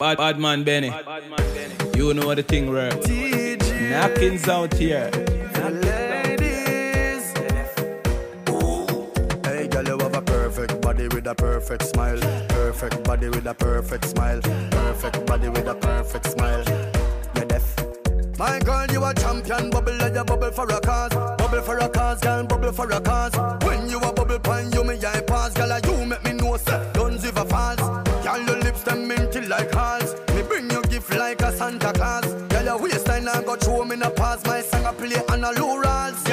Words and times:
Bad, 0.00 0.16
bad 0.16 0.38
man 0.38 0.64
Benny. 0.64 0.88
Bad, 0.88 1.04
bad 1.04 1.28
man 1.28 1.38
Benny. 1.52 1.98
You 1.98 2.14
know 2.14 2.24
what 2.26 2.36
the 2.36 2.42
thing 2.42 2.70
work. 2.70 2.94
TG. 3.02 3.90
Napkins 3.90 4.48
out 4.48 4.72
here. 4.72 5.10
Ladies. 5.60 7.34
Hey 9.44 9.68
girl, 9.68 9.84
you 9.84 9.98
have 9.98 10.14
a 10.14 10.22
perfect 10.22 10.80
body 10.80 11.06
with 11.08 11.26
a 11.26 11.34
perfect 11.34 11.82
smile. 11.82 12.18
Perfect 12.48 13.04
body 13.04 13.28
with 13.28 13.46
a 13.46 13.52
perfect 13.52 14.06
smile. 14.06 14.40
Perfect 14.70 15.26
body 15.26 15.50
with 15.50 15.68
a 15.68 15.74
perfect 15.74 16.30
smile. 16.30 16.64
You're 17.36 17.44
deaf. 17.44 17.76
My 18.38 18.58
girl, 18.60 18.86
you 18.90 19.04
a 19.04 19.12
champion. 19.12 19.68
Bubble 19.68 19.98
like 19.98 20.14
a 20.14 20.24
bubble 20.24 20.50
for 20.50 20.64
a 20.64 20.80
cause. 20.80 21.12
Bubble 21.36 21.60
for 21.60 21.76
a 21.76 21.90
cause, 21.90 22.20
girl. 22.20 22.46
Bubble 22.46 22.72
for 22.72 22.90
a 22.90 23.00
cause. 23.02 23.36
When 23.66 23.90
you 23.90 23.98
a 23.98 24.10
bubble 24.14 24.38
pan, 24.38 24.72
you 24.72 24.82
me 24.82 24.94
I 24.94 25.20
pass, 25.20 25.52
girl. 25.52 25.78
You 25.78 26.06
make 26.06 26.24
me 26.24 26.32
know, 26.32 26.56
sir. 26.56 26.90
Don't 26.94 27.20
give 27.20 27.36
a 27.36 27.44
false. 27.44 28.09
Girl, 28.30 28.46
your 28.46 28.58
lips 28.58 28.84
them 28.84 29.08
minty 29.08 29.40
like 29.40 29.72
hearts. 29.72 30.14
Me 30.34 30.42
bring 30.42 30.70
you 30.70 30.82
gift 30.82 31.12
like 31.16 31.42
a 31.42 31.50
Santa 31.52 31.92
Claus. 31.92 32.24
Girl, 32.48 32.64
your 32.64 32.78
waistline 32.78 33.26
I 33.26 33.42
got 33.42 33.64
show 33.64 33.84
me 33.84 33.96
a 34.00 34.10
pass. 34.10 34.44
My 34.44 34.60
song 34.60 34.86
I 34.86 34.92
play 34.92 35.20
on 35.30 35.42
a 35.42 35.50
low 35.58 35.76
rolls. 35.78 36.29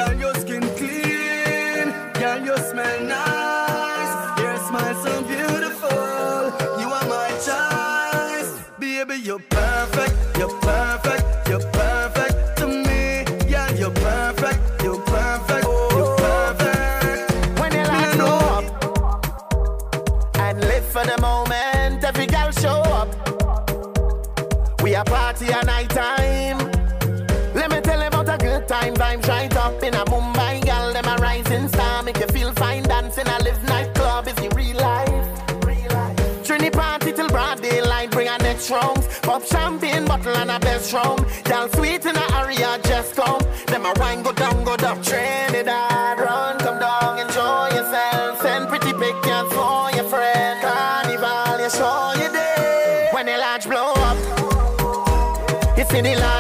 hustle 40.28 40.42
and 40.42 40.52
a 40.52 40.59
best 40.59 40.94
room. 40.94 41.17
Y'all 41.50 41.70
sweet 41.70 42.06
in 42.06 42.16
a 42.16 42.38
area 42.38 42.80
just 42.83 43.16
come. 43.16 43.42
Then 43.67 43.81
my 43.81 43.94
wine 43.97 44.23
go 44.23 44.31
down, 44.31 44.64
go 44.64 44.75
down. 44.78 45.02
Trinidad, 45.02 46.19
run, 46.19 46.58
come 46.59 46.80
down, 46.80 47.19
enjoy 47.19 47.67
yourself. 47.75 48.42
Send 48.42 48.67
pretty 48.69 48.94
pictures 48.94 49.52
for 49.53 49.92
your 49.95 50.08
friend. 50.09 50.61
Carnival, 50.61 51.59
you 51.64 51.69
saw 51.69 52.14
you 52.14 52.31
day. 52.31 53.09
When 53.11 53.25
the 53.25 53.38
large 53.38 53.66
blow 53.66 53.94
up, 53.95 55.78
you 55.78 55.86
see 55.86 56.02
the. 56.02 56.36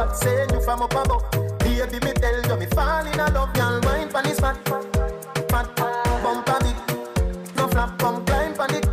chat 0.00 0.16
say 0.16 0.46
you 0.52 0.60
from 0.60 0.82
up 0.82 0.94
above. 0.94 1.24
Baby, 1.58 1.98
me 2.04 2.12
tell 2.12 2.42
you 2.48 2.56
me 2.56 2.66
fall 2.66 3.06
in 3.06 3.16
love, 3.18 3.52
girl. 3.54 3.80
Wine 3.82 4.08
pon 4.08 4.24
his 4.24 4.40
fat, 4.40 4.56
fat, 5.50 5.66
bump 6.22 6.48
on 6.50 6.66
it. 6.66 6.76
No 7.56 7.68
flap, 7.68 7.98
come 7.98 8.24
climb 8.24 8.58
on 8.58 8.74
it, 8.74 8.86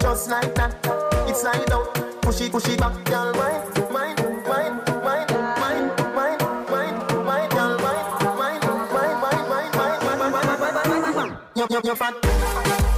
just 0.00 0.30
like 0.30 0.54
that. 0.54 0.72
It's 1.28 1.40
slide 1.40 1.70
out, 1.72 1.94
push 2.22 2.40
it, 2.40 2.52
push 2.52 2.68
it 2.68 2.78
back, 2.78 3.04
girl. 3.04 3.32
Wine, 3.34 3.62
wine, 3.90 4.16
wine, 4.46 4.80
wine, 5.02 5.26
wine, 5.60 5.90
wine, 6.14 6.38
wine, 6.70 6.78
wine. 6.78 6.98
Wine, 7.26 7.48
wine, 7.50 7.78
wine, 7.82 8.06
wine, 8.38 8.60
wine, 8.70 8.92
wine, 8.92 9.12
wine, 9.12 9.48
wine, 11.70 11.96
fat. 11.96 12.14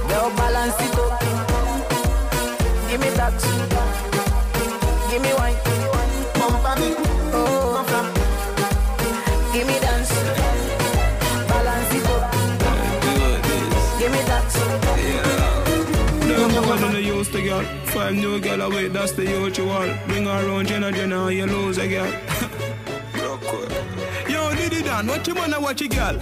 Now 0.09 0.29
balance 0.37 0.79
it 0.79 0.99
up. 0.99 1.19
Give 2.89 2.99
me 3.01 3.09
that. 3.11 3.74
Five 18.05 18.17
new 18.17 18.39
girl 18.39 18.61
away, 18.61 18.87
that's 18.87 19.13
the 19.13 19.23
usual. 19.23 19.89
Bring 20.05 20.25
her 20.25 20.47
around, 20.47 20.67
Jenna, 20.67 20.91
Jenna, 20.91 21.31
you 21.31 21.47
lose 21.47 21.79
again. 21.79 22.13
Dan, 24.69 25.07
watch 25.07 25.27
your 25.27 25.35
man 25.35 25.53
and 25.53 25.63
watch 25.63 25.81
your 25.81 25.89
girl. 25.89 26.17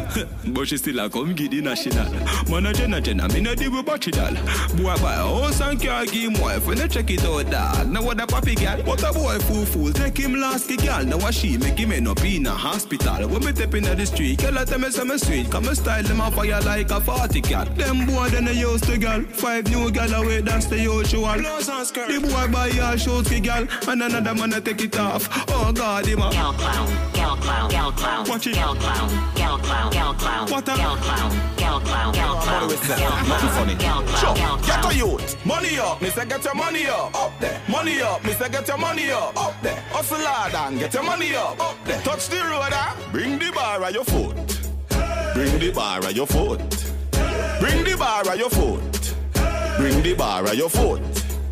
but 0.48 0.68
she 0.68 0.78
still 0.78 1.00
a 1.00 1.10
come 1.10 1.34
giddy 1.34 1.62
national. 1.62 2.10
Man 2.50 2.66
a 2.66 2.74
jenna 2.74 3.02
jenna, 3.02 3.28
me 3.30 3.42
no 3.42 3.56
deal 3.56 3.72
with 3.72 3.86
battery 3.86 4.12
doll. 4.12 4.34
Boy 4.76 4.96
buy 5.02 5.14
a 5.14 5.24
house 5.24 5.62
and 5.62 5.82
car, 5.82 6.06
give 6.06 6.34
him 6.34 6.42
wife 6.42 6.66
when 6.68 6.78
they 6.78 6.88
check 6.88 7.10
it 7.10 7.24
out 7.24 7.50
dog. 7.50 7.90
Now 7.90 8.04
what 8.04 8.22
a 8.22 8.28
papi 8.28 8.56
girl, 8.60 8.84
what 8.86 9.02
a 9.04 9.14
boy 9.14 9.40
fool 9.40 9.66
fool. 9.66 9.92
Take 9.94 10.18
him 10.18 10.36
last 10.36 10.68
ki 10.68 10.78
girl, 10.78 11.06
now 11.06 11.18
what 11.18 11.34
she 11.34 11.58
make 11.58 11.78
him 11.78 11.92
end 11.92 12.08
up 12.08 12.24
in 12.24 12.46
a 12.46 12.52
hospital. 12.52 13.28
When 13.28 13.46
me 13.46 13.52
step 13.54 13.74
in 13.76 13.84
the 13.84 14.06
street, 14.06 14.40
girl 14.42 14.58
I 14.58 14.66
tell 14.66 14.80
me 14.80 14.92
some 14.92 15.18
sweet. 15.18 15.50
Come 15.50 15.68
and 15.68 15.78
style 15.78 16.04
them 16.04 16.22
on 16.22 16.32
fire 16.32 16.60
like 16.62 16.92
a 16.92 17.00
40 17.00 17.42
cat. 17.42 17.76
Them 17.76 18.06
boy 18.06 18.30
then 18.30 18.46
they 18.46 18.54
used 18.54 18.84
to 18.86 18.98
girl. 18.98 19.22
Five 19.24 19.68
new 19.70 19.92
girl 19.92 20.14
away, 20.14 20.42
that's 20.42 20.66
the 20.66 20.80
usual. 20.80 21.34
The 21.34 22.20
boy 22.22 22.52
buy 22.52 22.72
all 22.82 22.98
shoes 22.98 23.28
ki 23.28 23.40
girl, 23.40 23.68
and 23.88 24.04
another 24.04 24.36
man 24.36 24.54
a 24.54 24.62
take 24.62 24.82
it 24.82 24.98
off. 25.00 25.28
Oh 25.50 25.72
God, 25.72 26.06
him 26.06 26.22
a. 26.22 26.32
Gal 26.32 26.54
clown, 26.54 26.88
gal 27.14 27.36
clown, 27.38 27.70
gal 27.70 27.92
clown, 27.92 28.26
Watch 28.34 28.48
it. 28.48 28.56
gal 28.56 28.74
clown, 28.74 29.10
gal 29.36 29.58
clown, 29.60 29.92
gal 29.92 30.14
clown, 30.16 30.50
What 30.50 30.64
a- 30.64 30.76
gal 30.76 30.96
clown, 30.98 31.32
gal 31.56 31.80
clown, 31.82 32.14
gal 32.14 32.36
clown, 32.38 32.68
with 32.68 32.82
that. 32.88 32.98
gal 32.98 33.12
Nothing 33.28 33.50
funny. 33.50 33.76
clown, 33.76 34.06
gal 34.08 34.18
Sure, 34.18 34.36
clown, 34.36 34.62
get 34.64 34.86
a 34.86 34.96
youth. 34.98 35.46
Money 35.46 35.78
up, 35.78 36.02
me 36.02 36.10
say 36.10 36.26
get 36.26 36.44
your 36.44 36.56
money 36.56 36.88
up, 36.88 37.16
up 37.16 37.40
there. 37.40 37.62
Money 37.70 38.02
up, 38.02 38.24
me 38.26 38.34
say 38.34 38.50
get 38.50 38.68
your 38.68 38.78
money 38.80 39.12
up, 39.12 39.38
up 39.40 39.54
there. 39.62 39.80
Hustle 39.92 40.18
hard 40.18 40.56
and 40.56 40.80
get 40.80 40.92
your 40.96 41.04
money 41.04 41.36
up, 41.36 41.60
up 41.62 41.76
there. 41.86 42.02
Touch 42.02 42.28
the 42.30 42.38
road, 42.38 42.74
ah. 42.74 42.98
Bring 43.12 43.38
the 43.38 43.52
bar 43.52 43.84
at 43.84 43.94
your 43.94 44.04
foot. 44.04 44.36
Bring 45.36 45.60
the 45.60 45.72
bar 45.72 46.00
at 46.04 46.16
your 46.16 46.26
foot. 46.26 46.60
Bring 47.60 47.84
the 47.84 47.96
bar 48.00 48.28
at 48.28 48.38
your 48.40 48.50
foot. 48.50 49.16
Bring 49.78 50.02
the 50.02 50.16
bar 50.16 50.44
at 50.48 50.58
your 50.58 50.70
foot. 50.72 51.02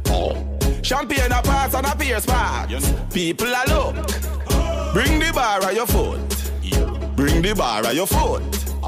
Oh. 0.07 0.35
Champagne 0.81 1.31
a 1.31 1.43
pass 1.43 1.75
and 1.75 1.85
a 1.85 1.95
pierce 1.95 2.25
pass. 2.25 2.91
People 3.13 3.49
a 3.53 3.63
look. 3.69 3.95
Bring 4.93 5.19
the 5.19 5.31
bar 5.31 5.61
at 5.63 5.75
your 5.75 5.85
foot. 5.85 6.19
Bring 7.21 7.43
the 7.43 7.53
bar 7.53 7.85
at 7.85 7.93
your 7.93 8.07
foot. 8.07 8.41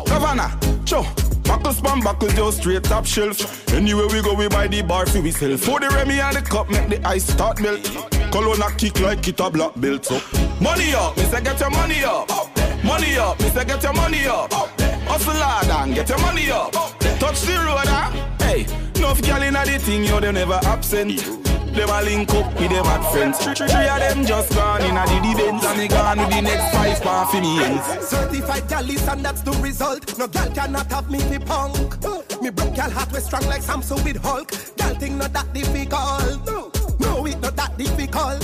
Governor, 0.07 0.49
cho. 0.85 1.05
Buckle 1.43 1.71
span, 1.71 2.01
buckle 2.01 2.29
just 2.29 2.61
straight 2.61 2.83
top 2.83 3.05
shelf. 3.05 3.37
Anywhere 3.71 4.07
we 4.07 4.23
go, 4.23 4.33
we 4.33 4.47
buy 4.47 4.67
the 4.67 4.81
bar 4.81 5.05
for 5.05 5.21
we 5.21 5.29
sell. 5.29 5.55
For 5.55 5.79
the 5.79 5.87
Remy 5.89 6.19
and 6.19 6.37
the 6.37 6.41
cup, 6.41 6.67
make 6.67 6.89
the 6.89 7.07
ice 7.07 7.31
start 7.31 7.61
melt. 7.61 7.83
Colonna 8.31 8.71
kick 8.75 8.99
like 9.01 9.27
it 9.27 9.39
a 9.39 9.51
black 9.51 9.79
belt 9.79 10.11
up. 10.11 10.23
Money 10.59 10.95
up, 10.95 11.15
me 11.15 11.23
say 11.25 11.43
get 11.43 11.59
your 11.59 11.69
money 11.69 12.03
up. 12.03 12.27
Money 12.83 13.17
up, 13.17 13.39
me 13.39 13.49
say 13.49 13.65
get 13.65 13.83
your 13.83 13.93
money 13.93 14.25
up. 14.25 14.51
Hustle 14.51 15.33
hard 15.33 15.67
and 15.67 15.93
get 15.93 16.09
your 16.09 16.19
money 16.21 16.49
up. 16.49 16.71
Touch 17.19 17.39
the 17.41 17.53
road, 17.53 17.85
ah. 17.85 18.35
Hey, 18.39 18.65
enough 18.95 19.21
gal 19.21 19.43
inna 19.43 19.63
the 19.63 19.77
thing, 19.77 20.05
yo, 20.05 20.19
they 20.19 20.31
never 20.31 20.59
absent. 20.63 21.52
Them 21.73 21.89
a 21.89 22.01
link 22.03 22.29
up 22.35 22.53
with 22.59 22.69
them 22.69 22.85
at 22.85 23.11
friends. 23.11 23.39
Three, 23.39 23.65
of 23.65 23.99
them 23.99 24.25
just 24.25 24.53
gone 24.53 24.81
inna 24.83 25.05
the 25.07 25.17
event 25.31 25.63
and 25.63 25.79
they 25.79 25.87
gone 25.87 26.19
with 26.19 26.29
the 26.29 26.41
next 26.41 26.75
five 26.75 27.01
pound 27.01 27.29
for 27.29 27.41
me. 27.41 27.57
Certified 28.01 28.67
gal 28.69 29.09
and 29.11 29.25
that's 29.25 29.41
the 29.41 29.51
result. 29.53 30.17
No 30.19 30.27
gal 30.27 30.49
cannot 30.51 30.91
have 30.91 31.09
me 31.09 31.19
fi 31.19 31.39
punk. 31.39 32.03
Me 32.41 32.51
broke 32.51 32.75
gal 32.75 32.91
heart 32.91 33.11
was 33.11 33.25
strong 33.25 33.45
like 33.47 33.63
Samson 33.63 34.03
with 34.03 34.17
Hulk. 34.17 34.51
Gal 34.77 34.93
thing 34.95 35.17
not 35.17 35.33
that 35.33 35.51
difficult. 35.53 36.45
No, 36.45 36.71
no 36.99 37.25
it 37.25 37.39
not 37.41 37.55
that 37.55 37.75
difficult. 37.77 38.41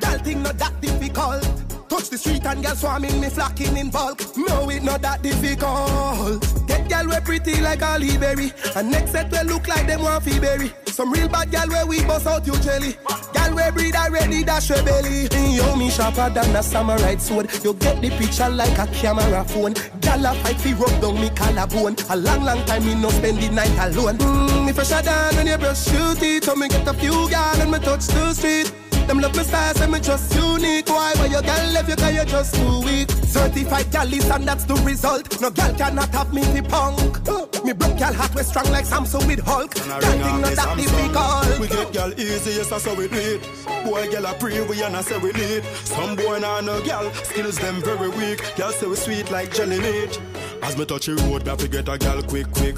Gal 0.00 0.18
thing 0.18 0.42
not 0.42 0.58
that 0.58 0.78
difficult. 0.80 1.61
Touch 1.92 2.08
the 2.08 2.16
street 2.16 2.46
and 2.46 2.62
gal 2.62 2.74
swarming 2.74 3.20
me 3.20 3.28
flocking 3.28 3.76
in 3.76 3.90
bulk. 3.90 4.18
No 4.34 4.70
it 4.70 4.82
not 4.82 5.02
that 5.02 5.20
difficult. 5.20 6.40
Get 6.66 6.88
gal 6.88 7.06
we 7.06 7.20
pretty 7.20 7.60
like 7.60 7.82
a 7.82 8.18
berry. 8.18 8.50
And 8.74 8.90
next 8.90 9.10
set 9.12 9.30
we 9.30 9.38
look 9.42 9.68
like 9.68 9.86
them 9.86 10.00
fi 10.22 10.38
berry. 10.38 10.72
Some 10.86 11.12
real 11.12 11.28
bad 11.28 11.50
gal 11.50 11.68
where 11.68 11.84
we 11.84 12.02
bust 12.04 12.26
out 12.26 12.46
your 12.46 12.56
jelly. 12.56 12.96
Gal 13.34 13.54
we 13.54 13.70
breed 13.72 13.94
already 13.94 14.42
dash 14.42 14.70
your 14.70 14.82
belly. 14.82 15.28
Yo 15.54 15.76
me 15.76 15.90
sharper 15.90 16.30
than 16.30 16.56
a 16.56 16.62
samurai 16.62 17.16
sword. 17.16 17.52
You 17.62 17.74
get 17.74 18.00
the 18.00 18.08
picture 18.08 18.48
like 18.48 18.78
a 18.78 18.86
camera 18.86 19.44
phone. 19.44 19.74
Gal 20.00 20.24
a 20.24 20.34
fight 20.36 20.56
fi 20.62 20.72
rub 20.72 20.98
down 21.02 21.20
me 21.20 21.28
collarbone. 21.28 21.96
A 22.08 22.16
long 22.16 22.42
long 22.42 22.64
time 22.64 22.86
me 22.86 22.94
no 22.94 23.10
spend 23.10 23.36
the 23.36 23.50
night 23.50 23.76
alone. 23.78 24.16
Mm, 24.16 24.78
I 24.78 24.82
shut 24.82 25.04
down 25.04 25.36
when 25.36 25.46
you 25.46 25.58
brush 25.58 25.92
your 25.92 26.14
teeth. 26.14 26.44
So 26.44 26.54
me 26.54 26.68
get 26.68 26.88
a 26.88 26.94
few 26.94 27.28
gal 27.28 27.60
and 27.60 27.70
me 27.70 27.78
touch 27.80 28.06
the 28.06 28.32
street. 28.32 28.72
Them 29.12 29.20
love 29.20 29.36
my 29.36 29.42
style, 29.42 29.74
say 29.74 29.86
me 29.88 30.00
just 30.00 30.34
unique. 30.34 30.88
Why? 30.88 31.12
Why 31.16 31.26
your 31.26 31.42
girl 31.42 31.70
left 31.72 31.86
you 31.86 31.96
cause 31.96 32.14
you 32.14 32.24
just 32.24 32.54
too 32.54 32.80
weak. 32.80 33.10
Certified 33.10 33.90
gal 33.90 34.10
is 34.10 34.26
and 34.30 34.48
that's 34.48 34.64
the 34.64 34.74
result. 34.76 35.38
No 35.38 35.50
gal 35.50 35.74
cannot 35.74 36.08
have 36.14 36.32
me 36.32 36.42
fi 36.44 36.62
punk. 36.62 37.28
Uh, 37.28 37.46
me 37.62 37.74
broke 37.74 37.98
gal 37.98 38.14
heart 38.14 38.34
was 38.34 38.46
strong 38.46 38.64
like 38.70 38.86
Samson 38.86 39.26
with 39.26 39.40
Hulk. 39.40 39.76
I 39.86 39.98
ring 39.98 40.22
thing 40.22 40.40
not 40.40 40.50
the 40.50 40.56
that 40.56 40.68
Samsung. 40.78 41.60
We 41.60 41.68
get 41.68 41.92
gal 41.92 42.12
easy, 42.18 42.52
yes, 42.52 42.70
that's 42.70 42.86
how 42.86 42.94
we 42.94 43.06
do 43.06 43.18
it. 43.18 43.42
Boy, 43.84 44.08
gal 44.10 44.24
a 44.24 44.32
pre, 44.32 44.58
we 44.62 44.82
and 44.82 44.96
I 44.96 45.02
say 45.02 45.18
we 45.18 45.32
need. 45.32 45.62
Some 45.84 46.16
boy 46.16 46.38
nah 46.38 46.62
no 46.62 46.80
gal, 46.80 47.12
skills 47.12 47.58
them 47.58 47.82
very 47.82 48.08
weak. 48.08 48.40
Gal 48.56 48.72
say 48.72 48.86
we 48.86 48.96
sweet 48.96 49.30
like 49.30 49.52
jelly 49.52 49.78
meat. 49.78 50.18
As 50.62 50.78
me 50.78 50.86
touch 50.86 51.06
the 51.06 51.16
road, 51.16 51.42
me 51.42 51.50
have 51.50 51.58
to 51.58 51.68
get 51.68 51.88
a 51.88 51.98
gal 51.98 52.22
quick, 52.22 52.50
quick. 52.52 52.76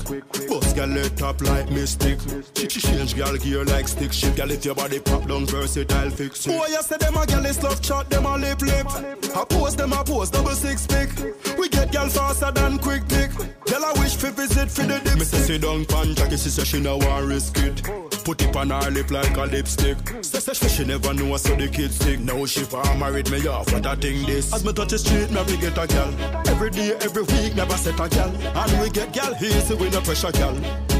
Bust 0.48 0.74
gal 0.74 0.88
let 0.88 1.16
top 1.16 1.40
like 1.42 1.70
mystic. 1.70 2.18
She 2.56 2.80
change 2.80 3.14
gal 3.14 3.36
gear 3.36 3.64
like 3.64 3.86
stick 3.86 4.12
shift. 4.12 4.36
Gal 4.36 4.50
if 4.50 4.64
your 4.64 4.74
body 4.74 4.98
pop 4.98 5.28
down 5.28 5.46
versatile 5.46 6.10
it. 6.24 6.46
Boy, 6.46 6.66
you 6.66 6.82
say 6.82 6.96
them 6.96 7.16
a 7.16 7.26
gal 7.26 7.44
is 7.46 7.62
love 7.62 7.80
chat, 7.80 8.08
them 8.10 8.26
a 8.26 8.36
lip 8.36 8.60
lip. 8.60 8.86
I 9.34 9.44
pose 9.44 9.76
them 9.76 9.92
a 9.92 10.04
pose 10.04 10.30
double 10.30 10.50
six 10.50 10.86
pick. 10.86 11.10
We 11.58 11.68
get 11.68 11.92
gal 11.92 12.08
faster 12.08 12.50
than 12.50 12.78
quick 12.78 13.08
pick. 13.08 13.30
Gal 13.66 13.84
I 13.84 13.92
wish 13.98 14.16
fi 14.16 14.30
visit 14.30 14.70
for 14.70 14.82
the 14.82 15.00
dip. 15.00 15.14
Me 15.14 15.24
say 15.24 15.38
sit 15.38 15.62
down 15.62 15.84
pan 15.84 16.14
Jackie, 16.14 16.36
she 16.36 16.50
say 16.50 16.64
she 16.64 16.80
no 16.80 16.96
want 16.96 17.26
risk 17.26 17.56
it. 17.58 17.82
Put 18.24 18.42
it 18.42 18.56
on 18.56 18.70
her 18.70 18.90
lip 18.90 19.10
like 19.10 19.36
a 19.36 19.44
lipstick. 19.44 19.98
Say 20.22 20.40
say 20.40 20.54
say 20.54 20.68
she 20.68 20.84
never 20.84 21.12
know 21.12 21.36
so 21.36 21.54
the 21.54 21.68
kids 21.68 21.96
stick. 21.96 22.20
Now 22.20 22.44
she 22.46 22.64
want 22.64 22.98
married 22.98 23.30
me 23.30 23.46
off 23.46 23.72
what 23.72 23.86
I 23.86 23.94
think 23.96 24.26
this. 24.26 24.52
As 24.52 24.64
me 24.64 24.72
touch 24.72 24.88
the 24.88 24.98
street, 24.98 25.30
me 25.30 25.42
we 25.46 25.56
get 25.58 25.78
a 25.78 25.86
gal. 25.86 26.12
Every 26.48 26.70
day, 26.70 26.94
every 27.00 27.22
week, 27.22 27.54
never 27.54 27.76
set 27.76 28.00
a 28.00 28.08
gal. 28.08 28.28
And 28.28 28.80
we 28.80 28.90
get 28.90 29.12
gal 29.12 29.34
easy, 29.42 29.74
we 29.74 29.90
no 29.90 30.00
pressure 30.00 30.32
gal. 30.32 30.54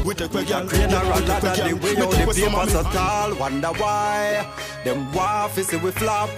We 0.05 0.13
take 0.13 0.33
we 0.35 0.45
gal, 0.45 0.67
Crane 0.67 0.87
we 0.89 0.93
a 0.93 1.01
run 1.01 1.25
take 1.25 1.41
like 1.41 1.63
we 1.63 1.71
the 1.71 1.75
way 1.77 2.03
out 2.03 2.11
the 2.11 2.25
we 2.27 2.33
some 2.33 2.53
paper 2.53 2.69
so 2.69 2.83
tall. 2.83 3.35
Wonder 3.39 3.69
why 3.69 4.47
them 4.83 5.11
waffles 5.11 5.71
we 5.71 5.91
flop. 5.91 6.29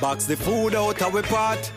Box 0.00 0.26
the 0.26 0.36
food 0.36 0.76
out 0.76 1.02
of 1.02 1.12
we 1.12 1.22
pot. 1.22 1.72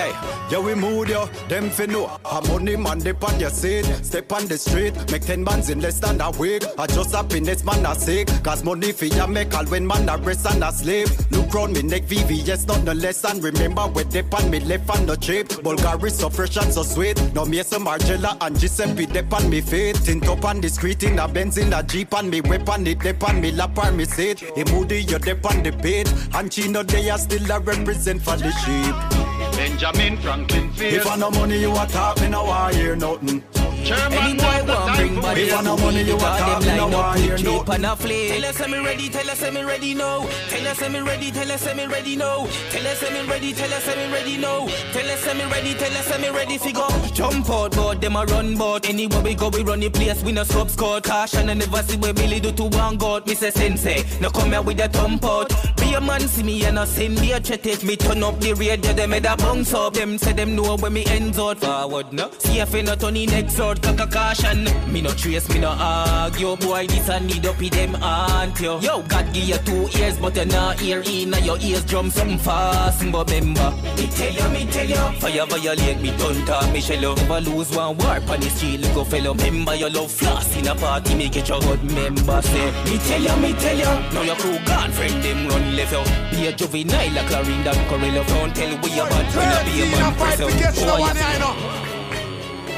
Hey, 0.00 0.12
yeah 0.50 0.60
we 0.60 0.74
mood 0.74 1.10
yo, 1.10 1.26
them 1.50 1.68
fi 1.68 1.84
know. 1.84 2.06
A 2.24 2.40
money 2.48 2.74
man 2.74 3.00
dip 3.00 3.22
on 3.22 3.38
your 3.38 3.50
seat. 3.50 3.84
Step 4.02 4.32
on 4.32 4.48
the 4.48 4.56
street, 4.56 4.94
make 5.12 5.26
ten 5.26 5.44
bands 5.44 5.68
in 5.68 5.80
less 5.80 5.98
than 5.98 6.18
a 6.22 6.30
week. 6.30 6.62
I 6.78 6.86
just 6.86 7.14
happiness 7.14 7.62
man 7.64 7.84
I 7.84 7.92
sick. 7.92 8.28
Cause 8.42 8.64
money 8.64 8.92
fi 8.92 9.08
ya 9.08 9.26
make 9.26 9.54
all 9.54 9.66
when 9.66 9.86
man 9.86 10.08
a 10.08 10.16
rest 10.16 10.46
and 10.46 10.64
a 10.64 10.72
sleep. 10.72 11.08
Look 11.30 11.52
round 11.52 11.74
me 11.74 11.82
neck 11.82 12.04
VVS 12.04 12.66
not 12.66 12.82
no 12.84 12.92
less 12.92 13.22
and 13.24 13.44
remember 13.44 13.86
we 13.88 14.04
dip 14.04 14.32
on 14.32 14.48
me 14.48 14.60
left 14.60 14.88
and 14.96 15.06
no 15.06 15.16
cheap. 15.16 15.48
Bulgari 15.48 16.10
so 16.10 16.30
fresh 16.30 16.56
and 16.56 16.72
so 16.72 16.82
sweet. 16.82 17.20
No 17.34 17.44
me 17.44 17.62
some 17.62 17.84
Margiela 17.84 18.38
and 18.40 18.58
Giuseppe 18.58 19.04
dip 19.04 19.30
on 19.34 19.50
me 19.50 19.60
feet. 19.60 19.96
Tint 19.96 20.26
up 20.28 20.46
on 20.46 20.62
the 20.62 20.70
street 20.70 21.02
in 21.02 21.18
a 21.18 21.28
Benz 21.28 21.58
in 21.58 21.74
a 21.74 21.82
Jeep 21.82 22.14
and 22.14 22.30
me 22.30 22.40
weapon 22.40 22.86
it 22.86 23.00
dip 23.00 23.22
on 23.28 23.38
me 23.38 23.52
lap 23.52 23.76
on 23.78 23.98
me 23.98 24.06
seat. 24.06 24.42
A 24.56 24.64
moody 24.72 25.02
you 25.02 25.18
dip 25.18 25.44
on 25.44 25.62
the 25.62 25.72
beat. 25.72 26.10
And 26.34 26.50
Chino 26.50 26.84
they 26.84 27.10
are 27.10 27.18
still 27.18 27.50
a 27.50 27.60
represent 27.60 28.22
for 28.22 28.36
the 28.38 28.50
sheep. 28.64 29.29
Benjamin 29.60 30.16
Franklin 30.16 30.70
If 30.78 31.06
I 31.06 31.16
no 31.16 31.30
money 31.30 31.58
you 31.60 31.70
a 31.70 31.86
talk, 31.86 32.18
me 32.22 32.28
no 32.28 32.44
want 32.44 32.74
hear 32.74 32.96
nothing. 32.96 33.59
Any 33.82 34.34
boy 34.34 34.64
want 34.66 34.96
bring 34.96 35.14
body 35.20 35.42
If 35.42 35.54
I 35.58 35.62
no 35.62 35.76
money 35.76 36.02
you 36.02 36.16
a 36.16 36.18
talk, 36.18 36.60
me 36.62 36.76
no 36.76 36.88
want 36.88 37.18
hear 37.20 37.36
Cheap 37.36 37.46
nothing. 37.46 37.74
and 37.74 37.86
a 37.86 37.96
flame. 37.96 38.40
Tell 38.40 38.50
us 38.50 38.60
I'm 38.60 38.84
ready, 38.84 39.08
tell 39.08 39.30
us 39.30 39.42
I'm 39.42 39.66
ready 39.66 39.94
now. 39.94 40.26
Tell 40.48 40.66
us 40.68 40.82
I'm 40.82 41.04
ready, 41.04 41.30
tell 41.30 41.50
us 41.52 41.66
I'm 41.66 41.90
ready 41.90 42.16
now. 42.16 42.46
Tell 42.70 42.86
us 42.86 43.02
I'm 43.02 43.28
ready, 43.30 43.52
tell 43.52 43.72
us 43.72 43.88
I'm 43.88 44.12
ready 44.12 44.36
now. 44.36 44.66
Tell 44.92 45.10
us 45.10 45.26
I'm 45.26 45.50
ready, 45.50 45.74
tell 45.74 45.92
us 45.96 46.10
I'm 46.12 46.34
ready 46.34 46.58
fi 46.58 46.72
go. 46.72 46.88
Jump 47.14 47.48
out, 47.50 47.72
board 47.72 48.00
them 48.00 48.16
a 48.16 48.24
run 48.26 48.56
board. 48.56 48.86
Anywhere 48.86 49.22
we 49.22 49.34
go, 49.34 49.48
we 49.48 49.62
run 49.62 49.80
the 49.80 49.90
place. 49.90 50.22
We 50.22 50.32
no 50.32 50.44
sub 50.44 50.70
score. 50.70 51.00
Caution 51.00 51.48
and 51.48 51.60
never 51.60 51.82
see 51.82 51.96
what 51.96 52.16
Billy 52.16 52.40
do 52.40 52.52
to 52.52 52.64
one 52.64 52.96
god. 52.96 53.26
Me 53.26 53.34
say 53.34 53.50
sensei, 53.50 54.04
no 54.20 54.30
come 54.30 54.50
here 54.50 54.62
with 54.62 54.80
a 54.80 54.88
thump 54.88 55.24
out. 55.24 55.48
Be 55.76 55.94
a 55.94 56.00
man 56.00 56.20
see 56.20 56.42
me 56.42 56.64
and 56.64 56.78
a 56.78 56.86
send 56.86 57.20
me 57.20 57.32
a 57.32 57.40
chat 57.40 57.64
it. 57.66 57.82
Me 57.84 57.96
turn 57.96 58.22
up 58.22 58.38
the 58.40 58.52
radio, 58.54 58.92
them 58.92 59.12
head 59.12 59.26
a 59.26 59.36
bounce 59.36 59.72
up. 59.74 59.94
Them 59.94 60.18
say 60.18 60.32
them 60.32 60.54
know 60.54 60.76
when 60.76 60.92
me 60.92 61.04
ends 61.06 61.38
out 61.38 61.58
forward. 61.58 62.12
No, 62.12 62.30
see 62.38 62.58
if 62.60 62.74
I 62.74 62.82
not 62.82 63.00
turn 63.00 63.16
in 63.16 63.30
next 63.30 63.58
out. 63.58 63.69
Kaka 63.78 64.06
caution. 64.06 64.64
Me 64.92 65.00
no 65.02 65.10
trace, 65.10 65.48
me 65.50 65.60
no 65.60 65.68
argue. 65.78 66.56
Boy, 66.56 66.86
this 66.86 67.08
I 67.08 67.18
need 67.20 67.46
up 67.46 67.58
with 67.58 67.72
them 67.72 67.94
aunt 68.02 68.58
yo. 68.60 68.80
Yo, 68.80 69.02
God 69.02 69.32
give 69.32 69.44
you 69.44 69.58
two 69.58 69.88
ears, 69.98 70.18
but 70.18 70.36
you 70.36 70.44
not 70.46 70.78
hear 70.80 71.02
in. 71.02 71.32
Your 71.44 71.58
ears 71.60 71.84
drum 71.84 72.10
something 72.10 72.38
fast. 72.38 73.00
But 73.12 73.30
remember, 73.30 73.70
me 73.96 74.06
tell 74.08 74.32
you, 74.32 74.48
me 74.50 74.66
tell 74.70 74.86
you. 74.88 75.20
Fire 75.20 75.46
violate 75.46 76.00
me, 76.00 76.10
don't 76.16 76.44
talk 76.46 76.72
me 76.72 76.80
shallow. 76.80 77.14
Never 77.14 77.40
lose 77.40 77.70
one 77.76 77.96
war 77.98 78.18
on 78.28 78.40
the 78.40 78.50
street, 78.50 78.80
look 78.80 79.06
fellow. 79.06 79.34
Remember 79.34 79.74
your 79.74 79.90
love 79.90 80.10
floss 80.10 80.56
in 80.56 80.66
a 80.66 80.74
party, 80.74 81.14
make 81.14 81.36
it 81.36 81.48
your 81.48 81.60
good 81.60 81.82
member. 81.84 82.42
Say, 82.42 82.66
me 82.84 82.98
tell 82.98 83.20
you, 83.22 83.36
me 83.42 83.52
tell 83.54 83.76
you. 83.76 84.12
Now 84.14 84.22
your 84.22 84.36
crew 84.36 84.58
gone, 84.66 84.90
friend 84.92 85.22
them 85.22 85.48
run 85.48 85.76
left 85.76 85.92
you. 85.92 86.38
Be 86.38 86.46
a 86.48 86.52
juvenile 86.52 87.12
like 87.12 87.26
Clarin 87.26 87.66
and 87.66 87.86
Corella. 87.88 88.26
Don't 88.26 88.54
tell 88.54 88.70
we 88.82 88.90
your 88.96 89.06
bad 89.08 89.32
friend, 89.32 89.66
be 89.66 89.82
a 89.82 89.86
man 89.86 90.14
fight 90.14 90.38
to 90.38 90.46
get 90.58 90.76
you. 90.78 90.86
no 90.86 90.96
Oh, 90.96 91.00
one 91.00 91.16
I 91.16 91.38
know. 91.38 91.89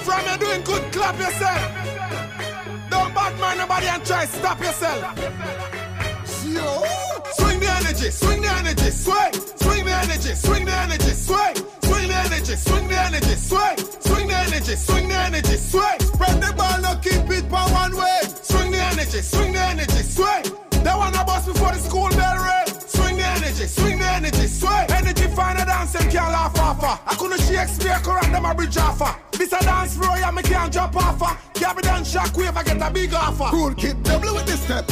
From 0.04 0.26
you 0.26 0.36
doing 0.38 0.62
good, 0.62 0.92
clap 0.92 1.18
yourself. 1.18 1.62
Don't 2.90 3.14
bad 3.14 3.38
man 3.38 3.58
nobody 3.58 3.86
and 3.86 4.04
try 4.04 4.24
stop 4.26 4.58
yourself. 4.60 5.00
Yo. 6.44 6.84
Swing 7.38 7.60
the 7.60 7.70
energy, 7.70 8.10
swing 8.10 8.42
the 8.42 8.48
energy, 8.48 8.90
swing, 8.90 9.32
swing 9.56 9.84
the 9.84 9.92
energy, 9.92 10.34
swing 10.34 10.64
the 10.64 10.72
energy, 10.72 11.12
swing. 11.14 11.54
swing 11.82 12.08
the 12.08 12.14
energy, 12.14 12.56
swing, 12.56 12.88
the 12.88 12.98
energy, 12.98 13.34
swing. 13.36 13.78
swing 14.00 14.28
the 14.28 14.34
energy, 14.34 14.74
swing 14.76 15.08
the 15.08 15.14
energy, 15.14 15.56
swing. 15.56 16.01
Can't 26.72 26.82
laugh 26.82 26.84
off 26.84 27.04
her. 27.04 27.10
I 27.10 27.14
couldn't 27.14 27.40
Shakespeare 27.40 27.98
correct 28.02 28.32
them 28.32 28.44
a 28.44 28.54
bridge 28.54 28.76
offer. 28.76 29.14
This 29.32 29.52
a 29.52 29.60
dance 29.60 29.96
floor, 29.96 30.16
yeah, 30.18 30.30
me 30.30 30.42
can't 30.42 30.72
jump 30.72 30.96
off 30.96 31.20
her. 31.20 31.38
Can't 31.54 31.76
be 31.76 31.82
done 31.82 32.02
shockwave, 32.02 32.56
I 32.56 32.62
get 32.62 32.82
a 32.82 32.90
big 32.92 33.14
offer. 33.14 33.48
Cool 33.50 33.74
kid, 33.74 34.02
double 34.02 34.34
with 34.34 34.46
the 34.46 34.56
step. 34.56 34.90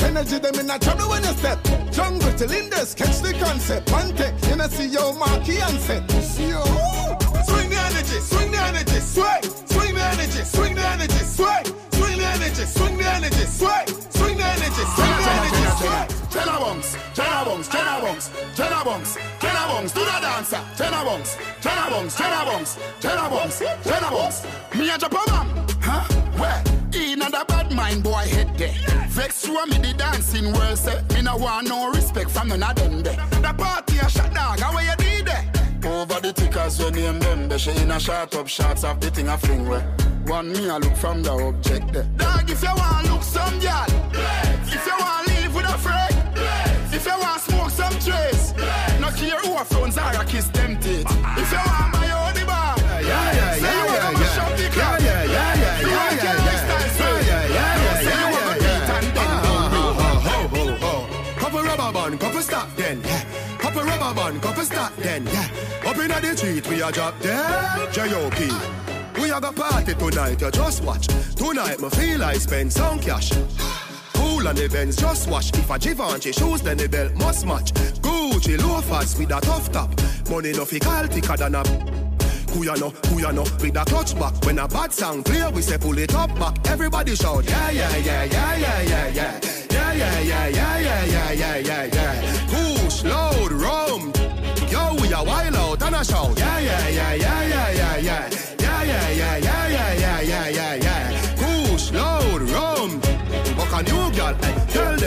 Energy 0.00 0.38
them 0.38 0.54
in 0.54 0.70
a 0.70 0.78
trouble 0.78 1.08
when 1.08 1.22
you 1.22 1.30
step. 1.30 1.62
Jungle 1.92 2.32
till 2.34 2.50
in 2.50 2.70
this, 2.70 2.94
catch 2.94 3.20
the 3.20 3.32
concept. 3.34 3.90
One 3.90 4.14
take, 4.14 4.34
you 4.48 4.56
know 4.56 4.68
see 4.68 4.86
your 4.86 5.14
marquee 5.14 5.58
and 5.58 5.78
set. 5.80 6.10
See 6.10 6.48
you. 6.48 6.62
Swing 7.46 7.70
the 7.70 7.78
energy, 7.90 8.18
swing 8.20 8.50
the 8.50 8.60
energy, 8.60 9.00
swing. 9.00 9.42
Swing 9.66 9.94
the 9.94 10.02
energy, 10.02 10.44
swing 10.44 10.74
the 10.74 10.86
energy, 10.86 11.24
swing. 11.24 11.64
Swing 11.92 12.18
the 12.18 12.26
energy, 12.26 12.64
swing 12.64 12.96
the 12.96 13.06
energy, 13.06 13.46
swing. 13.46 13.86
Swing 14.10 14.36
the 14.36 14.44
energy, 14.44 14.84
swing 14.94 15.16
the 15.16 15.30
energy, 15.30 16.16
swing. 16.16 16.25
Jenna 16.36 16.60
bunks, 16.60 16.96
Jenna 17.14 17.44
bunks, 17.46 17.68
Jenna 17.68 18.00
bunks, 18.02 18.30
Jenna 18.54 18.84
bunks, 18.84 19.16
Jenna 19.40 19.66
bunks, 19.68 19.92
do 19.92 20.00
the 20.00 20.18
dancer. 20.20 20.60
Jenna 20.76 21.02
bunks, 21.02 21.38
Jenna 21.62 21.90
bunks, 21.90 22.18
Jenna 22.18 22.44
bunks, 22.44 22.78
Jenna 23.00 23.30
bunks, 23.30 23.60
Jenna 23.82 24.10
bunks. 24.10 24.46
Me 24.74 24.90
a 24.90 24.98
Japan, 24.98 25.48
huh? 25.80 26.04
Where? 26.36 26.62
In 26.92 27.22
a 27.22 27.30
bad 27.30 27.72
mind 27.72 28.02
boy 28.02 28.26
head 28.28 28.50
there. 28.58 28.74
Vex 29.08 29.48
and 29.48 29.70
me 29.70 29.78
the 29.78 29.94
dancing 29.96 30.52
world 30.52 30.76
say. 30.76 31.02
Me 31.14 31.22
no 31.22 31.36
want 31.38 31.68
no 31.68 31.90
respect 31.90 32.30
from 32.30 32.48
none 32.48 32.62
of 32.62 32.76
them 32.76 33.02
there. 33.02 33.16
The 33.40 33.54
party 33.56 33.96
a 33.96 34.08
shot 34.10 34.34
dog, 34.34 34.60
how 34.60 34.78
you 34.78 34.94
did 34.98 35.24
there? 35.24 35.90
Over 35.90 36.20
the 36.20 36.34
tickers, 36.34 36.78
you 36.78 36.90
name 36.90 37.18
them. 37.18 37.56
She 37.56 37.70
in 37.70 37.90
a 37.90 37.98
shot 37.98 38.34
up 38.34 38.46
shots 38.46 38.84
of 38.84 39.00
the 39.00 39.10
thing 39.10 39.28
a 39.28 39.38
fling 39.38 39.66
where. 39.66 39.80
One 40.26 40.52
me 40.52 40.68
a 40.68 40.78
look 40.78 40.96
from 40.96 41.22
the 41.22 41.32
object 41.32 41.94
there. 41.94 42.02
Dog, 42.18 42.50
if 42.50 42.62
you 42.62 42.74
want 42.76 43.08
look 43.08 43.22
some 43.22 43.58
girl, 43.58 43.86
if 44.68 44.86
you 44.86 44.92
want 44.98 45.28
live 45.28 45.54
with 45.54 45.64
a 45.64 45.78
friend, 45.78 46.15
if 47.06 47.12
you 47.12 47.20
want 47.20 47.40
smoke 47.40 47.70
some 47.70 47.92
trace, 48.00 48.52
no 49.00 49.10
care 49.10 49.38
who 49.40 49.56
a 49.56 49.64
phones 49.64 49.96
are 49.98 50.14
a 50.20 50.24
kiss 50.24 50.48
them 50.48 50.78
teeth. 50.80 51.06
If 51.06 51.52
you 51.52 51.58
want 51.58 51.92
my 51.92 52.10
own 52.10 52.34
the 52.34 52.44
bar, 52.44 52.74
yeah, 52.78 53.00
yeah, 53.00 53.56
yeah, 53.56 53.66
yeah, 53.66 54.10
yeah, 54.10 54.26
yeah, 54.26 54.98
yeah, 54.98 55.24
yeah, 55.24 55.24
yeah, 55.26 55.66
yeah, 55.66 56.02
yeah, 56.06 56.34
yeah, 56.34 56.52
yeah, 56.66 57.36
yeah, 57.36 57.54
yeah, 57.54 57.72
yeah, 57.76 58.60
yeah, 58.60 58.86
Couple 61.38 61.62
rubber 61.62 61.92
band, 61.92 62.20
couple 62.20 62.40
stop 62.42 62.68
then, 62.76 63.00
yeah. 63.02 63.08
Ah, 63.08 63.14
ah, 63.14 63.26
ah, 63.30 63.58
couple 63.58 63.82
rubber 63.82 64.14
band, 64.14 64.42
couple 64.42 64.64
stop 64.64 64.96
then, 64.96 65.26
yeah. 65.26 65.48
Up 65.86 65.98
in 65.98 66.08
the 66.08 66.36
street, 66.36 66.68
we 66.68 66.82
a 66.82 66.90
drop 66.90 67.20
dead 67.20 67.92
J.O.P. 67.92 68.50
We 69.20 69.30
a 69.30 69.40
go 69.40 69.52
party 69.52 69.94
tonight, 69.94 70.40
you 70.40 70.50
just 70.50 70.82
watch. 70.82 71.06
Tonight, 71.36 71.80
me 71.80 71.88
feel 71.90 72.24
I 72.24 72.34
spend 72.34 72.72
some 72.72 72.98
cash. 72.98 73.30
Cool 74.36 74.48
on 74.48 74.54
the 74.54 74.68
Benz, 74.68 74.96
just 74.96 75.30
wash. 75.30 75.50
If 75.54 75.70
a 75.70 75.78
Givenchy 75.78 76.30
shoes, 76.30 76.60
then 76.60 76.76
the 76.76 76.86
belt 76.86 77.14
must 77.14 77.46
match. 77.46 77.72
Gucci 78.02 78.62
loafers 78.62 79.16
with 79.18 79.30
a 79.30 79.40
tough 79.40 79.72
top. 79.72 79.88
Money 80.28 80.52
no 80.52 80.66
fi 80.66 80.78
call 80.78 81.06
thicker 81.06 81.38
than 81.38 81.54
a 81.54 81.62
who 82.56 82.64
ya 82.64 82.74
know, 82.74 82.90
who 83.08 83.20
ya 83.20 83.30
know, 83.30 83.44
with 83.60 83.76
a 83.76 83.84
clutch 83.84 84.18
back. 84.18 84.34
When 84.44 84.58
a 84.58 84.68
bad 84.68 84.92
song 84.92 85.22
clear, 85.22 85.50
we 85.50 85.62
say 85.62 85.78
pull 85.78 85.96
it 85.96 86.14
up 86.14 86.34
back. 86.38 86.54
Everybody 86.68 87.14
shout, 87.14 87.44
yeah, 87.44 87.70
yeah, 87.70 87.96
yeah, 87.96 88.24
yeah, 88.24 88.35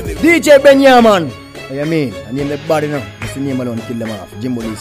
DJ. 0.01 0.63
What 1.69 1.79
mean? 1.83 2.13
I 2.27 2.31
body 2.67 2.87
now. 2.87 3.05
Name 3.35 3.61
alone 3.61 3.79
kill 3.81 3.97
them 3.97 4.09
off. 4.11 4.33
Jimbo 4.41 4.61
Lee. 4.61 4.75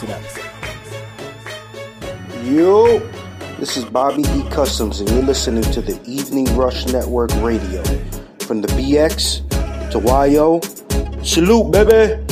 Yo, 2.44 2.98
this 3.58 3.76
is 3.76 3.84
Bobby 3.84 4.22
E. 4.22 4.42
Customs, 4.50 5.00
and 5.00 5.08
you're 5.10 5.22
listening 5.22 5.62
to 5.72 5.80
the 5.80 6.00
Evening 6.04 6.46
Rush 6.56 6.86
Network 6.86 7.30
Radio. 7.42 7.82
From 8.40 8.62
the 8.62 8.68
BX 8.68 9.90
to 9.92 10.00
YO, 10.00 10.60
salute, 11.22 11.70
baby. 11.70 12.27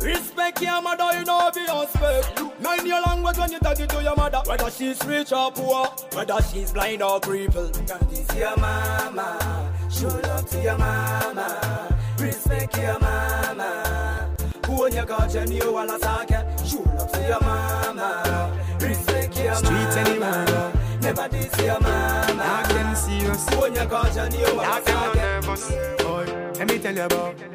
Respect 0.00 0.60
your 0.60 0.82
mother, 0.82 1.18
you 1.18 1.24
know 1.24 1.50
be 1.54 1.60
respect. 1.60 2.60
Mind 2.60 2.86
your 2.86 3.00
language 3.00 3.38
when 3.38 3.52
you 3.52 3.58
talk 3.58 3.80
it 3.80 3.88
to 3.88 4.02
your 4.02 4.14
mother. 4.16 4.42
Whether 4.44 4.70
she's 4.70 5.02
rich 5.06 5.32
or 5.32 5.50
poor, 5.50 5.86
whether 6.12 6.42
she's 6.42 6.72
blind 6.72 7.02
or 7.02 7.20
crippled. 7.20 7.74
That 7.86 8.12
is 8.12 8.36
your 8.36 8.54
mama. 8.58 9.72
Show 9.90 10.08
love 10.08 10.48
to 10.50 10.62
your 10.62 10.76
mama. 10.76 11.96
Respect 12.18 12.76
your 12.76 12.98
mama. 12.98 14.30
When 14.68 14.92
you 14.94 15.06
got 15.06 15.32
your 15.32 15.46
new 15.46 15.72
one, 15.72 15.88
show 15.88 16.82
love 16.82 17.12
to 17.12 17.26
your 17.26 17.40
mama. 17.40 18.52
Respect 18.80 19.38
your 19.38 19.54
Streets 19.54 19.96
mama. 19.96 20.08
anymore. 20.10 20.72
Never 21.00 21.28
diss 21.28 21.58
your 21.60 21.80
mama. 21.80 22.34
Dog 22.36 22.68
them 22.68 22.94
serious. 22.94 23.46
When 23.58 23.74
you 23.74 23.84
got 23.86 24.14
your 24.14 24.28
new 24.28 24.56
one, 24.56 24.84
them 24.84 24.94
no 24.94 25.12
nervous. 25.14 25.70
Boy, 26.02 26.52
let 26.58 26.68
me 26.68 26.78
tell 26.78 26.94
you 26.94 27.02
about. 27.04 27.53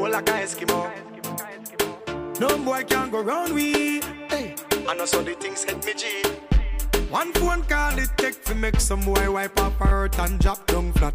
Man, 0.00 0.12
like 0.12 0.28
a 0.30 0.32
Eskimo. 0.32 0.90
No 2.40 2.58
boy 2.64 2.84
can 2.84 3.10
go 3.10 3.20
round 3.20 3.52
we. 3.52 4.00
Hey, 4.30 4.54
I 4.88 4.94
know 4.94 5.04
so 5.04 5.22
the 5.22 5.34
things 5.34 5.64
hit 5.64 5.84
me 5.84 5.92
G. 5.94 6.22
One 7.10 7.32
phone 7.34 7.62
call 7.64 7.98
it 7.98 8.10
take 8.16 8.42
to 8.44 8.54
make 8.54 8.80
some 8.80 9.02
boy 9.02 9.30
wipe 9.30 9.60
up 9.60 9.74
hurt 9.74 10.18
and 10.18 10.38
drop 10.38 10.66
down 10.66 10.92
flat. 10.94 11.14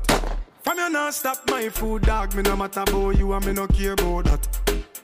From 0.61 0.77
you 0.77 0.89
not 0.89 1.15
stop 1.15 1.49
my 1.49 1.69
food, 1.69 2.03
dog. 2.03 2.35
Me 2.35 2.43
no 2.43 2.55
matter 2.55 2.81
about 2.81 3.17
you 3.17 3.33
and 3.33 3.45
me 3.45 3.53
no 3.53 3.65
care 3.67 3.93
about 3.93 4.25
that. 4.25 4.47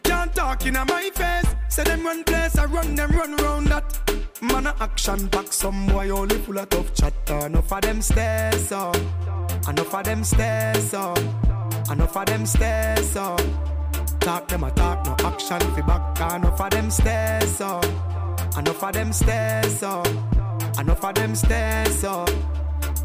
Can't 0.04 0.34
talk 0.36 0.66
in 0.68 0.74
my 0.74 1.10
face. 1.16 1.56
Say 1.70 1.84
them 1.84 2.04
run 2.06 2.24
place, 2.24 2.58
I 2.58 2.66
run 2.66 2.94
them 2.94 3.12
run 3.12 3.36
round 3.38 3.68
that. 3.68 4.00
Man 4.42 4.68
a 4.68 4.76
action 4.80 5.28
pack, 5.30 5.52
some 5.52 5.88
boy 5.88 6.10
only 6.10 6.38
full 6.40 6.60
of 6.60 6.70
tough 6.70 6.94
chatter. 6.94 7.48
Enough 7.48 7.72
of 7.72 7.82
them 7.82 8.02
stairs 8.02 8.72
up, 8.72 8.96
enough 9.68 9.96
of 9.96 10.04
them 10.04 10.24
stairs 10.24 10.94
up, 10.94 11.18
enough 11.90 12.18
of 12.18 12.26
them 12.26 12.46
stairs 12.46 13.16
up. 13.16 13.42
Talk 14.20 14.48
them 14.48 14.64
a 14.64 14.72
talk, 14.72 15.06
no 15.06 15.16
action 15.26 15.60
fi 15.60 15.82
back. 15.82 16.20
Enough 16.36 16.62
of 16.62 16.70
them 16.70 16.92
stairs 16.92 17.62
up, 17.62 17.86
enough 18.58 18.84
of 18.84 18.94
them 18.94 19.14
stairs 19.14 19.84
up, 19.84 20.08
enough 20.80 21.04
of 21.04 21.16
them 21.16 21.36
stairs 21.36 22.04
up. 22.04 22.30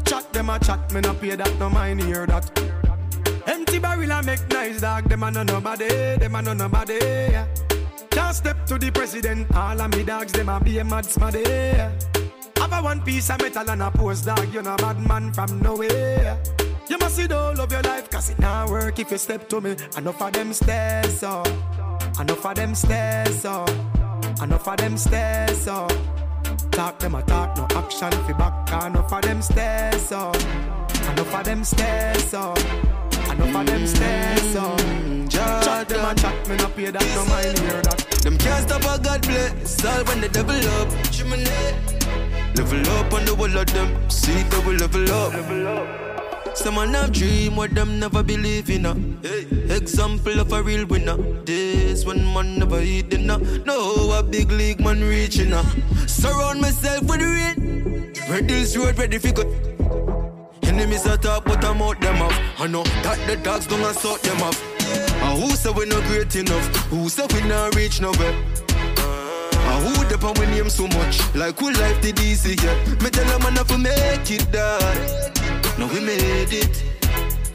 Chat 0.05 0.31
them 0.31 0.49
a 0.49 0.59
chat, 0.59 0.93
me 0.93 1.01
no 1.01 1.13
pay 1.13 1.35
that, 1.35 1.59
no 1.59 1.69
mind 1.69 2.01
hear 2.01 2.25
that. 2.27 2.49
Empty 3.47 3.79
barrel 3.79 4.11
and 4.11 4.25
make 4.25 4.47
nice 4.49 4.81
dog. 4.81 5.09
Them 5.09 5.23
a 5.23 5.31
no 5.31 5.43
nobody, 5.43 5.87
them 5.87 6.35
a 6.35 6.41
no 6.41 6.53
nobody. 6.53 6.99
Yeah. 6.99 7.47
Can't 8.09 8.35
step 8.35 8.65
to 8.67 8.77
the 8.77 8.91
president. 8.91 9.53
All 9.55 9.81
of 9.81 9.91
me 9.95 10.03
dogs, 10.03 10.31
them 10.33 10.49
a 10.49 10.59
be 10.59 10.77
a 10.79 10.83
mad 10.83 11.05
smaddy. 11.05 11.43
Yeah. 11.45 11.91
Have 12.57 12.73
a 12.73 12.81
one 12.81 13.01
piece 13.01 13.29
of 13.29 13.41
metal 13.41 13.69
and 13.69 13.81
a 13.81 13.91
post 13.91 14.25
dog. 14.25 14.53
You 14.53 14.61
know 14.61 14.75
bad 14.77 14.99
man 14.99 15.33
from 15.33 15.61
nowhere. 15.61 16.37
You 16.89 16.97
must 16.97 17.15
see 17.17 17.27
the 17.27 17.37
whole 17.37 17.59
of 17.59 17.71
your 17.71 17.81
life, 17.81 18.09
cause 18.09 18.29
it 18.29 18.39
not 18.39 18.69
work 18.69 18.97
if 18.99 19.11
you 19.11 19.17
step 19.17 19.49
to 19.49 19.59
me. 19.59 19.75
Enough 19.97 20.21
of 20.21 20.31
them 20.31 20.53
stairs, 20.53 21.23
oh. 21.23 21.43
Enough 22.19 22.45
of 22.45 22.55
them 22.55 22.75
stairs, 22.75 23.45
oh. 23.45 23.65
Enough 24.41 24.67
of 24.67 24.77
them 24.77 24.97
stairs, 24.97 25.67
oh. 25.67 25.87
Talk 26.71 26.99
them 26.99 27.15
a 27.15 27.23
talk, 27.23 27.57
no 27.57 27.67
action 27.77 28.11
fi 28.11 28.33
back. 28.33 28.85
Enough 28.85 29.11
of 29.11 29.21
them 29.21 29.41
stairs, 29.41 30.11
oh. 30.11 30.31
Enough 31.11 31.35
of 31.35 31.43
them 31.43 31.63
stairs, 31.63 32.33
oh. 32.33 32.53
Enough 33.31 33.55
of 33.55 33.65
them 33.65 33.87
stairs, 33.87 34.55
oh. 34.55 34.75
Mm, 34.79 35.29
chat 35.29 35.89
them 35.89 36.05
a 36.05 36.15
chat, 36.15 36.47
me 36.47 36.55
no 36.55 36.69
pay 36.69 36.91
that, 36.91 37.03
no 37.15 37.25
mind 37.25 37.59
hear 37.59 37.81
that. 37.81 38.07
Them 38.23 38.37
can't 38.37 38.67
stop 38.67 38.81
a 38.83 39.03
God 39.03 39.21
bless. 39.23 39.85
All 39.85 40.03
when 40.05 40.21
they 40.21 40.29
double 40.29 40.53
up. 40.53 40.89
Chimney. 41.11 41.43
Level 42.55 42.89
up 42.91 43.13
on 43.13 43.25
the 43.25 43.35
wall 43.37 43.57
of 43.57 43.65
them. 43.67 44.09
See 44.09 44.43
double 44.49 44.73
level 44.73 45.11
up. 45.11 46.16
Some 46.57 46.73
man 46.73 46.95
have 46.95 47.11
dream 47.11 47.55
what 47.55 47.75
them 47.75 47.99
never 47.99 48.23
believe 48.23 48.71
in. 48.71 48.87
Uh. 48.87 48.95
Example 49.69 50.39
of 50.39 50.51
a 50.51 50.63
real 50.63 50.87
winner. 50.87 51.15
Days 51.43 52.03
when 52.03 52.25
man 52.33 52.57
never 52.57 52.81
eat 52.81 53.09
dinner. 53.09 53.37
No, 53.63 54.11
a 54.13 54.23
big 54.23 54.51
league 54.51 54.79
man 54.79 55.01
reaching. 55.01 55.53
Uh. 55.53 55.63
Surround 56.07 56.59
myself 56.59 57.03
with 57.03 57.21
rain. 57.21 58.11
Red 58.27 58.49
Hills 58.49 58.75
Road 58.75 58.97
ready 58.97 59.19
for 59.19 59.33
good. 59.33 59.47
Enemies 60.63 61.05
attack, 61.05 61.45
but 61.45 61.63
I'm 61.63 61.79
out 61.79 62.01
them 62.01 62.23
off. 62.23 62.33
I 62.59 62.65
know 62.65 62.83
that 63.03 63.19
the 63.27 63.35
dogs 63.37 63.67
gonna 63.67 63.93
sort 63.93 64.23
them 64.23 64.41
off. 64.41 64.59
And 65.21 65.39
who 65.39 65.51
say 65.51 65.69
we 65.69 65.85
not 65.85 66.03
great 66.05 66.35
enough? 66.35 66.65
Who 66.89 67.07
say 67.07 67.27
we 67.35 67.47
not 67.47 67.75
reach 67.75 68.01
nowhere? 68.01 68.33
And 69.53 69.85
who 69.85 70.17
pan 70.17 70.33
we 70.39 70.47
name 70.47 70.71
so 70.71 70.87
much? 70.87 71.35
Like 71.35 71.59
who 71.59 71.71
life 71.71 72.01
did 72.01 72.19
easy, 72.19 72.55
yeah? 72.63 72.73
Me 73.03 73.11
tell 73.11 73.25
them 73.25 73.47
enough 73.47 73.67
to 73.67 73.77
make 73.77 74.31
it 74.31 74.51
that. 74.51 75.46
Now 75.77 75.87
we 75.93 75.99
made 75.99 76.51
it. 76.51 76.83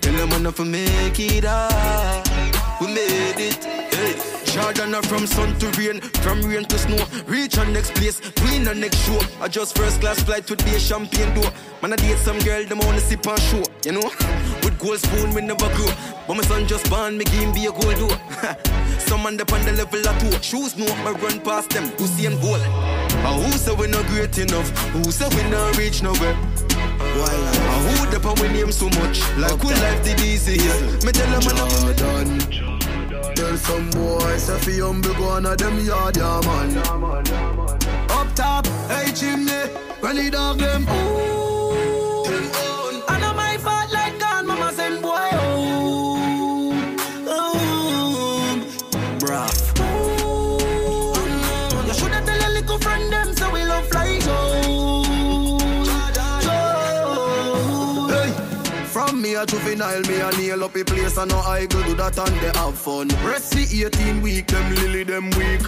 Tell 0.00 0.14
them 0.14 0.32
enough 0.32 0.56
to 0.56 0.64
make 0.64 1.18
it 1.18 1.42
that. 1.42 2.78
We 2.80 2.86
made 2.88 3.38
it. 3.38 3.64
Hey. 3.64 4.42
Jordan 4.52 4.94
are 4.94 5.02
from 5.02 5.26
sun 5.26 5.58
to 5.60 5.66
rain, 5.80 5.98
from 6.20 6.42
rain 6.42 6.66
to 6.66 6.78
snow. 6.78 7.02
Reach 7.26 7.56
our 7.56 7.64
next 7.64 7.94
place, 7.94 8.20
win 8.42 8.68
our 8.68 8.74
next 8.74 8.98
show. 8.98 9.18
I 9.40 9.48
just 9.48 9.74
first 9.76 10.02
class 10.02 10.22
flight 10.22 10.48
with 10.50 10.62
be 10.62 10.72
a 10.72 10.78
champagne 10.78 11.32
door. 11.34 11.50
Man, 11.80 11.94
I 11.94 11.96
date 11.96 12.18
some 12.18 12.38
girl, 12.40 12.62
them 12.64 12.78
wanna 12.80 13.00
sip 13.00 13.26
on 13.26 13.38
show, 13.38 13.62
you 13.86 13.92
know. 13.92 14.02
With 14.62 14.78
gold 14.78 14.98
spoon, 14.98 15.32
we 15.32 15.40
never 15.40 15.66
grow. 15.74 15.88
But 16.28 16.34
my 16.34 16.42
son 16.42 16.68
just 16.68 16.88
born, 16.90 17.16
me 17.16 17.24
him 17.30 17.52
be 17.52 17.64
a 17.64 17.72
gold 17.72 17.96
door. 17.96 18.16
some 18.98 19.22
man 19.22 19.40
up 19.40 19.52
on 19.52 19.64
the 19.64 19.72
level 19.72 20.06
of 20.06 20.18
two. 20.20 20.42
Shoes 20.42 20.76
no, 20.76 20.84
I 20.86 21.12
run 21.12 21.40
past 21.40 21.70
them, 21.70 21.84
who 21.96 22.06
see 22.06 22.26
and 22.26 22.38
goal. 22.42 22.56
And 22.56 23.44
who 23.44 23.52
say 23.52 23.74
we 23.74 23.86
not 23.86 24.04
great 24.08 24.36
enough? 24.38 24.68
Who 24.90 25.10
say 25.10 25.28
we 25.34 25.50
not 25.50 25.78
reach 25.78 26.02
nowhere? 26.02 26.36
And 27.14 27.98
who 27.98 28.18
pan 28.18 28.34
we 28.40 28.48
name 28.48 28.72
so 28.72 28.86
much? 29.00 29.20
Like 29.36 29.60
who 29.60 29.68
life 29.68 30.04
did 30.04 30.20
easy 30.20 30.58
here? 30.58 30.80
Me 31.04 31.12
tell 31.12 31.40
them 31.40 31.96
done. 31.96 32.38
Tell 33.34 33.56
some 33.56 33.90
boys 33.90 34.48
if 34.48 34.66
you 34.66 34.86
humble 34.86 35.14
go 35.14 35.28
on 35.28 35.46
a 35.46 35.56
them 35.56 35.78
yard, 35.84 36.16
yeah 36.16 36.40
man. 36.44 36.76
Up 38.10 38.34
top, 38.34 38.66
hey 38.88 39.12
chimney, 39.12 39.70
rally 40.02 40.30
dog 40.30 40.58
them. 40.58 40.86
Ooh. 40.88 41.31
A 59.42 59.46
juvenile, 59.46 60.00
me 60.02 60.20
a 60.20 60.30
nail 60.32 60.64
up 60.64 60.76
a 60.76 60.84
place 60.84 61.16
and 61.16 61.30
no 61.30 61.38
I 61.38 61.66
go 61.66 61.82
do 61.84 61.94
that 61.94 62.18
and 62.18 62.36
they 62.40 62.58
have 62.58 62.78
fun. 62.78 63.08
Rest 63.24 63.52
the 63.52 63.86
18 63.86 64.22
week, 64.22 64.46
them 64.46 64.74
lily 64.76 65.02
them 65.02 65.30
weak. 65.30 65.62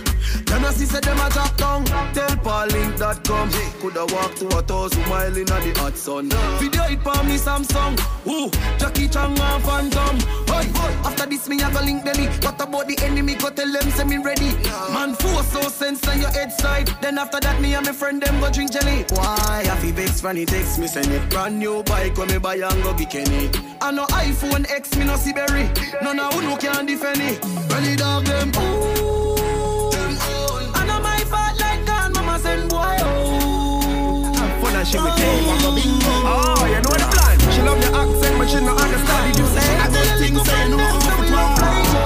Then 0.46 0.64
I 0.64 0.70
see 0.70 0.86
say 0.86 1.00
them 1.00 1.18
a 1.18 1.28
drop 1.30 1.56
down. 1.56 1.84
Tell 2.14 2.36
Paullink.com. 2.44 3.50
Coulda 3.80 4.06
walk 4.14 4.34
to 4.36 4.46
a 4.58 4.62
thousand 4.62 5.08
mile 5.08 5.36
in 5.36 5.46
the 5.46 5.74
hot 5.78 5.96
sun. 5.96 6.28
Video 6.60 6.84
it 6.84 7.02
for 7.02 7.22
me 7.24 7.36
Samsung. 7.36 7.98
Ooh, 8.26 8.50
Jackie 8.78 9.08
Chan 9.08 9.38
and 9.38 9.64
Phantom. 9.64 10.16
Hey, 10.46 10.68
after 11.04 11.26
this 11.26 11.48
me 11.48 11.60
a 11.62 11.70
go 11.70 11.80
link 11.80 12.04
Delhi. 12.04 12.26
What 12.26 12.60
about 12.60 12.86
the 12.86 12.96
enemy? 13.02 13.34
Go 13.34 13.50
tell 13.50 13.70
them 13.70 13.90
say 13.90 14.04
me 14.04 14.18
ready. 14.18 14.52
Man, 14.92 15.14
force 15.14 15.52
so 15.52 15.62
sense 15.62 16.06
on 16.06 16.20
your 16.20 16.30
head 16.30 16.52
side. 16.52 16.88
Then 17.00 17.18
after 17.18 17.40
that 17.40 17.60
me 17.60 17.74
and 17.74 17.86
my 17.86 17.92
friend 17.92 18.22
them 18.22 18.40
go 18.40 18.50
drink 18.50 18.72
jelly. 18.72 19.04
Why? 19.10 19.64
I 19.66 19.76
feel 19.78 19.94
vex 19.94 20.22
when 20.22 20.36
he 20.36 20.46
text 20.46 20.78
me 20.78 20.86
send 20.86 21.08
it. 21.08 21.28
Brand 21.30 21.58
new 21.58 21.82
bike 21.82 22.16
when 22.16 22.28
me 22.28 22.38
buy 22.38 22.56
and 22.56 22.82
go 22.82 22.94
Kenny. 22.94 23.63
I 23.80 23.90
know 23.90 24.06
iPhone 24.06 24.68
X 24.70 24.96
me 24.96 25.04
no 25.04 25.16
see 25.16 25.32
berry. 25.32 25.68
None 26.02 26.18
of 26.18 26.32
who 26.34 26.42
no 26.42 26.56
can 26.56 26.86
defend 26.86 27.20
it. 27.20 27.40
Belly 27.68 27.96
dog 27.96 28.24
them. 28.24 28.50
Ooh. 28.56 29.36
I 30.74 30.84
know 30.86 31.00
my 31.00 31.18
fault 31.30 31.58
like 31.60 31.84
gone, 31.86 32.12
mama 32.12 32.38
send 32.38 32.68
boy 32.70 32.96
home. 33.04 34.34
Fun 34.60 34.76
and 34.76 34.86
she 34.88 34.98
will 34.98 35.14
take 35.16 35.46
on 35.48 35.58
oh. 35.60 35.64
the 35.64 35.70
bingo. 35.76 36.14
Oh, 36.24 36.64
you 36.66 36.80
know 36.80 36.94
the 36.96 37.08
plan. 37.12 37.36
She 37.52 37.60
love 37.62 37.80
your 37.84 37.94
accent, 37.94 38.38
but 38.38 38.48
she 38.48 38.60
not 38.60 38.80
understand 38.80 39.30
it. 39.30 39.38
You 39.38 39.46
say 39.52 39.68
I 39.76 39.86
good 39.92 40.10
things, 40.18 40.42
say 40.48 40.68
no 40.68 40.78
off 40.80 41.20
it 41.20 41.30
wrong. 41.30 41.56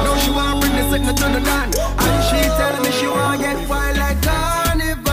Now 0.05 0.16
she 0.18 0.31
wanna 0.31 0.61
bring 0.61 0.75
the 0.77 0.85
sickness 0.90 1.16
to 1.21 1.27
the 1.31 1.40
gun, 1.40 1.68
and 1.75 2.21
she 2.27 2.40
tell 2.59 2.75
me 2.83 2.90
she 2.92 3.07
wanna 3.07 3.38
get 3.38 3.68
wild 3.68 3.97
like 3.99 4.21
carnival 4.23 5.12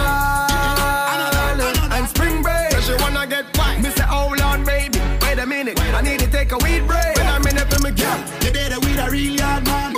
and 1.95 2.07
spring 2.09 2.41
break. 2.41 2.73
She 2.81 2.93
wanna 3.01 3.25
get 3.27 3.45
wild. 3.57 3.81
Me 3.81 3.89
say, 3.91 4.03
hold 4.03 4.41
on, 4.41 4.63
baby, 4.63 4.99
wait 5.21 5.39
a 5.39 5.45
minute, 5.45 5.79
I 5.93 6.01
need 6.01 6.19
to 6.19 6.24
take 6.45 6.61
a 6.61 6.63
weed 6.63 6.85
break. 6.87 7.15
Wait 7.17 7.25
a 7.25 7.39
minute 7.39 7.73
for 7.73 7.81
me, 7.81 7.91
girl. 7.91 8.17
You 8.43 8.51
did 8.51 8.71
it 8.71 8.79
with 8.85 8.99
a 8.99 9.09
real 9.09 9.35
yard 9.35 9.65
man. 9.65 9.93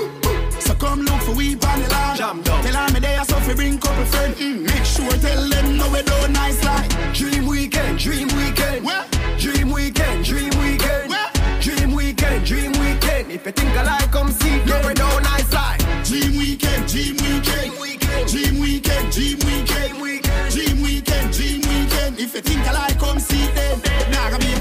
So 0.61 0.73
come 0.75 1.01
look 1.01 1.21
for 1.21 1.35
we 1.35 1.53
on 1.55 1.81
the 1.81 1.89
land. 1.89 2.17
Jam 2.17 2.41
down. 2.41 2.63
Tell 2.63 2.75
her 2.75 2.93
me 2.93 2.99
there, 2.99 3.23
so 3.25 3.39
fi 3.39 3.53
bring 3.53 3.77
couple 3.77 4.05
friend. 4.05 4.35
Mm, 4.35 4.65
make 4.65 4.85
sure 4.85 5.09
tell 5.09 5.49
them 5.49 5.77
no 5.77 5.89
we 5.91 6.01
do 6.03 6.27
nice 6.29 6.63
like. 6.63 6.89
Dream 7.13 7.47
weekend, 7.47 7.99
dream 7.99 8.27
weekend. 8.35 8.85
Where? 8.85 9.05
Dream 9.37 9.71
weekend, 9.71 10.25
dream 10.25 10.51
weekend. 10.59 11.09
Where? 11.09 11.31
Dream 11.61 11.91
weekend, 11.91 12.45
dream 12.45 12.71
weekend. 12.73 13.31
If 13.31 13.45
you 13.45 13.51
think 13.51 13.71
I 13.77 13.83
like, 13.83 14.11
come 14.11 14.31
see. 14.31 14.63
No, 14.65 14.75
we 14.87 14.93
don't 14.93 15.23
nice 15.23 15.51
like. 15.53 15.79
Dream 16.05 16.37
weekend, 16.37 16.87
dream 16.87 17.17
weekend, 17.17 17.71
dream 18.31 18.59
weekend, 18.59 19.11
dream 19.11 19.39
weekend, 19.45 19.93
dream 20.51 20.81
weekend, 20.81 21.33
dream 21.33 21.61
weekend. 21.61 22.19
If 22.19 22.33
you 22.35 22.41
think 22.41 22.61
I 22.67 22.71
like, 22.71 22.99
come 22.99 23.19
see 23.19 23.47
them. 23.57 23.81
Nah, 24.11 24.29
come 24.29 24.41
here, 24.41 24.56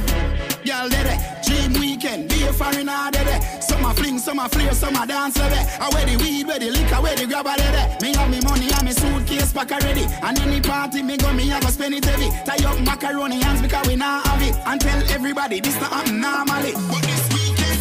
some 4.36 4.44
a 4.44 4.48
flare, 4.48 4.72
some 4.72 4.96
a 4.96 5.06
dance, 5.06 5.34
dede. 5.34 5.66
I 5.80 5.88
wear 5.92 6.04
the 6.04 6.16
weed, 6.16 6.46
wear 6.46 6.58
the 6.58 6.70
liquor, 6.70 7.00
wear 7.00 7.16
the 7.16 7.26
grabber, 7.26 7.56
dede. 7.56 8.02
Me 8.02 8.14
have 8.14 8.30
me 8.30 8.40
money 8.42 8.68
and 8.70 8.84
me 8.84 8.92
suitcase 8.92 9.52
pack 9.52 9.72
already. 9.72 10.04
And 10.22 10.38
any 10.38 10.60
party 10.60 11.02
me 11.02 11.16
go, 11.16 11.32
me 11.32 11.48
have 11.48 11.62
to 11.62 11.72
spend 11.72 11.94
it 11.94 12.04
heavy. 12.04 12.28
Tie 12.44 12.68
up 12.68 12.78
macaroni 12.80 13.42
hands 13.42 13.62
because 13.62 13.86
we 13.88 13.96
not 13.96 14.26
have 14.26 14.42
it. 14.42 14.54
And 14.66 14.80
tell 14.80 14.98
everybody 15.10 15.60
this 15.60 15.80
not 15.80 15.92
happen 15.92 16.20
normally. 16.20 16.72
But 16.72 17.02
this. 17.02 17.35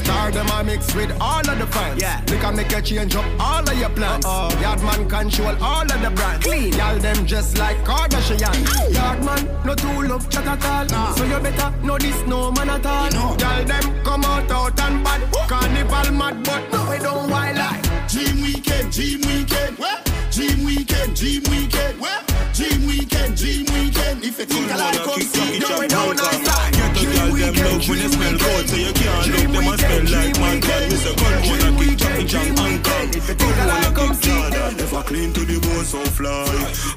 Star 0.05 0.29
them 0.29 0.47
a 0.49 0.63
mix 0.63 0.93
with 0.93 1.11
all 1.19 1.39
of 1.39 1.57
the 1.57 1.65
fans. 1.65 1.99
Yeah. 1.99 2.21
They 2.25 2.37
can 2.37 2.55
make 2.55 2.71
you 2.71 2.81
change 2.81 3.15
up 3.15 3.25
all 3.39 3.67
of 3.67 3.75
your 3.75 3.89
plans. 3.89 4.23
Uh-oh. 4.23 4.49
Yardman 4.61 5.09
control 5.09 5.55
all 5.63 5.81
of 5.81 5.99
the 5.99 6.11
brands. 6.11 6.45
Clean. 6.45 6.71
Y'all 6.73 6.99
them 6.99 7.25
just 7.25 7.57
like 7.57 7.77
Kardashian. 7.83 8.53
Yardman, 8.93 9.65
no 9.65 9.73
too 9.73 10.07
love 10.07 10.29
chat 10.29 10.45
at 10.45 10.63
all. 10.63 10.85
Nah. 10.85 11.15
So 11.15 11.23
you 11.25 11.39
better 11.39 11.73
know 11.83 11.97
this 11.97 12.21
no 12.27 12.51
man 12.51 12.69
at 12.69 12.85
all. 12.85 13.05
You 13.05 13.13
know. 13.13 13.35
Y'all 13.39 13.65
them 13.65 14.03
come 14.03 14.23
out 14.25 14.51
out 14.51 14.79
and 14.79 15.03
bad. 15.03 15.21
Carnival 15.49 16.11
mad, 16.13 16.43
but 16.43 16.71
no, 16.71 16.87
we 16.91 16.99
don't 16.99 17.27
wild 17.31 17.57
like. 17.57 17.81
Dream 18.07 18.41
weekend, 18.43 18.91
dream 18.91 19.21
weekend. 19.21 19.77
What? 19.79 20.05
Dream 20.31 20.65
weekend, 20.65 21.15
dream 21.15 21.41
weekend. 21.49 21.99
What? 21.99 22.34
Dream 22.55 22.87
weekend, 22.87 23.35
dream 23.35 23.65
weekend. 23.67 24.23
If 24.23 24.39
you 24.39 24.45
think 24.45 24.71
I 24.71 24.77
like, 24.77 25.03
come 25.03 25.19
see. 25.19 25.59
Don't 25.59 26.15
nice 26.15 26.47
like. 26.47 26.71
Get 26.71 26.95
a 26.95 27.05
girl 27.11 27.35
them 27.35 27.55
love 27.59 27.89
when 27.89 27.99
you 27.99 28.07
smell 28.07 28.37
good 28.37 28.69
So 28.69 28.75
you 28.77 28.93
can't 28.93 29.27
look 29.27 29.51
them 29.51 29.67
and 29.67 29.79
smell 29.79 30.03
like 30.07 30.39
man. 30.39 30.59
God 30.61 30.83
Me 30.89 30.95
say 30.95 31.15
gun 31.19 31.35
wanna 31.51 31.69
kick 31.75 31.97
Jackie 31.97 32.25
Chan 32.25 32.47
and 32.47 32.57
Kong 32.57 32.79
Gun 32.79 33.11
wanna 33.59 33.91
kick 33.91 34.53
God 34.55 34.79
If 34.79 34.93
I 34.93 35.01
clean 35.03 35.33
to 35.33 35.41
the 35.41 35.59
bone 35.59 35.83
so 35.83 35.99
fly. 36.15 36.47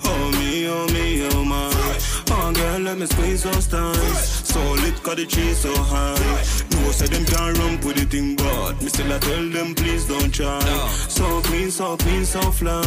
Oh 0.04 0.30
me, 0.38 0.68
oh 0.68 0.86
me, 0.94 1.26
oh 1.26 1.44
my. 1.44 1.74
Oh 2.30 2.52
girl 2.52 2.78
let 2.78 2.96
me 2.98 3.06
squeeze 3.06 3.42
those 3.42 3.66
thighs. 3.66 4.46
So 4.46 4.60
cause 5.08 5.16
the 5.16 5.26
tree 5.26 5.54
so 5.54 5.72
high. 5.74 6.14
No 6.70 6.90
say 6.90 7.06
them 7.06 7.24
can't 7.24 7.56
run 7.58 7.80
with 7.80 7.96
the 7.96 8.04
thing 8.04 8.36
but 8.36 8.80
Me 8.82 8.88
still 8.88 9.12
I 9.12 9.18
tell 9.18 9.48
them 9.48 9.74
please 9.74 10.06
don't 10.06 10.32
try. 10.32 10.60
So 11.08 11.40
clean, 11.42 11.70
so 11.70 11.96
clean, 11.96 12.24
so 12.24 12.40
fly. 12.50 12.82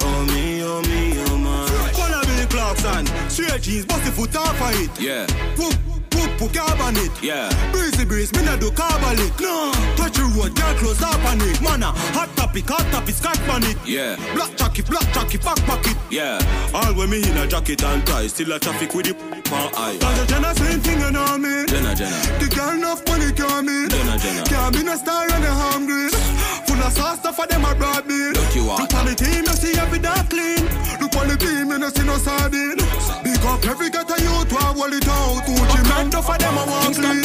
Oh 0.00 0.24
me, 0.32 0.62
oh 0.62 0.82
me, 0.82 1.14
oh 1.26 1.36
my. 1.38 1.66
Wanna 1.98 2.20
be 2.26 2.46
Clarkson, 2.50 3.06
straight 3.28 3.62
jeans, 3.62 3.86
bust 3.86 4.04
the 4.04 4.10
foot 4.10 4.36
off 4.36 4.60
of 4.60 4.80
it. 4.82 5.00
Yeah, 5.00 5.26
Whoop, 5.56 5.74
whoop, 6.14 6.40
whoop, 6.40 6.52
carbon 6.52 6.96
it. 6.96 7.12
yeah 7.22 7.48
Breezy 7.72 8.04
breeze, 8.04 8.32
me 8.34 8.44
not 8.44 8.60
do 8.60 8.70
carbolic. 8.70 9.38
No, 9.40 9.72
touch 9.96 10.14
the 10.16 10.24
road, 10.36 10.54
girl 10.54 10.74
close 10.76 11.02
up 11.02 11.24
on 11.24 11.40
it. 11.40 11.60
Mana, 11.60 11.92
hot 12.16 12.28
topic, 12.36 12.68
hot 12.68 12.86
topic, 12.92 13.14
scotch 13.14 13.38
panic. 13.48 13.76
Yeah. 13.84 14.16
Black 14.34 14.56
jacket, 14.56 14.86
black 14.86 15.12
jacket, 15.12 15.42
back 15.42 15.58
pocket. 15.66 15.96
Yeah, 16.10 16.40
all 16.74 16.94
when 16.94 17.10
me 17.10 17.22
in 17.22 17.36
a 17.36 17.46
jacket 17.46 17.82
and 17.84 18.06
tie, 18.06 18.26
still 18.26 18.52
a 18.52 18.58
traffic 18.58 18.94
with 18.94 19.06
the 19.06 19.14
pan 19.14 19.70
eye. 19.76 19.98
Cause 20.00 20.20
the 20.20 20.26
Jenna 20.26 20.54
same 20.54 20.80
thing 20.80 21.00
you 21.00 21.10
know 21.10 21.38
me. 21.38 21.66
Jenna, 21.66 21.94
Jenna. 21.94 22.18
The 22.38 22.48
girl 22.54 22.70
enough 22.70 23.06
money 23.08 23.32
can't 23.32 23.66
me. 23.66 23.88
Jenna, 23.88 24.18
Jenna. 24.18 24.44
Can't 24.44 24.74
be 24.74 24.82
no 24.82 24.96
star 24.96 25.24
and 25.30 25.44
a 25.44 25.52
hungry. 25.52 26.08
Of 26.80 26.92
sauce 26.92 27.18
stuff 27.18 27.36
for 27.36 27.46
them 27.46 27.64
a 27.64 27.74
broad 27.74 28.08
beat. 28.08 28.32
Look 28.32 28.54
you 28.54 28.70
are. 28.70 28.80
Look 28.80 28.94
on 28.94 29.04
the 29.06 29.14
team, 29.14 29.44
you 29.44 29.52
see 29.52 29.78
every 29.78 29.98
dark 29.98 30.30
clean. 30.30 30.64
Look 31.00 31.14
on 31.16 31.28
the 31.28 31.36
team, 31.36 31.70
you 31.70 31.78
no 31.78 31.90
see 31.90 32.04
no 32.04 32.16
sardine. 32.16 32.80
Big 33.22 33.44
up 33.44 33.64
every 33.66 33.90
get 33.90 34.08
a 34.08 34.16
youth 34.22 34.48
to 34.48 34.56
a 34.56 34.72
wall 34.72 34.92
it 34.92 35.06
out. 35.06 35.44
Uchi 35.44 35.82
man, 35.88 36.10
for 36.10 36.38
them 36.38 36.56
a 36.56 36.64
walk 36.64 36.94
clean. 36.96 37.20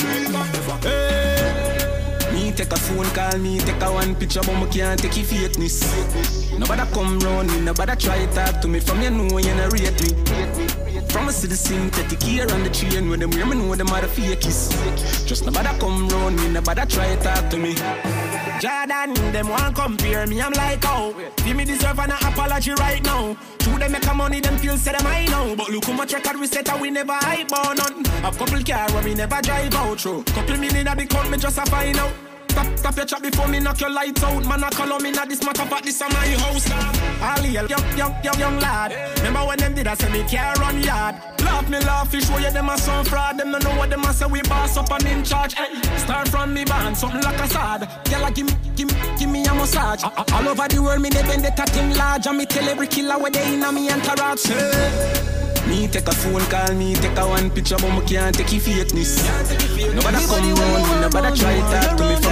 Me 2.33 2.51
take 2.51 2.71
a 2.71 2.75
phone 2.75 3.07
call, 3.15 3.37
me 3.39 3.59
take 3.59 3.81
a 3.81 3.91
one 3.91 4.15
picture, 4.15 4.41
but 4.41 4.59
me 4.59 4.67
can't 4.69 4.99
take 4.99 5.15
your 5.15 5.25
fakeness. 5.25 6.59
Nobody 6.59 6.83
come 6.91 7.19
round 7.19 7.47
me, 7.49 7.61
nobody 7.61 7.95
try 7.95 8.25
talk 8.35 8.59
to 8.59 8.67
me. 8.67 8.79
From 8.81 9.01
you 9.01 9.09
know 9.09 9.37
you 9.37 9.55
not 9.55 9.71
rate 9.71 10.01
me. 10.03 10.09
From 11.07 11.29
a 11.29 11.31
the 11.31 11.55
synthetic 11.55 12.21
here 12.21 12.51
on 12.51 12.63
the 12.63 12.69
train 12.69 13.09
when 13.09 13.21
them 13.21 13.29
me 13.29 13.55
know 13.55 13.73
them 13.73 13.87
are 13.89 14.01
the 14.01 14.07
fakies. 14.07 14.69
Just 15.25 15.45
nobody 15.45 15.69
come 15.79 16.09
round 16.09 16.35
me, 16.35 16.49
nobody 16.49 16.85
try 16.87 17.15
talk 17.15 17.49
to 17.49 17.57
me. 17.57 17.75
Jordan, 18.59 19.13
them 19.31 19.49
want 19.49 19.75
compare 19.75 20.27
me, 20.27 20.41
I'm 20.41 20.53
like, 20.53 20.83
oh. 20.83 21.15
Give 21.37 21.55
me 21.55 21.65
deserve 21.65 21.99
an 21.99 22.11
apology 22.11 22.73
right 22.73 23.03
now. 23.03 23.37
True, 23.59 23.77
they 23.79 23.87
make 23.87 24.05
a 24.05 24.13
money, 24.13 24.39
them 24.39 24.57
feel 24.57 24.77
say 24.77 24.91
them 24.91 25.05
I 25.05 25.25
know. 25.25 25.55
But 25.55 25.69
look 25.69 25.85
how 25.85 25.93
much 25.93 26.13
record 26.13 26.39
we 26.39 26.47
set 26.47 26.69
and 26.69 26.81
we 26.81 26.91
never 26.91 27.13
hype 27.13 27.51
on 27.51 27.77
none 27.77 28.05
Have 28.23 28.37
couple 28.37 28.61
car 28.63 28.91
where 28.91 29.03
we 29.03 29.13
never 29.13 29.41
drive 29.41 29.73
out 29.75 29.99
through 29.99 30.23
Couple 30.23 30.57
million 30.57 30.87
at 30.87 30.97
the 30.97 31.05
count, 31.05 31.29
me 31.29 31.37
just 31.37 31.57
a 31.57 31.65
find 31.65 31.97
out 31.97 32.13
Stop, 32.55 32.77
stop 32.77 32.95
your 32.95 33.05
chat 33.05 33.21
before 33.21 33.49
me 33.49 33.59
knock 33.59 33.81
your 33.81 33.89
lights 33.89 34.23
out. 34.23 34.45
Man, 34.45 34.63
I 34.63 34.69
call 34.69 34.93
on 34.93 35.03
me 35.03 35.11
now 35.11 35.25
this 35.25 35.43
matter, 35.43 35.67
but 35.69 35.83
this 35.83 35.95
is 35.95 36.07
my 36.07 36.25
house. 36.39 36.63
The 37.41 37.49
young, 37.49 37.67
young, 37.69 38.23
young, 38.23 38.39
young 38.39 38.59
lad. 38.61 38.95
Remember 39.17 39.45
when 39.45 39.57
them 39.59 39.73
did 39.75 39.87
I 39.87 39.93
say 39.95 40.09
me 40.09 40.23
care 40.23 40.53
run 40.53 40.81
yard. 40.81 41.15
Laugh 41.41 41.69
me 41.69 41.79
laugh, 41.79 42.09
fish 42.09 42.25
show 42.25 42.37
you 42.37 42.49
them 42.49 42.69
a 42.69 42.77
some 42.77 43.03
fraud. 43.03 43.37
Them 43.37 43.51
no 43.51 43.57
know 43.57 43.75
what 43.75 43.89
them 43.89 44.05
a 44.05 44.13
say 44.13 44.25
we 44.25 44.41
boss 44.43 44.77
up 44.77 44.89
and 44.89 45.05
in 45.05 45.21
charge. 45.25 45.53
Hey, 45.53 45.81
Start 45.97 46.29
from 46.29 46.53
me 46.53 46.63
band, 46.63 46.95
something 46.95 47.21
like 47.21 47.39
a 47.41 47.47
sad. 47.49 47.89
Give 48.05 48.45
me, 48.45 48.53
give 48.77 48.87
me, 48.87 48.93
give 49.19 49.29
me 49.29 49.43
a 49.45 49.53
massage. 49.53 50.03
All 50.05 50.47
over 50.47 50.67
the 50.69 50.81
world, 50.81 51.01
me 51.01 51.09
they 51.09 51.23
bend 51.23 51.43
the 51.43 51.51
thing 51.51 51.93
large. 51.95 52.25
And 52.25 52.37
me 52.37 52.45
tell 52.45 52.69
every 52.69 52.87
killer 52.87 53.19
where 53.19 53.31
they 53.31 53.53
in 53.53 53.63
a 53.63 53.71
me 53.73 53.91
entourage 53.91 54.45
hey. 54.45 55.35
Me 55.67 55.87
take 55.87 56.07
a 56.07 56.11
phone 56.13 56.45
call, 56.45 56.73
me 56.75 56.93
take 56.95 57.17
a 57.17 57.27
one 57.27 57.49
picture, 57.49 57.75
but 57.77 57.91
me 57.91 58.05
can't 58.05 58.33
take 58.33 58.53
your 58.53 58.61
fakeness. 58.61 59.19
Nobody 59.93 60.25
come 60.25 60.53
round 60.55 61.01
nobody 61.01 61.37
try 61.37 61.59
talk 61.59 61.97
to 61.97 62.03
me. 62.03 62.24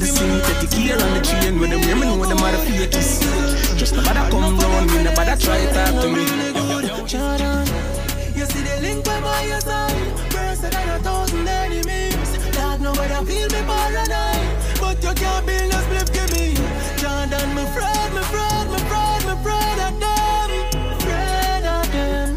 Me. 0.00 0.06
From 0.06 0.30
a 0.30 0.44
city 0.44 0.66
synthetic 0.66 0.72
here 0.78 0.98
on 0.98 1.14
the 1.14 1.20
train, 1.20 1.60
when 1.60 1.70
them 1.70 1.82
hear 1.82 1.96
me 1.96 2.02
know 2.02 2.24
them 2.24 2.38
are 2.38 2.52
the 2.52 2.58
fakies. 2.58 3.76
Just 3.76 3.94
nobody 3.94 4.20
come 4.30 4.58
round 4.58 4.86
me, 4.90 5.02
nobody 5.04 5.36
try 5.42 5.64
talk 5.72 5.94
to 6.02 6.08
me. 6.08 6.24
Jordan, 7.06 7.66
you 8.34 8.44
see 8.46 8.62
the 8.62 8.78
link 8.82 9.04
by 9.04 9.20
my 9.20 9.58
side. 9.58 9.96
Worse 10.34 10.60
than 10.60 10.88
a 10.88 10.98
thousand 11.00 11.48
enemies. 11.48 12.30
Dog, 12.56 12.80
nobody 12.80 13.14
feel 13.28 13.48
me 13.48 13.60
paranoid. 13.68 14.48
But 14.80 15.02
you 15.02 15.12
can't 15.14 15.46
build 15.46 15.72
a 15.72 15.80
split 15.84 16.08
give 16.12 16.30
me. 16.32 16.54
Jordan, 17.00 17.48
me 17.54 17.64
fraud, 17.74 18.10
me 18.14 18.22
fraud, 18.32 18.66
me 18.72 18.78
fraud, 18.88 19.20
me 19.28 19.34
fraud 19.44 19.78
of 19.86 19.94
them. 20.02 20.50
Afraid 20.96 21.64
of 21.76 21.86
them. 21.92 22.36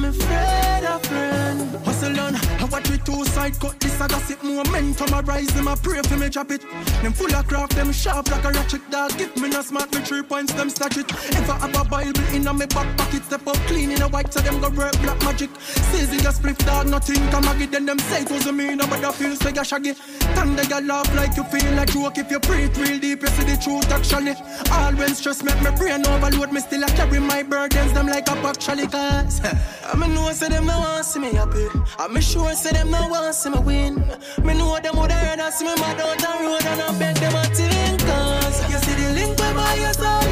Me 0.00 0.08
afraid 0.08 0.84
of 0.88 1.00
friend. 1.06 1.58
Hustle 1.84 2.20
on, 2.20 2.34
I 2.34 2.64
watch 2.70 2.88
we 2.90 2.98
two 2.98 3.24
side 3.26 3.58
cut 3.60 3.77
this 3.98 4.04
a 4.04 4.08
gossip 4.08 4.42
momentum 4.42 5.12
a 5.14 5.22
rise 5.22 5.48
them 5.48 5.68
a 5.68 5.76
pray 5.76 6.00
for 6.02 6.16
me 6.16 6.28
drop 6.28 6.50
it. 6.50 6.62
Them 7.02 7.12
full 7.12 7.34
of 7.34 7.46
craft, 7.46 7.74
them 7.74 7.92
sharp 7.92 8.30
like 8.30 8.44
a 8.44 8.50
ratchet 8.50 8.88
dog. 8.90 9.16
Give 9.18 9.34
me 9.36 9.48
no 9.48 9.62
smart, 9.62 9.92
me 9.92 10.00
three 10.00 10.22
points, 10.22 10.52
them 10.52 10.68
it. 10.68 11.10
If 11.10 11.50
I 11.50 11.58
have 11.58 11.76
a 11.76 11.84
Bible 11.84 12.24
in 12.34 12.46
a 12.46 12.52
me 12.52 12.66
back 12.66 12.96
pocket, 12.96 13.24
step 13.24 13.46
up 13.46 13.56
clean 13.66 13.90
in 13.90 14.02
a 14.02 14.08
white, 14.08 14.32
so 14.32 14.40
them 14.40 14.60
go 14.60 14.68
work 14.70 14.98
black 15.00 15.18
magic. 15.24 15.50
Says 15.60 16.12
in 16.12 16.26
a 16.26 16.32
split 16.32 16.58
dog, 16.58 16.88
nothing 16.88 17.28
come 17.30 17.48
a 17.48 17.66
then 17.66 17.86
them 17.86 17.98
say 17.98 18.22
it 18.22 18.30
was 18.30 18.50
me, 18.52 18.74
no 18.74 18.86
but 18.86 19.04
I 19.04 19.12
feel 19.12 19.34
say 19.36 19.52
you 19.54 19.64
shaggy. 19.64 19.92
Thunder 20.34 20.64
you 20.64 20.80
laugh 20.86 21.14
like 21.16 21.36
you 21.36 21.44
feel 21.44 21.72
like 21.74 21.90
a 21.90 21.92
joke 21.92 22.18
if 22.18 22.30
you 22.30 22.40
breathe 22.40 22.76
real 22.78 22.98
deep, 22.98 23.22
you 23.22 23.28
see 23.28 23.44
the 23.44 23.56
truth 23.56 23.90
actually. 23.90 24.34
All 24.72 24.92
when 24.94 25.14
stress 25.14 25.42
make 25.42 25.60
me 25.62 25.70
brain 25.76 26.06
overload, 26.06 26.52
me 26.52 26.60
still 26.60 26.84
a 26.84 26.86
carry 26.88 27.18
my 27.18 27.42
burdens, 27.42 27.92
them 27.92 28.06
like 28.06 28.28
a 28.28 28.32
actually 28.46 28.86
cause. 28.86 29.40
I 29.44 29.96
me 29.96 30.08
know 30.14 30.30
say 30.32 30.48
them 30.48 30.66
no 30.66 30.78
want 30.78 31.04
see 31.04 31.20
me 31.20 31.32
happy. 31.32 31.66
I 31.98 32.08
me 32.08 32.20
sure 32.20 32.54
say 32.54 32.72
them 32.72 32.90
no 32.90 33.08
want 33.08 33.34
see 33.34 33.50
me 33.50 33.58
win. 33.58 33.87
Me 33.96 34.54
know 34.54 34.78
them 34.80 34.96
would 34.96 35.10
heard 35.10 35.40
and 35.40 35.54
see 35.54 35.64
me 35.64 35.74
mad 35.76 36.00
out 36.00 36.18
the 36.18 36.44
road 36.44 36.64
and 36.64 36.80
I 36.80 36.98
beg 36.98 37.16
them 37.16 37.34
a 37.34 37.44
think 37.44 38.00
cause 38.00 38.60
You 38.70 38.78
see 38.78 38.94
the 39.00 39.12
link 39.14 39.38
by 39.38 39.52
my 39.52 39.92
side 39.92 40.27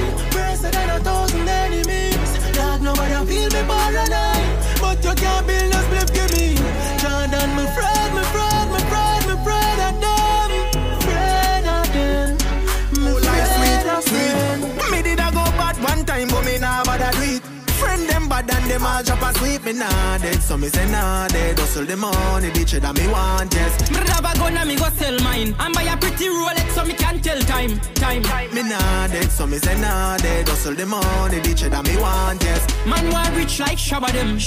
them 18.76 18.82
bad 18.82 18.98
and 18.98 19.06
them 19.08 19.16
all 19.16 19.18
drop 19.18 19.36
asleep, 19.36 19.64
me 19.64 19.72
nah 19.72 20.18
dead. 20.18 20.42
So 20.42 20.56
me 20.56 20.68
say 20.68 20.90
nah 20.90 21.28
dead, 21.28 21.58
hustle 21.58 21.84
the 21.84 21.96
money, 21.96 22.50
the 22.50 22.80
that 22.80 22.94
me 22.96 23.06
want, 23.08 23.54
yes. 23.54 23.90
Me 23.90 23.98
grab 24.04 24.24
a 24.24 24.38
gun 24.38 24.56
and 24.56 24.68
me 24.68 24.76
go 24.76 24.88
sell 24.90 25.18
mine. 25.20 25.54
And 25.58 25.74
buy 25.74 25.82
a 25.82 25.96
pretty 25.96 26.26
Rolex 26.26 26.70
so 26.74 26.84
me 26.84 26.94
can 26.94 27.20
tell 27.20 27.40
time, 27.40 27.80
time. 27.94 28.22
Me 28.54 28.62
nah 28.62 29.06
dead, 29.08 29.30
so 29.30 29.46
me 29.46 29.58
say 29.58 29.78
nah 29.80 30.16
dead, 30.18 30.48
hustle 30.48 30.74
the 30.74 30.86
money, 30.86 31.40
the 31.40 31.68
that 31.68 31.84
me 31.86 31.96
want, 31.96 32.42
yes. 32.42 32.76
Man 32.86 33.10
want 33.10 33.34
rich 33.36 33.58
like 33.58 33.78
Shabba 33.78 34.12
them 34.12 34.38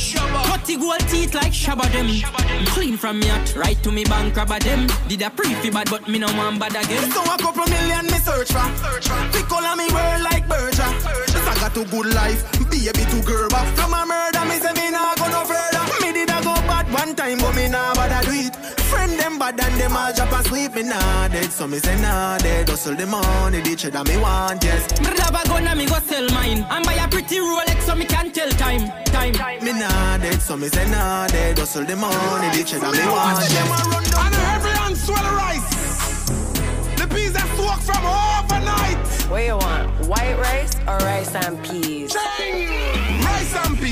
Cutty 0.47 0.77
gold 0.77 0.99
teeth 1.09 1.33
like 1.35 1.51
Shabba 1.51 1.91
them 1.91 2.07
Clean 2.67 2.95
from 2.95 3.19
me 3.19 3.27
hat 3.27 3.53
right 3.55 3.81
to 3.83 3.91
me 3.91 4.05
bank 4.05 4.35
robber 4.35 4.59
them 4.59 4.87
Did 5.09 5.23
a 5.23 5.29
pre 5.29 5.53
bad 5.69 5.89
but 5.89 6.07
me 6.07 6.19
no 6.19 6.27
want 6.37 6.57
bad 6.57 6.71
again. 6.71 7.11
So 7.11 7.21
a 7.21 7.37
couple 7.37 7.67
million 7.67 8.05
me 8.05 8.19
search 8.19 8.51
for. 8.51 8.63
Pick 9.33 9.51
all 9.51 9.65
of 9.65 9.77
me 9.77 9.91
world 9.91 10.21
like 10.23 10.47
Berger. 10.47 10.91
Just 11.27 11.47
I 11.47 11.55
got 11.59 11.75
a 11.75 11.83
good 11.83 12.13
life, 12.13 12.49
baby 12.69 13.03
to 13.11 13.21
Gerber. 13.23 13.65
From 13.75 13.93
a 13.93 14.18
time, 17.29 17.39
but 17.39 17.55
me 17.55 17.67
nah 17.67 17.93
bother 17.93 18.21
do 18.25 18.33
it. 18.33 18.55
Friend 18.89 19.19
them 19.19 19.39
bad 19.39 19.59
and 19.59 19.79
them 19.79 19.95
all 19.95 20.13
drop 20.13 20.31
asleep, 20.31 20.75
me 20.75 20.83
nah 20.83 21.27
dead. 21.27 21.51
So 21.51 21.67
me 21.67 21.79
say 21.79 21.99
nah 22.01 22.37
dead, 22.37 22.69
hustle 22.69 22.95
the 22.95 23.05
money, 23.05 23.61
the 23.61 23.75
trade 23.75 23.93
that 23.93 24.07
me 24.07 24.17
want, 24.17 24.63
yes. 24.63 24.99
Me 25.01 25.07
grab 25.15 25.35
a 25.35 25.47
gun 25.47 25.67
and 25.67 25.79
me 25.79 25.85
go 25.85 25.99
sell 25.99 26.27
mine 26.29 26.65
And 26.69 26.85
buy 26.85 26.93
a 26.93 27.07
pretty 27.07 27.37
Rolex 27.37 27.81
so 27.81 27.95
me 27.95 28.05
can 28.05 28.31
tell 28.31 28.49
time, 28.51 28.89
time 29.05 29.63
Me 29.63 29.73
nah 29.73 30.17
dead, 30.17 30.41
so 30.41 30.57
me 30.57 30.67
say 30.67 30.89
nah 30.89 31.27
dead, 31.27 31.57
hustle 31.57 31.85
the 31.85 31.95
money, 31.95 32.49
the 32.55 32.63
trade 32.63 32.81
that 32.81 32.93
me 32.93 33.05
want, 33.05 33.39
yes. 33.49 33.69
And 34.17 34.35
every 34.55 34.71
hand 34.71 34.97
swell 34.97 35.35
rice. 35.35 35.69
The 36.97 37.07
peas 37.07 37.33
that 37.33 37.47
soak 37.55 37.79
from 37.81 38.03
overnight. 38.05 38.97
What 39.29 39.45
you 39.45 39.57
want? 39.57 40.07
White 40.07 40.37
rice 40.37 40.75
or 40.87 40.97
rice 40.97 41.35
and 41.35 41.63
peas? 41.63 42.15
Rice 42.15 42.29
and 42.39 43.08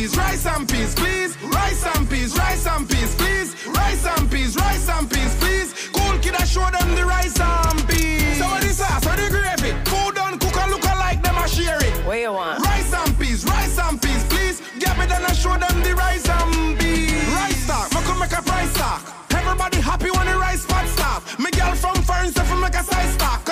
peas, 0.08 0.18
rice 0.18 0.46
and 0.46 0.70
peas, 0.70 0.96
please. 0.96 1.38
Rice 1.44 1.86
and 1.96 2.10
peas, 2.10 2.38
rice 2.38 2.68
and 2.68 2.90
peas, 2.90 3.16
please. 3.16 3.68
Rice 3.68 4.06
and 4.06 4.32
peas, 4.32 4.56
rice 4.56 4.90
and 4.90 5.10
peas, 5.10 5.36
please. 5.36 5.90
Cool 5.94 6.18
kid, 6.20 6.36
I 6.36 6.46
show 6.46 6.70
them 6.72 6.96
the 6.96 7.06
rice 7.06 7.40
and 7.40 7.88
peas. 7.88 8.38
So 8.38 8.46
what 8.46 8.62
the 8.62 8.70
sauce, 8.70 9.06
what 9.06 9.18
the 9.18 9.30
gravy? 9.30 9.76
Cool 9.86 10.12
done, 10.12 10.40
cook 10.40 10.56
and 10.58 10.72
look 10.72 10.84
alike, 10.84 11.22
them 11.24 11.38
a 11.38 11.48
share 11.48 11.78
it. 11.84 12.06
What 12.06 12.20
you 12.20 12.34
want? 12.34 12.64
Rice 12.66 12.94
and 12.94 13.20
peas, 13.20 13.46
rice 13.46 13.80
and 13.80 14.02
peas, 14.02 14.24
please. 14.30 14.62
Get 14.80 14.98
me 14.98 15.06
then 15.06 15.26
I 15.26 15.34
show 15.34 15.58
them 15.58 15.84
the 15.84 15.94
rice 15.96 16.28
and 16.30 16.80
peas. 16.80 17.28
Rice 17.34 17.64
stock, 17.64 17.92
me 17.94 18.02
come 18.04 18.20
make 18.20 18.32
a 18.32 18.42
price 18.42 18.72
stock. 18.72 19.02
Everybody 19.32 19.82
happy 19.82 20.12
when 20.12 20.26
the 20.26 20.38
rice 20.38 20.66
pot 20.66 20.88
stop. 20.88 21.24
Me 21.40 21.52
girl 21.52 21.76
from 21.76 21.96
foreign 22.04 22.32
stuff 22.32 22.50
make 22.60 22.76
a 22.76 22.84
size 22.84 23.14
stock. 23.14 23.47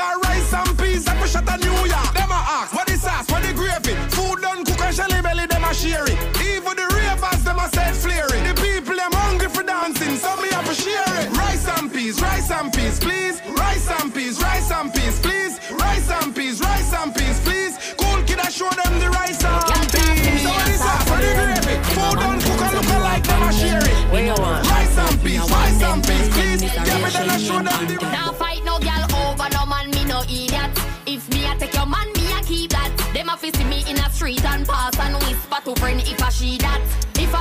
And 12.60 12.74
peas, 12.74 13.00
please. 13.00 13.42
Rice 13.58 13.90
and 14.00 14.14
peas, 14.14 14.42
rice 14.42 14.72
and 14.72 14.94
peas, 14.94 15.20
please. 15.20 15.60
Rice 15.72 16.10
and 16.10 16.36
peas, 16.36 16.62
rice 16.62 16.94
and 16.94 17.14
peas, 17.14 17.40
please. 17.42 17.78
Cool 17.98 18.24
kid, 18.24 18.40
I 18.40 18.50
show 18.50 18.70
them 18.70 19.00
the 19.00 19.10
rice 19.10 19.44
and 19.44 19.86
peas. 19.92 20.42
So 20.44 20.50
what 20.50 20.66
the 20.66 20.78
sauce, 20.80 21.06
the 21.06 21.32
gravy? 21.36 21.76
Food 21.94 22.16
done 22.20 22.40
cook 22.40 22.62
and 22.66 22.74
look 22.76 22.90
alike, 22.96 23.24
them 23.24 23.44
a 23.44 23.52
share 23.52 23.84
it. 23.84 24.12
What 24.12 24.24
you 24.24 24.36
want? 24.42 24.70
Rice 24.72 24.98
and 24.98 25.24
peas, 25.24 25.52
rice 25.52 25.82
and 25.84 26.04
peas, 26.04 26.28
please. 26.30 26.62
Get 26.62 26.98
me 27.04 27.10
then 27.10 27.30
I 27.30 27.38
show 27.38 27.60
them 27.60 27.88
the 27.88 27.96
Now 28.12 28.32
fight 28.32 28.64
no 28.64 28.80
girl 28.80 29.06
over 29.20 29.50
no 29.52 29.66
man, 29.66 29.90
me 29.92 30.06
no 30.06 30.22
idiot. 30.24 30.72
If 31.06 31.28
me 31.30 31.46
a 31.46 31.56
take 31.60 31.74
your 31.74 31.86
man, 31.86 32.08
me 32.14 32.32
a 32.32 32.42
keep 32.44 32.72
that. 32.72 32.92
Them 33.14 33.30
a 33.30 33.38
fi 33.38 33.52
see 33.52 33.66
me 33.66 33.84
in 33.88 33.98
a 34.00 34.10
street 34.12 34.46
and 34.46 34.66
pass 34.66 34.98
and 35.00 35.16
whisper 35.24 35.60
to 35.66 35.76
friend 35.80 36.00
if 36.02 36.22
I 36.22 36.30
she 36.30 36.58
that. 36.60 36.82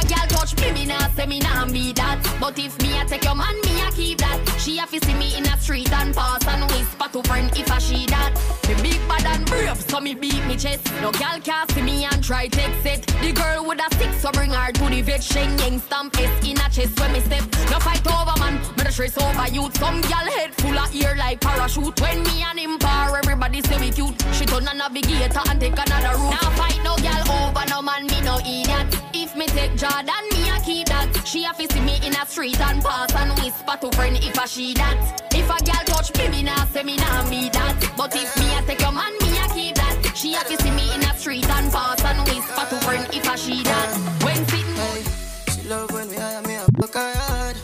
Girl 0.09 0.27
touch 0.29 0.57
me, 0.61 0.73
me 0.73 0.87
nah 0.87 1.09
say 1.17 1.27
me 1.27 1.39
nah 1.41 1.67
be 1.67 1.93
that. 1.95 2.21
But 2.41 2.59
if 2.59 2.81
me 2.83 2.99
a 3.01 3.05
take 3.05 3.25
your 3.25 3.35
man, 3.35 3.55
me 3.63 3.81
a 3.81 3.91
keep 3.91 4.19
that. 4.19 4.39
She 4.59 4.79
a 4.79 4.87
fi 4.87 4.99
see 4.99 5.15
me 5.15 5.37
in 5.37 5.47
a 5.47 5.57
street 5.59 5.93
and 5.93 6.15
pass 6.15 6.47
and 6.47 6.71
whisper 6.71 7.09
to 7.13 7.23
friend 7.29 7.51
if 7.57 7.71
I 7.71 7.79
she 7.79 8.07
that. 8.07 8.33
Me 8.69 8.75
big 8.83 9.09
bad 9.09 9.25
and 9.27 9.47
brave, 9.47 9.81
so 9.89 10.01
me 10.01 10.15
beat 10.15 10.45
me 10.47 10.57
chest. 10.57 10.85
No 11.01 11.11
girl 11.13 11.39
can 11.43 11.69
see 11.71 11.83
me 11.83 12.05
and 12.05 12.23
try 12.23 12.49
take 12.49 12.85
it. 12.85 13.07
The 13.23 13.33
girl 13.33 13.65
with 13.67 13.81
a 13.81 13.95
stick, 13.95 14.13
so 14.21 14.31
bring 14.33 14.51
her 14.51 14.73
to 14.73 14.85
the 14.89 15.03
vet. 15.03 15.23
Sheng 15.23 15.59
yang 15.59 15.81
stamp 15.81 16.19
S 16.19 16.31
in 16.45 16.59
a 16.59 16.69
chest 16.69 16.99
when 17.01 17.13
me 17.13 17.21
step. 17.21 17.45
No 17.71 17.79
fight 17.81 18.07
over 18.07 18.39
man, 18.41 18.55
me 18.77 18.85
the 18.85 18.93
stress 18.93 19.17
over 19.19 19.49
youth. 19.49 19.77
Some 19.79 20.01
girl 20.03 20.29
head 20.37 20.55
full 20.55 20.79
of 20.79 20.95
ear 20.95 21.15
like 21.19 21.41
parachute. 21.41 22.01
When 22.01 22.23
me 22.25 22.43
and 22.43 22.59
him 22.59 22.79
par, 22.79 23.17
everybody 23.17 23.63
say 23.63 23.79
we 23.81 23.91
cute. 23.91 24.15
She 24.33 24.45
turn 24.45 24.69
a 24.69 24.75
navigator 24.75 25.41
and 25.49 25.61
take 25.61 25.79
another 25.79 26.19
route. 26.19 26.37
Now 26.37 26.51
fight 26.61 26.81
no 26.85 26.97
girl 26.97 27.25
over 27.33 27.65
no 27.71 27.83
man, 27.83 28.07
me 28.07 28.21
no 28.21 28.39
idiot. 28.41 28.89
If 29.15 29.37
me 29.37 29.47
take 29.47 29.77
Jordan, 29.95 30.27
me 30.33 30.51
a 30.51 30.59
keep 30.61 30.87
that. 30.89 31.23
She 31.25 31.45
a 31.45 31.55
fi 31.55 31.67
see 31.67 31.81
me 31.81 31.95
in 32.05 32.15
a 32.17 32.27
street 32.27 32.59
and 32.61 32.83
pass 32.83 33.15
and 33.15 33.31
whisper 33.39 33.77
to 33.81 33.97
friend 33.97 34.17
if 34.17 34.37
I 34.37 34.47
she 34.47 34.75
that. 34.75 34.99
If 35.31 35.47
a 35.47 35.59
girl 35.63 35.85
touch 35.87 36.11
me, 36.19 36.29
me 36.31 36.43
nah 36.43 36.65
say 36.67 36.83
me 36.83 36.97
nah 36.97 37.31
be 37.31 37.49
that. 37.51 37.95
But 37.97 38.13
if 38.17 38.37
me 38.37 38.47
a 38.59 38.63
take 38.67 38.81
your 38.81 38.91
man, 38.91 39.13
me 39.23 39.39
a 39.39 39.47
keep 39.55 39.77
that. 39.77 40.13
She 40.17 40.35
a 40.35 40.41
fi 40.41 40.57
see 40.57 40.71
me 40.73 40.95
in 40.95 41.03
a 41.03 41.15
street 41.17 41.49
and 41.49 41.71
pass 41.71 42.03
and 42.03 42.19
whisper 42.27 42.67
to 42.71 42.77
friend 42.85 43.07
if 43.15 43.29
I 43.29 43.37
she 43.37 43.63
that. 43.63 43.89
When 44.25 44.43
sitting, 44.49 45.55
She 45.55 45.69
love 45.69 45.93
when 45.93 46.09
we 46.09 46.17
hire 46.17 46.43
me 46.43 46.57
up, 46.57 46.71
look 46.79 46.95
her 46.95 47.13
hard. 47.15 47.57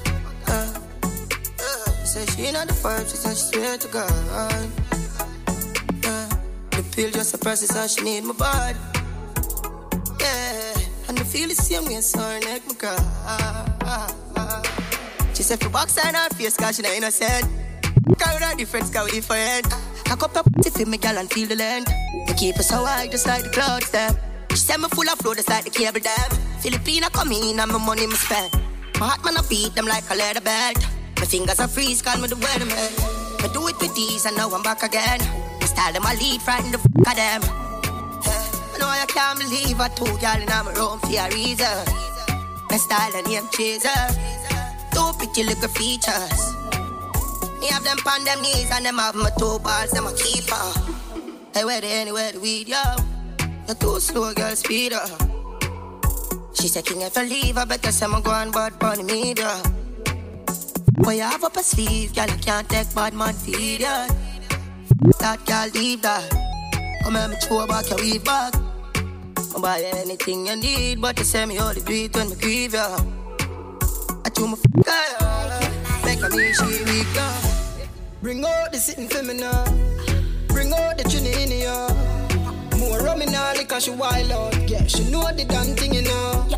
Uh, 0.46 0.78
uh, 1.58 1.90
say 2.06 2.26
she 2.26 2.52
not 2.52 2.68
the 2.68 2.74
first, 2.74 3.10
she 3.10 3.16
said 3.16 3.36
she 3.36 3.58
swear 3.58 3.76
to 3.76 3.88
God. 3.88 4.12
Uh, 4.30 4.66
the 6.70 6.82
pill 6.94 7.10
just 7.10 7.30
suppresses 7.30 7.72
how 7.74 7.88
she 7.88 8.04
need 8.04 8.22
my 8.22 8.34
body. 8.34 8.78
Yeah, 10.20 10.74
and 10.76 10.79
feel 11.30 11.48
the 11.48 11.54
same 11.54 11.84
way, 11.86 12.00
so 12.00 12.18
her 12.18 12.40
neck 12.40 12.62
my 12.66 12.74
cry. 12.74 12.98
She 15.34 15.44
said 15.44 15.60
for 15.60 15.70
box 15.70 15.96
on 16.04 16.14
her 16.14 16.28
face, 16.30 16.56
cause 16.56 16.76
she 16.76 16.82
not 16.82 16.92
innocent. 16.92 17.46
Carry 18.18 18.42
her 18.42 18.56
different, 18.56 18.92
cause 18.92 19.06
we 19.06 19.20
different. 19.20 19.66
I 20.10 20.16
cup 20.16 20.36
up 20.36 20.46
to 20.62 20.70
feel 20.70 20.88
me 20.88 20.98
gal 20.98 21.16
and 21.18 21.30
feel 21.30 21.46
the 21.46 21.54
land. 21.54 21.86
We 22.26 22.34
keep 22.34 22.58
us 22.58 22.68
so 22.68 22.84
high, 22.84 23.06
just 23.06 23.26
like 23.28 23.44
the 23.44 23.50
clouds, 23.50 23.90
them. 23.90 24.16
She 24.50 24.56
said 24.56 24.78
me 24.78 24.88
full 24.88 25.08
of 25.08 25.18
flow, 25.20 25.34
just 25.34 25.48
like 25.48 25.64
the 25.64 25.70
cable 25.70 26.00
dam. 26.00 26.30
Filipina 26.58 27.12
come 27.12 27.30
in 27.30 27.60
and 27.60 27.70
my 27.72 27.78
money 27.78 28.06
me 28.06 28.14
spend. 28.14 28.50
My 28.98 29.06
heart 29.06 29.24
man 29.24 29.36
I 29.38 29.42
beat 29.48 29.74
them 29.76 29.86
like 29.86 30.10
a 30.10 30.16
leather 30.16 30.40
belt. 30.40 30.84
My 31.18 31.26
fingers 31.26 31.60
are 31.60 31.68
freeze, 31.68 32.02
call 32.02 32.20
me 32.20 32.26
the 32.26 32.34
weatherman. 32.34 33.44
I 33.44 33.52
do 33.52 33.68
it 33.68 33.78
with 33.80 33.94
these 33.94 34.26
and 34.26 34.36
now 34.36 34.50
I'm 34.50 34.62
back 34.62 34.82
again. 34.82 35.20
My 35.60 35.66
style 35.66 35.92
them 35.92 36.04
I 36.04 36.14
lead, 36.16 36.42
frighten 36.42 36.72
the 36.72 36.78
fuck 36.78 37.06
of 37.06 37.16
them. 37.16 37.59
Know 38.80 38.88
I 38.88 39.04
can't 39.06 39.38
believe 39.38 39.78
I 39.78 39.88
told 39.88 40.22
y'all 40.22 40.40
in 40.40 40.48
my 40.48 40.72
room 40.72 40.98
for 41.00 41.12
a 41.12 41.28
reason. 41.34 41.68
My 42.70 42.78
style 42.78 43.12
and 43.14 43.26
name 43.28 43.46
chaser. 43.52 44.02
Two 44.90 45.12
pretty 45.18 45.42
little 45.44 45.68
features. 45.68 46.40
Me 47.60 47.66
have 47.68 47.84
them 47.84 47.98
on 48.08 48.24
them 48.24 48.40
knees 48.40 48.70
and 48.72 48.86
them 48.86 48.96
have 48.96 49.14
my 49.14 49.28
two 49.38 49.58
balls, 49.58 49.90
them 49.90 50.06
a 50.06 50.14
keeper. 50.14 50.56
Hey, 51.52 51.66
where 51.66 51.82
they 51.82 51.92
anywhere 51.92 52.32
the 52.32 52.40
weed, 52.40 52.68
yo? 52.68 52.80
The 53.66 53.74
too 53.74 54.00
slow, 54.00 54.32
girl, 54.32 54.56
speed 54.56 54.94
up. 54.94 55.10
She 56.54 56.66
said, 56.68 56.86
King, 56.86 57.02
if 57.02 57.18
I 57.18 57.24
leave, 57.24 57.58
I 57.58 57.66
better 57.66 57.92
say 57.92 58.06
I'm 58.06 58.22
going 58.22 58.50
bad 58.50 58.80
the 58.80 59.02
media. 59.02 59.60
Boy, 61.04 61.16
you 61.16 61.22
have 61.22 61.44
up 61.44 61.56
a 61.58 61.62
sleeve, 61.62 62.14
girl, 62.14 62.30
I 62.30 62.36
can't 62.38 62.66
take 62.66 62.94
bad 62.94 63.12
man 63.12 63.34
feed 63.34 63.80
ya. 63.82 64.06
That 65.18 65.44
girl, 65.44 65.68
leave 65.74 66.00
that. 66.00 66.30
Come 67.02 67.16
here, 67.16 67.28
me 67.28 67.36
throw 67.42 67.66
back 67.66 67.90
your 67.90 67.98
weed 68.00 68.24
back. 68.24 68.54
I 69.54 69.58
buy 69.60 69.82
anything 69.82 70.46
you 70.46 70.56
need, 70.56 71.00
but 71.00 71.18
you 71.18 71.24
say 71.24 71.44
me 71.44 71.58
only 71.58 71.80
do 71.80 71.92
it 71.92 72.14
when 72.14 72.28
me 72.30 72.36
grieve 72.36 72.74
ya. 72.74 72.98
I 74.24 74.28
chew 74.30 74.46
my 74.46 74.56
f*** 74.56 74.62
ya. 74.86 74.94
Make 76.04 76.22
me 76.30 76.52
she 76.52 76.84
weak 76.84 77.14
ya. 77.14 77.32
Bring 78.22 78.44
out 78.44 78.70
the 78.72 78.78
sitting 78.78 79.08
feminine. 79.08 79.66
Bring 80.48 80.72
out 80.72 80.98
the 80.98 81.04
tune 81.04 81.26
in 81.26 81.50
ya. 81.50 81.88
More 82.78 83.00
rum 83.00 83.22
in 83.22 83.32
her 83.32 83.54
because 83.58 83.84
she 83.84 83.90
wild 83.90 84.30
out. 84.30 84.70
Yeah, 84.70 84.86
she 84.86 85.10
know 85.10 85.22
the 85.32 85.44
damn 85.44 85.74
thing, 85.74 85.94
you 85.94 86.02
know. 86.02 86.46
You 86.48 86.56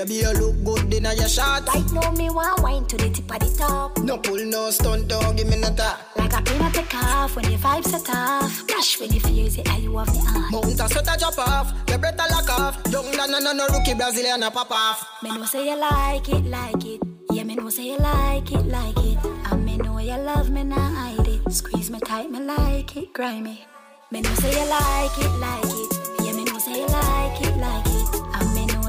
Baby, 0.00 0.14
you 0.14 0.32
look 0.32 0.64
good 0.64 0.94
in 0.94 1.04
your 1.04 1.28
shot. 1.28 1.66
Right 1.66 1.92
now, 1.92 2.10
me 2.12 2.30
want 2.30 2.62
wine 2.62 2.86
to 2.86 2.96
the 2.96 3.10
tip 3.10 3.30
of 3.30 3.38
the 3.38 3.54
top. 3.58 3.98
No 3.98 4.16
pull, 4.16 4.42
no 4.46 4.70
stunt, 4.70 5.08
dog, 5.08 5.36
give 5.36 5.46
me 5.46 5.60
no 5.60 5.68
talk. 5.74 6.16
Like 6.16 6.32
a 6.32 6.40
plane 6.40 6.72
take 6.72 6.94
off 6.94 7.36
when 7.36 7.50
your 7.50 7.58
vibes 7.58 7.84
set 7.84 8.08
off. 8.08 8.66
Dash 8.66 8.98
when 8.98 9.12
you 9.12 9.20
feel 9.20 9.46
it, 9.46 9.68
and 9.68 9.82
you 9.82 9.98
have 9.98 10.06
the 10.06 10.20
on. 10.20 10.50
Mount 10.52 10.80
a 10.80 10.88
sweat 10.88 11.06
a 11.06 11.18
drop 11.18 11.38
off, 11.38 11.74
your 11.86 11.98
breath 11.98 12.18
a 12.18 12.32
lock 12.32 12.48
off. 12.48 12.80
Young 12.90 13.10
than 13.10 13.30
no, 13.30 13.38
no, 13.40 13.52
no 13.52 13.66
rookie 13.68 13.92
Brazilian 13.92 14.42
a 14.42 14.50
pop 14.50 14.70
off. 14.70 15.06
Me 15.22 15.36
know 15.36 15.44
say 15.44 15.68
you 15.68 15.76
like 15.76 16.26
it, 16.30 16.46
like 16.46 16.84
it. 16.86 17.02
Yeah, 17.32 17.44
me 17.44 17.56
know 17.56 17.68
say 17.68 17.88
you 17.88 17.98
like 17.98 18.50
it, 18.52 18.66
like 18.68 18.96
it. 18.96 19.18
And 19.52 19.66
me 19.66 19.76
know 19.76 19.98
you 19.98 20.16
love 20.16 20.48
me, 20.48 20.64
not 20.64 20.78
hide 20.94 21.28
it. 21.28 21.52
Squeeze 21.52 21.90
me 21.90 22.00
tight, 22.00 22.30
me 22.30 22.40
like 22.40 22.96
it, 22.96 23.12
grimy. 23.12 23.66
Me 24.10 24.22
know 24.22 24.34
say 24.36 24.50
you 24.50 24.66
like 24.66 25.18
it, 25.18 25.32
like 25.36 25.64
it. 25.66 26.24
Yeah, 26.24 26.32
me 26.32 26.44
know 26.44 26.58
say 26.58 26.80
you 26.80 26.86
like 26.86 27.40
it, 27.42 27.56
like 27.58 27.86
it. 27.86 28.29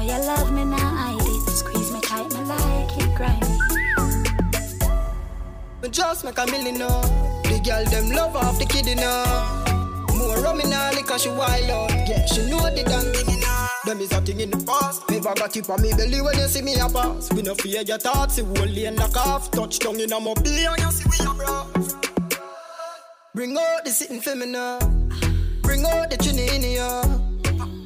You 0.02 0.18
love 0.26 0.52
me, 0.52 0.64
hide 0.76 1.16
it. 1.20 1.50
Squeeze 1.50 1.92
me 1.92 2.00
tight, 2.00 2.28
me 2.34 2.40
like 2.44 2.96
it, 2.98 3.14
grimy. 3.14 3.62
Me 5.82 5.88
just 5.88 6.24
make 6.24 6.38
a 6.38 6.46
million 6.46 6.78
now. 6.78 7.00
The 7.44 7.60
girl 7.64 7.84
them 7.84 8.10
love 8.10 8.36
off 8.36 8.58
the 8.58 8.66
kid 8.66 8.96
now. 8.96 9.64
More 10.16 10.42
rum 10.42 10.60
in 10.60 10.72
her 10.72 10.92
liquor 10.92 11.18
she 11.18 11.28
wild 11.28 11.70
out. 11.70 11.90
Yeah, 12.08 12.24
she 12.26 12.48
know 12.50 12.62
the 12.62 12.82
damn 12.84 13.12
thing 13.12 13.34
in 13.34 13.42
her. 13.42 13.68
Them 13.84 14.00
is 14.00 14.12
a 14.12 14.20
thing 14.20 14.40
in 14.40 14.50
the 14.50 14.64
past. 14.64 15.08
Never 15.08 15.34
got 15.34 15.52
tip 15.52 15.70
on 15.70 15.80
me 15.82 15.92
belly 15.92 16.20
when 16.20 16.36
you 16.36 16.48
see 16.48 16.62
me 16.62 16.74
a 16.74 16.88
pass. 16.88 17.32
We 17.32 17.42
no 17.42 17.54
fear 17.54 17.82
your 17.82 17.98
thoughts, 17.98 18.34
see 18.34 18.42
whole 18.42 18.66
lane 18.66 18.96
knock 18.96 19.16
off. 19.16 19.50
Touchdown 19.50 20.00
in 20.00 20.12
a 20.12 20.18
mobile 20.20 20.44
you 20.44 20.90
see 20.90 21.04
we 21.10 21.30
a 21.30 21.34
bra. 21.34 21.66
Bring 23.34 23.56
out 23.56 23.84
the 23.84 23.90
sitting 23.90 24.20
feminine. 24.20 25.10
Bring 25.62 25.84
out 25.84 26.10
the 26.10 26.16
tune 26.16 26.38
in 26.38 26.62
here. 26.62 27.21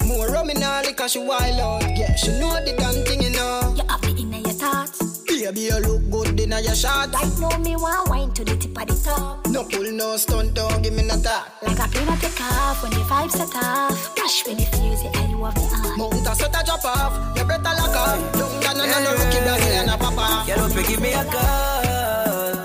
More 0.06 0.28
rum 0.28 0.50
in 0.50 0.62
her 0.62 0.82
liquor 0.82 1.08
she 1.08 1.18
wild 1.18 1.60
out. 1.60 1.98
Yeah, 1.98 2.14
she 2.14 2.30
know 2.38 2.54
the 2.64 2.74
damn 2.78 3.04
thing 3.04 3.22
you 3.22 3.30
know. 3.30 3.74
You 3.76 3.84
have 3.88 4.04
it 4.04 4.20
in 4.20 4.32
your 4.32 4.54
thoughts. 4.54 5.18
Baby, 5.26 5.60
you 5.60 5.78
look 5.78 6.10
good 6.10 6.40
in 6.40 6.50
your 6.50 6.74
shot. 6.74 7.12
Right 7.12 7.38
now, 7.38 7.58
me 7.58 7.76
want 7.76 8.08
wine 8.08 8.32
to 8.34 8.44
the 8.44 8.56
tip 8.56 8.76
of 8.80 8.86
the 8.86 8.94
top. 8.94 9.46
No 9.46 9.64
pull, 9.64 9.90
no 9.92 10.16
stunt, 10.16 10.54
don't 10.54 10.82
give 10.82 10.94
me 10.94 11.02
no 11.02 11.20
talk. 11.20 11.50
Like 11.62 11.78
a 11.78 11.88
plane 11.88 12.18
take 12.18 12.40
off 12.40 12.82
when 12.82 12.92
the 12.92 12.98
vibes 12.98 13.32
set 13.32 13.54
off. 13.54 14.14
Dash 14.16 14.46
when 14.46 14.58
you 14.58 14.66
feel 14.66 14.94
it, 14.94 15.16
and 15.16 15.30
you 15.30 15.44
have 15.44 15.54
the 15.54 15.60
on. 15.60 15.98
Mount 15.98 16.26
a 16.26 16.34
sweat 16.34 16.56
a 16.60 16.64
drop 16.64 16.84
off, 16.84 17.36
your 17.36 17.46
breath 17.46 17.60
a 17.60 17.72
lock 17.78 17.96
off. 17.96 18.18
Young 18.62 18.78
than 18.78 18.90
no, 18.90 18.98
no, 18.98 19.04
no 19.04 19.10
rookie 19.12 19.40
Brazilian 19.42 19.88
a 19.88 19.96
pop 19.98 20.18
off. 20.18 20.46
Girl, 20.46 20.64
up 20.64 20.86
give 20.88 21.00
me 21.00 21.12
a 21.12 21.24
call. 21.24 22.56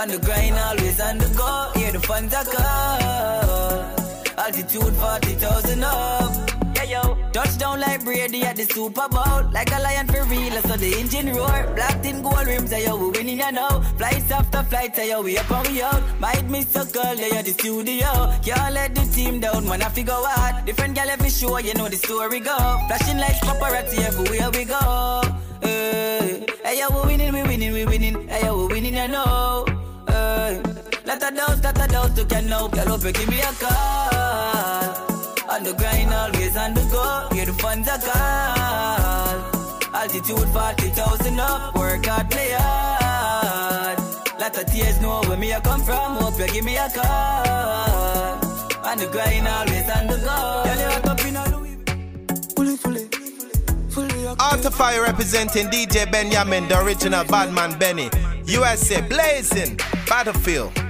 On 0.00 0.08
the 0.08 0.18
grind, 0.18 0.56
always 0.58 1.00
on 1.00 1.18
the 1.18 1.28
go. 1.36 1.70
Yeah, 1.76 1.92
the 1.92 2.00
funds 2.00 2.34
are 2.34 2.44
call. 2.44 3.98
Altitude 4.38 4.94
40,000 4.94 5.84
up. 5.84 6.27
Yo. 7.38 7.44
Touchdown 7.44 7.80
like 7.80 8.04
Brady 8.04 8.42
at 8.42 8.56
the 8.56 8.64
Super 8.64 9.08
Bowl. 9.08 9.50
Like 9.52 9.70
a 9.72 9.80
lion 9.80 10.06
for 10.08 10.24
real, 10.24 10.60
so 10.62 10.76
the 10.76 10.94
engine 10.98 11.32
roar. 11.34 11.72
Black 11.74 12.04
in 12.04 12.22
gold 12.22 12.46
rims, 12.46 12.70
yeah, 12.70 12.78
yo, 12.78 12.96
we 12.96 13.10
winning, 13.10 13.38
you 13.38 13.52
know. 13.52 13.80
Flights 13.96 14.30
after 14.30 14.62
flights, 14.64 14.98
yeah, 14.98 15.04
yo, 15.04 15.22
we 15.22 15.38
up 15.38 15.50
and 15.50 15.68
we 15.68 15.82
out. 15.82 16.02
Might 16.20 16.48
miss 16.48 16.74
a 16.74 16.84
girl, 16.92 17.14
yeah, 17.14 17.42
the 17.42 17.52
studio. 17.52 18.32
Can't 18.42 18.74
let 18.74 18.94
the 18.94 19.02
team 19.14 19.40
down, 19.40 19.66
man, 19.66 19.82
I 19.82 19.88
figure 19.88 20.14
out. 20.14 20.66
Different 20.66 20.94
gal 20.94 21.08
every 21.08 21.30
show, 21.30 21.58
you 21.58 21.74
know 21.74 21.88
the 21.88 21.96
story 21.96 22.40
go. 22.40 22.56
Flashing 22.88 23.18
lights, 23.18 23.40
paparazzi 23.40 23.98
everywhere 23.98 24.50
we 24.50 24.64
go. 24.64 25.22
Eh, 25.62 25.68
hey, 26.20 26.46
hey, 26.64 26.78
yo, 26.80 26.90
we 26.90 27.06
winning, 27.06 27.32
we 27.32 27.42
winning, 27.42 27.72
we 27.72 27.84
winning. 27.84 28.28
Hey, 28.28 28.46
yo, 28.46 28.66
we 28.66 28.74
winning, 28.74 28.96
you 28.96 29.08
know. 29.08 29.64
Eh, 30.08 30.14
hey, 30.14 30.62
let 31.04 31.22
a 31.22 31.34
dose, 31.34 31.62
let 31.62 31.84
a 31.84 31.86
dose, 31.86 32.18
you 32.18 32.24
can 32.24 32.48
know. 32.48 32.68
Girl, 32.68 32.92
up, 32.92 33.02
give 33.02 33.28
me 33.28 33.40
a 33.40 33.52
call. 33.52 34.77
On 35.58 35.64
the 35.64 35.72
grind, 35.72 36.14
always 36.14 36.56
on 36.56 36.72
the 36.72 36.82
go. 36.82 37.34
Here 37.34 37.44
the 37.44 37.52
funds 37.54 37.88
are 37.88 37.98
call. 37.98 39.42
Altitude 39.92 40.48
40,000 40.50 41.40
up. 41.40 41.74
Work 41.74 42.06
hard, 42.06 42.30
play 42.30 42.50
hard. 42.52 43.98
Lot 44.38 44.56
of 44.56 44.66
tears 44.70 45.00
know 45.00 45.20
where 45.22 45.36
me 45.36 45.52
I 45.52 45.58
come 45.58 45.82
from. 45.82 46.14
Hope 46.14 46.38
you 46.38 46.46
give 46.46 46.64
me 46.64 46.76
a 46.76 46.88
call. 46.88 48.38
On 48.86 48.98
the 48.98 49.08
grind, 49.10 49.48
always 49.48 49.90
on 49.90 50.06
the 50.06 50.18
go. 50.22 50.62
Girl, 50.62 50.78
you 50.78 50.90
hot 50.94 51.08
up 51.08 51.24
in 51.26 51.34
a 51.34 51.44
Louis. 51.56 51.76
Fully, 52.54 52.76
fully. 52.76 53.08
Altify 54.38 55.02
representing 55.02 55.66
DJ 55.66 56.08
Benyamin, 56.08 56.68
the 56.68 56.80
original 56.80 57.24
Badman 57.24 57.76
Benny. 57.80 58.08
USA 58.44 59.00
blazing. 59.00 59.76
Battlefield. 60.08 60.87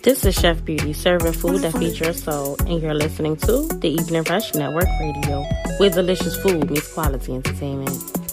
This 0.00 0.24
is 0.24 0.36
Chef 0.36 0.64
Beauty 0.64 0.92
serving 0.92 1.32
food 1.32 1.62
that 1.62 1.72
feeds 1.72 1.98
your 1.98 2.12
soul, 2.12 2.56
and 2.60 2.80
you're 2.80 2.94
listening 2.94 3.36
to 3.38 3.66
the 3.66 3.88
Evening 3.88 4.22
Rush 4.30 4.54
Network 4.54 4.86
Radio, 5.00 5.42
where 5.78 5.90
delicious 5.90 6.36
food 6.40 6.70
meets 6.70 6.92
quality 6.94 7.34
entertainment. 7.34 8.27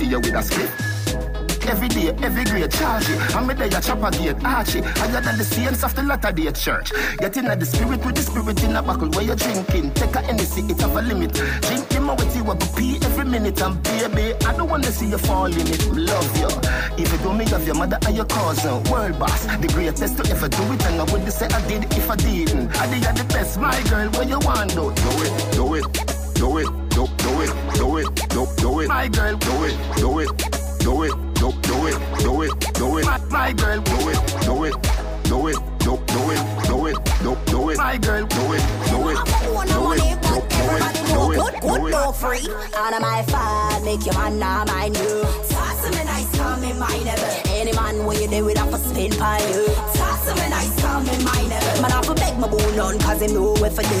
See 0.00 0.08
you 0.08 0.20
with 0.20 0.34
a 0.34 0.42
split. 0.42 0.70
Every 1.68 1.88
day, 1.88 2.08
every 2.22 2.44
grade 2.44 2.72
charge 2.72 3.08
it. 3.10 3.36
I'm 3.36 3.48
a 3.50 3.54
day 3.54 3.68
a 3.68 3.80
chopper 3.80 4.10
gate 4.10 4.42
archie. 4.44 4.80
Higher 4.80 5.20
than 5.20 5.36
the 5.36 5.44
saints 5.44 5.84
of 5.84 5.94
the 5.94 6.02
latter 6.02 6.32
day 6.32 6.50
church. 6.52 6.90
Get 7.18 7.36
in 7.36 7.44
the 7.44 7.66
spirit 7.66 8.04
with 8.04 8.16
the 8.16 8.22
spirit 8.22 8.64
in 8.64 8.74
a 8.74 8.82
buckle 8.82 9.10
where 9.10 9.24
you're 9.24 9.36
drinking. 9.36 9.92
Take 9.92 10.16
a 10.16 10.20
Hennessy, 10.22 10.62
it 10.62 10.80
have 10.80 10.96
a 10.96 11.02
limit. 11.02 11.34
Drink 11.34 11.88
them 11.88 12.08
with 12.16 12.34
you, 12.34 12.50
I 12.50 12.56
pee 12.76 12.96
every 13.04 13.24
minute. 13.24 13.60
And 13.60 13.76
baby, 13.82 14.34
I 14.46 14.56
don't 14.56 14.70
wanna 14.70 14.90
see 14.90 15.06
you 15.06 15.18
fall 15.18 15.52
in 15.52 15.66
it. 15.74 15.86
Love 15.92 16.32
you. 16.40 16.50
Even 17.02 17.22
though 17.22 17.34
me 17.34 17.44
have 17.50 17.66
your 17.66 17.76
mother 17.76 17.98
and 18.06 18.16
your 18.16 18.26
cousin. 18.26 18.82
World 18.90 19.18
boss, 19.18 19.44
the 19.44 19.68
greatest 19.68 20.16
to 20.16 20.30
ever 20.30 20.48
do 20.48 20.62
it. 20.72 20.82
And 20.86 21.00
I 21.00 21.04
wouldn't 21.12 21.32
say 21.32 21.46
I 21.46 21.60
did 21.68 21.84
if 21.92 22.10
I 22.10 22.16
didn't. 22.16 22.74
I 22.80 22.86
did 22.88 23.04
the 23.16 23.24
best, 23.34 23.60
my 23.60 23.80
girl. 23.90 24.08
Where 24.16 24.26
you 24.26 24.38
want 24.40 24.70
do? 24.70 24.92
Do 25.04 25.12
it, 25.26 25.32
do 25.52 25.74
it, 25.74 25.86
do 26.34 26.58
it, 26.58 26.79
do, 27.00 27.06
do 27.16 27.40
it, 27.40 27.74
do 27.74 27.96
it, 27.96 28.28
do, 28.28 28.46
do 28.56 28.80
it. 28.80 28.88
My 28.88 29.08
girl, 29.08 29.36
do 29.36 29.64
it, 29.64 29.76
do 29.96 30.18
it, 30.18 30.28
do 30.80 31.02
it 31.04 31.30
do, 31.40 31.52
do 31.62 31.86
it, 31.86 31.96
do 32.18 32.42
it, 32.42 32.74
do 32.74 32.98
it. 32.98 33.04
My, 33.06 33.18
my 33.30 33.52
girl, 33.52 33.80
do 33.80 34.08
it, 34.10 34.18
do 34.42 34.64
it, 34.64 34.74
do 35.24 35.48
it, 35.48 35.56
do, 35.78 35.96
do 36.06 36.30
it, 36.30 36.40
do 36.68 36.86
it, 36.86 36.96
do, 37.22 37.36
do 37.46 37.70
it. 37.70 37.78
My 37.78 37.96
girl, 37.96 38.26
do 38.26 38.52
it, 38.52 38.62
do 38.90 39.08
it, 39.08 39.18
do 39.72 39.92
it, 39.92 40.20
do, 40.20 40.42
do 40.50 40.72
it, 40.76 40.94
do 41.08 41.32
it, 41.32 41.42
do 41.60 41.60
do 41.60 41.86
it. 41.86 41.90
No 41.90 42.12
free, 42.12 42.46
out 42.76 42.92
of 42.92 43.00
my 43.00 43.22
fire, 43.22 43.80
make 43.84 44.04
your 44.04 44.14
man 44.14 44.38
now 44.38 44.64
mind 44.66 44.96
you. 44.98 45.22
Toss 45.48 45.86
him 45.86 45.94
a 45.94 46.04
nice, 46.04 46.36
come 46.36 46.62
in 46.62 46.78
my 46.78 47.02
never. 47.02 47.48
Any 47.48 47.72
man 47.72 48.04
when 48.04 48.20
you 48.20 48.28
do 48.28 48.48
it, 48.50 48.58
I 48.58 48.70
for 48.70 48.76
spin 48.76 49.18
by 49.18 49.38
you. 49.48 50.09
Him 50.30 50.38
a 50.38 50.48
nice, 50.48 50.70
in 50.78 51.24
my 51.24 51.42
never. 51.50 51.82
Man, 51.82 51.92
I 51.92 52.02
for 52.02 52.14
beg 52.14 52.38
my 52.38 52.46
bone 52.46 52.78
on, 52.78 52.98
cause 53.00 53.20
him 53.20 53.34
know 53.34 53.54
if 53.56 53.78
I 53.78 53.82
do. 53.82 53.98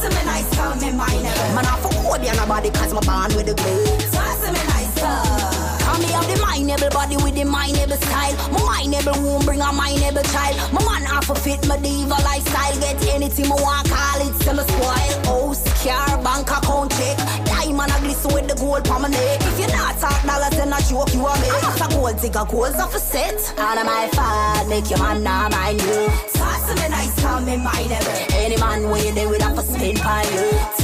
Him 0.00 0.16
a 0.16 0.24
nice, 0.24 0.48
in 0.82 0.96
my 0.96 1.12
never. 1.20 1.54
Man, 1.54 1.66
I 1.66 1.76
for 1.84 1.92
hold 2.00 2.24
you 2.24 2.32
on 2.32 2.48
body, 2.48 2.70
cause 2.70 2.94
my 2.94 3.00
bond 3.00 3.36
with 3.36 3.46
the 3.46 3.54
glue. 3.54 3.84
Him 3.84 4.56
a 4.56 4.62
nice, 4.72 4.94
come. 4.96 5.60
And 5.90 6.00
me 6.02 6.08
have 6.16 6.26
the 6.26 6.36
mindable 6.40 6.92
body 6.92 7.16
with 7.16 7.34
the 7.34 7.44
mindable 7.44 8.00
style. 8.08 8.34
My 8.52 8.60
mindable 8.72 9.20
womb 9.22 9.44
bring 9.44 9.60
a 9.60 9.64
mindable 9.64 10.24
child. 10.32 10.56
My 10.72 10.80
man 10.84 11.04
half 11.04 11.28
a 11.28 11.34
fit 11.34 11.66
my 11.68 11.76
diva 11.76 12.16
lifestyle. 12.24 12.80
Get 12.80 13.04
anything 13.14 13.46
I 13.52 13.56
want, 13.60 13.88
call 13.88 14.20
it, 14.24 14.32
a 14.48 14.64
spoil. 14.64 15.12
House, 15.28 15.62
car, 15.84 16.22
bank 16.22 16.50
account 16.50 16.90
check. 16.92 17.16
Diamond 17.46 17.92
a 17.92 17.98
glisten 18.00 18.34
with 18.34 18.48
the 18.48 18.54
gold 18.54 18.88
on 18.88 19.02
my 19.02 19.08
neck. 19.08 19.40
If 19.40 19.60
you 19.60 19.66
not 19.68 19.98
talk 19.98 20.20
dollars, 20.24 20.50
then 20.56 20.72
I 20.72 20.80
joke 20.80 21.12
you 21.14 21.26
a 21.26 21.32
make. 21.40 21.52
Ah. 21.52 21.72
It's 21.72 21.80
a 21.80 21.88
gold 21.88 22.20
digger, 22.20 22.44
goals 22.48 22.76
off 22.76 22.94
a 22.94 22.98
set. 22.98 23.40
Out 23.58 23.78
of 23.78 23.86
my 23.86 24.08
fault, 24.12 24.68
make 24.68 24.88
your 24.90 24.98
man 24.98 25.22
not 25.22 25.52
mind 25.52 25.80
you. 25.80 26.08
Toss 26.34 26.70
a 26.70 26.88
nice, 26.88 27.14
come 27.20 27.48
in 27.48 27.60
mindable. 27.60 28.34
Any 28.34 28.56
man 28.56 28.90
when 28.90 29.04
you 29.04 29.14
do 29.14 29.32
it, 29.32 29.42
I 29.42 29.54
for 29.54 29.62
spin 29.62 29.96
by 29.96 30.24
you. 30.34 30.79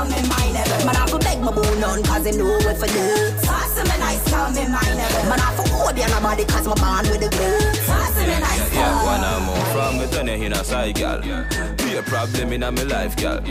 Toss 0.00 0.08
him 0.08 0.24
a 0.24 0.24
nice, 0.24 0.24
come 0.24 0.24
in 0.24 0.30
mindable. 0.30 0.86
Man, 0.86 0.96
I 0.96 1.06
for 1.06 1.18
beg 1.18 1.40
my 1.40 1.52
bone 1.52 1.84
on, 1.84 2.02
cause 2.02 2.24
him 2.24 2.38
know 2.38 2.56
what 2.64 2.78
for 2.78 2.86
do. 2.86 3.30
Toss 3.42 3.76
him 3.76 3.84
a 3.84 3.98
nice, 3.98 4.30
come 4.30 4.56
in 4.56 4.72
mindable. 4.72 5.28
Man, 5.28 5.40
I 5.40 5.54
for 5.54 5.68
hold 5.68 5.98
you 5.98 6.08
nobody, 6.08 6.44
cause 6.46 6.66
my 6.66 6.74
bond 6.74 7.08
with 7.08 7.20
the 7.20 7.28
glue. 7.28 7.84
Toss 7.84 8.16
him 8.16 8.30
a 8.30 8.40
nice, 8.40 8.74
Yeah, 8.74 8.80
yeah 8.80 9.04
one 9.04 9.44
more 9.44 9.64
from 9.66 9.98
me 9.98 10.06
turn 10.06 10.28
in 10.28 10.52
a 10.52 10.64
side, 10.64 10.94
gal. 10.94 11.20
Be 11.20 11.96
a 11.96 12.02
problem 12.02 12.52
in 12.52 12.60
my 12.60 12.82
life, 12.84 13.14
gal. 13.16 13.42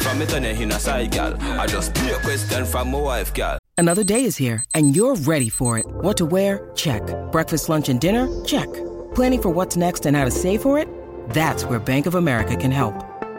From 0.00 0.18
me 0.18 0.26
turn 0.26 0.44
in 0.44 0.72
a 0.72 0.78
side, 0.78 1.10
gal. 1.10 1.40
I 1.40 1.66
just 1.66 1.94
be 1.94 2.10
a 2.10 2.18
question 2.20 2.66
from 2.66 2.90
my 2.90 3.00
wife, 3.00 3.32
gal. 3.32 3.58
Another 3.78 4.04
day 4.04 4.24
is 4.24 4.36
here, 4.36 4.62
and 4.74 4.94
you're 4.94 5.16
ready 5.16 5.48
for 5.48 5.78
it. 5.78 5.86
What 5.86 6.18
to 6.18 6.26
wear? 6.26 6.70
Check. 6.74 7.02
Breakfast, 7.32 7.70
lunch, 7.70 7.88
and 7.88 7.98
dinner? 7.98 8.28
Check. 8.44 8.70
Planning 9.14 9.42
for 9.42 9.48
what's 9.48 9.76
next 9.76 10.04
and 10.04 10.16
how 10.16 10.26
to 10.26 10.30
save 10.30 10.60
for 10.60 10.78
it? 10.78 10.86
That's 11.30 11.64
where 11.64 11.78
Bank 11.78 12.04
of 12.04 12.14
America 12.14 12.56
can 12.56 12.72
help. 12.72 12.94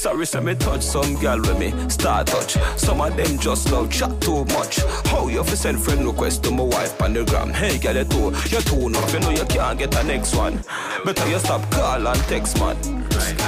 Sorry, 0.00 0.24
say 0.24 0.40
me 0.40 0.54
touch 0.54 0.80
some 0.80 1.14
gal 1.16 1.38
with 1.40 1.58
me 1.58 1.74
start 1.90 2.28
touch. 2.28 2.56
Some 2.78 3.02
of 3.02 3.14
them 3.18 3.38
just 3.38 3.70
love 3.70 3.90
chat 3.90 4.18
too 4.22 4.46
much. 4.46 4.80
How 5.04 5.28
you 5.28 5.44
fi 5.44 5.54
send 5.54 5.78
friend 5.78 6.06
request 6.06 6.42
to 6.44 6.50
my 6.50 6.62
wife 6.62 7.02
on 7.02 7.12
the 7.12 7.22
gram? 7.22 7.50
Hey, 7.50 7.76
girl, 7.76 7.96
you 7.96 8.04
too, 8.04 8.32
you 8.48 8.62
too 8.62 8.86
enough. 8.86 9.12
You 9.12 9.20
know 9.20 9.30
you 9.30 9.44
can't 9.44 9.78
get 9.78 9.94
a 9.94 10.02
next 10.02 10.34
one. 10.34 10.64
Better 11.04 11.28
you 11.28 11.38
stop 11.38 11.70
call 11.70 12.08
and 12.08 12.20
text 12.20 12.58
man. 12.58 12.78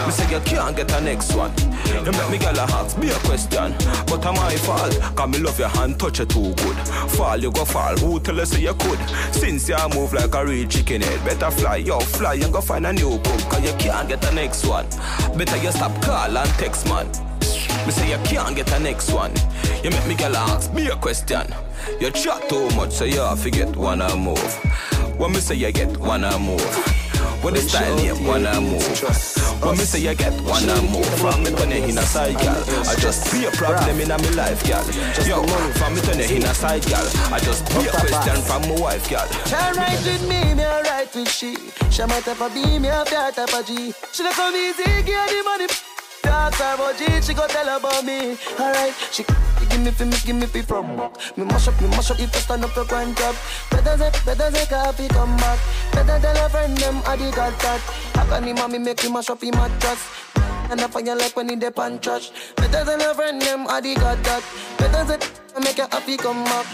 Me 0.04 0.10
say 0.12 0.30
you 0.30 0.40
can't 0.40 0.76
get 0.76 0.92
a 0.92 1.00
next 1.00 1.34
one. 1.34 1.52
You 1.86 2.12
make 2.12 2.30
me 2.30 2.38
gal 2.38 2.58
a 2.58 2.62
ask 2.62 2.98
me 2.98 3.08
a 3.10 3.14
question, 3.20 3.72
but 4.06 4.24
am 4.26 4.34
my 4.34 4.54
fault? 4.56 4.98
Cause 5.16 5.28
me 5.30 5.38
love 5.38 5.58
your 5.58 5.68
hand, 5.68 5.98
touch 5.98 6.18
you 6.18 6.26
too 6.26 6.52
good. 6.54 6.76
Fall 7.16 7.38
you 7.38 7.50
go 7.50 7.64
fall. 7.64 7.96
Who 7.96 8.20
tell 8.20 8.36
you 8.36 8.44
say 8.44 8.60
you 8.60 8.74
could? 8.74 8.98
Since 9.32 9.70
you 9.70 9.76
move 9.94 10.12
like 10.12 10.34
a 10.34 10.44
real 10.44 10.68
chicken 10.68 11.00
head, 11.00 11.24
better 11.24 11.50
fly, 11.50 11.76
yo 11.76 12.00
fly 12.00 12.34
and 12.34 12.52
go 12.52 12.60
find 12.60 12.86
a 12.86 12.92
new 12.92 13.18
cook. 13.18 13.40
Cause 13.48 13.64
you 13.64 13.74
can't 13.78 14.08
get 14.08 14.24
a 14.30 14.34
next 14.34 14.66
one. 14.66 14.86
Better 15.36 15.56
you 15.56 15.72
stop 15.72 15.92
call 16.02 16.36
and 16.42 16.50
text 16.58 16.86
man. 16.86 17.06
Me 17.86 17.92
say 17.92 18.10
you 18.10 18.18
can't 18.24 18.54
get 18.56 18.70
a 18.72 18.78
next 18.78 19.12
one. 19.12 19.32
You 19.82 19.90
make 19.90 20.06
me 20.06 20.14
girl 20.14 20.36
ask 20.36 20.72
me 20.72 20.88
a 20.88 20.96
question. 20.96 21.46
You 22.00 22.10
chat 22.10 22.48
too 22.48 22.68
much, 22.70 22.92
so 22.92 23.04
you 23.04 23.20
have 23.20 23.42
to 23.42 23.50
get 23.50 23.76
one 23.76 24.02
or 24.02 24.16
move. 24.16 24.54
When 25.18 25.32
me 25.32 25.38
say 25.38 25.54
you 25.54 25.72
get 25.72 25.96
one 25.98 26.24
or 26.24 26.38
move. 26.38 26.60
When 27.42 27.54
the 27.54 27.60
style 27.60 27.96
name 27.96 28.24
one 28.24 28.46
or 28.46 28.60
move. 28.60 28.86
When 29.62 29.76
me 29.76 29.84
say 29.84 30.00
you 30.00 30.14
get 30.14 30.32
one 30.42 30.68
or 30.70 30.82
move. 30.82 31.06
From 31.18 31.42
me 31.42 31.50
turn 31.50 31.70
you 31.70 31.90
in 31.90 31.98
a 31.98 32.02
side, 32.02 32.38
gal. 32.38 32.58
I 32.86 32.94
just 32.96 33.32
be 33.32 33.46
a 33.46 33.50
problem 33.50 34.00
in 34.00 34.08
my 34.08 34.16
life, 34.38 34.62
gal. 34.64 34.84
Yo, 35.26 35.42
from 35.74 35.94
me 35.94 36.00
turn 36.02 36.18
you 36.18 36.36
in 36.36 36.44
a 36.44 36.54
side, 36.54 36.86
gal. 36.86 37.04
I 37.34 37.38
just 37.40 37.66
be 37.70 37.86
a 37.86 37.90
question 37.90 38.42
from 38.42 38.62
my 38.62 38.80
wife, 38.80 39.08
gal. 39.10 39.26
She 39.46 39.54
right 39.54 39.98
with 40.04 40.28
me, 40.28 40.54
me 40.54 40.64
right 40.64 41.08
with 41.14 41.28
she. 41.28 41.56
She 41.90 42.02
my 42.02 42.20
type 42.20 42.40
of 42.40 42.54
B, 42.54 42.78
me 42.78 42.88
a 42.88 43.04
type 43.04 43.54
of 43.54 43.66
G. 43.66 43.92
She 44.12 44.22
not 44.22 44.34
come 44.34 44.54
easy, 44.54 44.84
give 45.02 45.26
the 45.26 45.42
money. 45.44 45.66
Her 46.24 46.74
about 46.74 46.96
G, 46.96 47.20
she 47.20 47.34
go 47.34 47.46
tell 47.46 47.76
about 47.76 48.04
me. 48.04 48.36
Alright, 48.58 48.94
she, 49.10 49.24
give 49.68 49.80
me 49.80 49.90
fi 49.90 50.04
me, 50.04 50.16
give 50.24 50.36
me 50.36 50.46
fi 50.46 50.62
from 50.62 50.96
back. 50.96 51.36
Me 51.36 51.44
mash 51.44 51.68
up, 51.68 51.80
me 51.80 51.88
mash 51.88 52.10
up 52.10 52.20
if 52.20 52.34
I 52.34 52.38
stand 52.38 52.64
up 52.64 52.70
for 52.70 52.84
one 52.84 53.14
job. 53.14 53.34
Better 53.70 53.98
say, 53.98 54.10
better 54.24 54.50
say 54.50 54.66
coffee 54.66 55.08
come 55.08 55.36
back. 55.36 55.58
Better 55.92 56.18
tell 56.20 56.46
a 56.46 56.48
friend 56.48 56.76
them 56.76 57.02
I 57.06 57.16
did 57.16 57.34
got 57.34 57.58
that. 57.60 57.80
How 58.14 58.24
can 58.26 58.44
him 58.44 58.56
mommy 58.56 58.78
make 58.78 59.00
him 59.00 59.12
mash 59.12 59.30
up 59.30 59.42
him 59.42 59.52
mattress? 59.52 60.08
And 60.70 60.80
I 60.80 60.86
find 60.86 61.06
you 61.06 61.18
like 61.18 61.36
when 61.36 61.48
he 61.48 61.56
dip 61.56 61.78
and 61.78 62.00
trash. 62.02 62.30
Better 62.56 62.84
than 62.84 63.00
a 63.00 63.14
friend 63.14 63.42
them 63.42 63.66
I 63.68 63.80
did 63.80 63.98
got 63.98 64.22
that. 64.24 64.42
Better 64.78 65.06
say, 65.06 65.28
I 65.56 65.60
make 65.60 65.78
you 65.78 65.86
happy 65.90 66.16
come 66.16 66.44
back. 66.44 66.66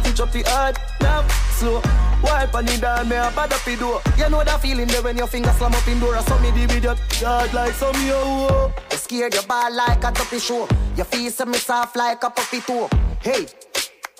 Stitch 0.00 0.20
up 0.20 0.30
the 0.32 0.42
heart, 0.42 0.78
now 1.00 1.26
slow. 1.58 2.13
Wipe 2.24 2.54
on 2.54 2.64
the 2.64 2.78
down, 2.78 3.08
me 3.08 3.16
a 3.16 3.30
bad 3.36 3.52
up 3.52 3.62
the 3.64 3.76
door. 3.76 4.00
You 4.16 4.28
know 4.30 4.42
that 4.42 4.60
feeling 4.62 4.88
there 4.88 5.02
when 5.02 5.16
your 5.16 5.26
finger 5.26 5.52
slam 5.58 5.74
up 5.74 5.86
in 5.86 6.00
door. 6.00 6.16
I 6.16 6.22
saw 6.22 6.38
me 6.40 6.50
the 6.50 6.66
video, 6.66 6.96
yard 7.20 7.52
like 7.52 7.74
some 7.74 7.94
yo. 8.06 8.72
You 8.90 8.96
scared 8.96 9.34
your 9.34 9.42
ball 9.44 9.72
like 9.72 10.02
a 10.02 10.10
duppy 10.10 10.38
show. 10.38 10.66
Your 10.96 11.04
face 11.04 11.44
me 11.44 11.58
soft 11.58 11.96
like 11.96 12.24
a 12.24 12.30
puppy 12.30 12.60
toe. 12.60 12.88
Hey, 13.20 13.46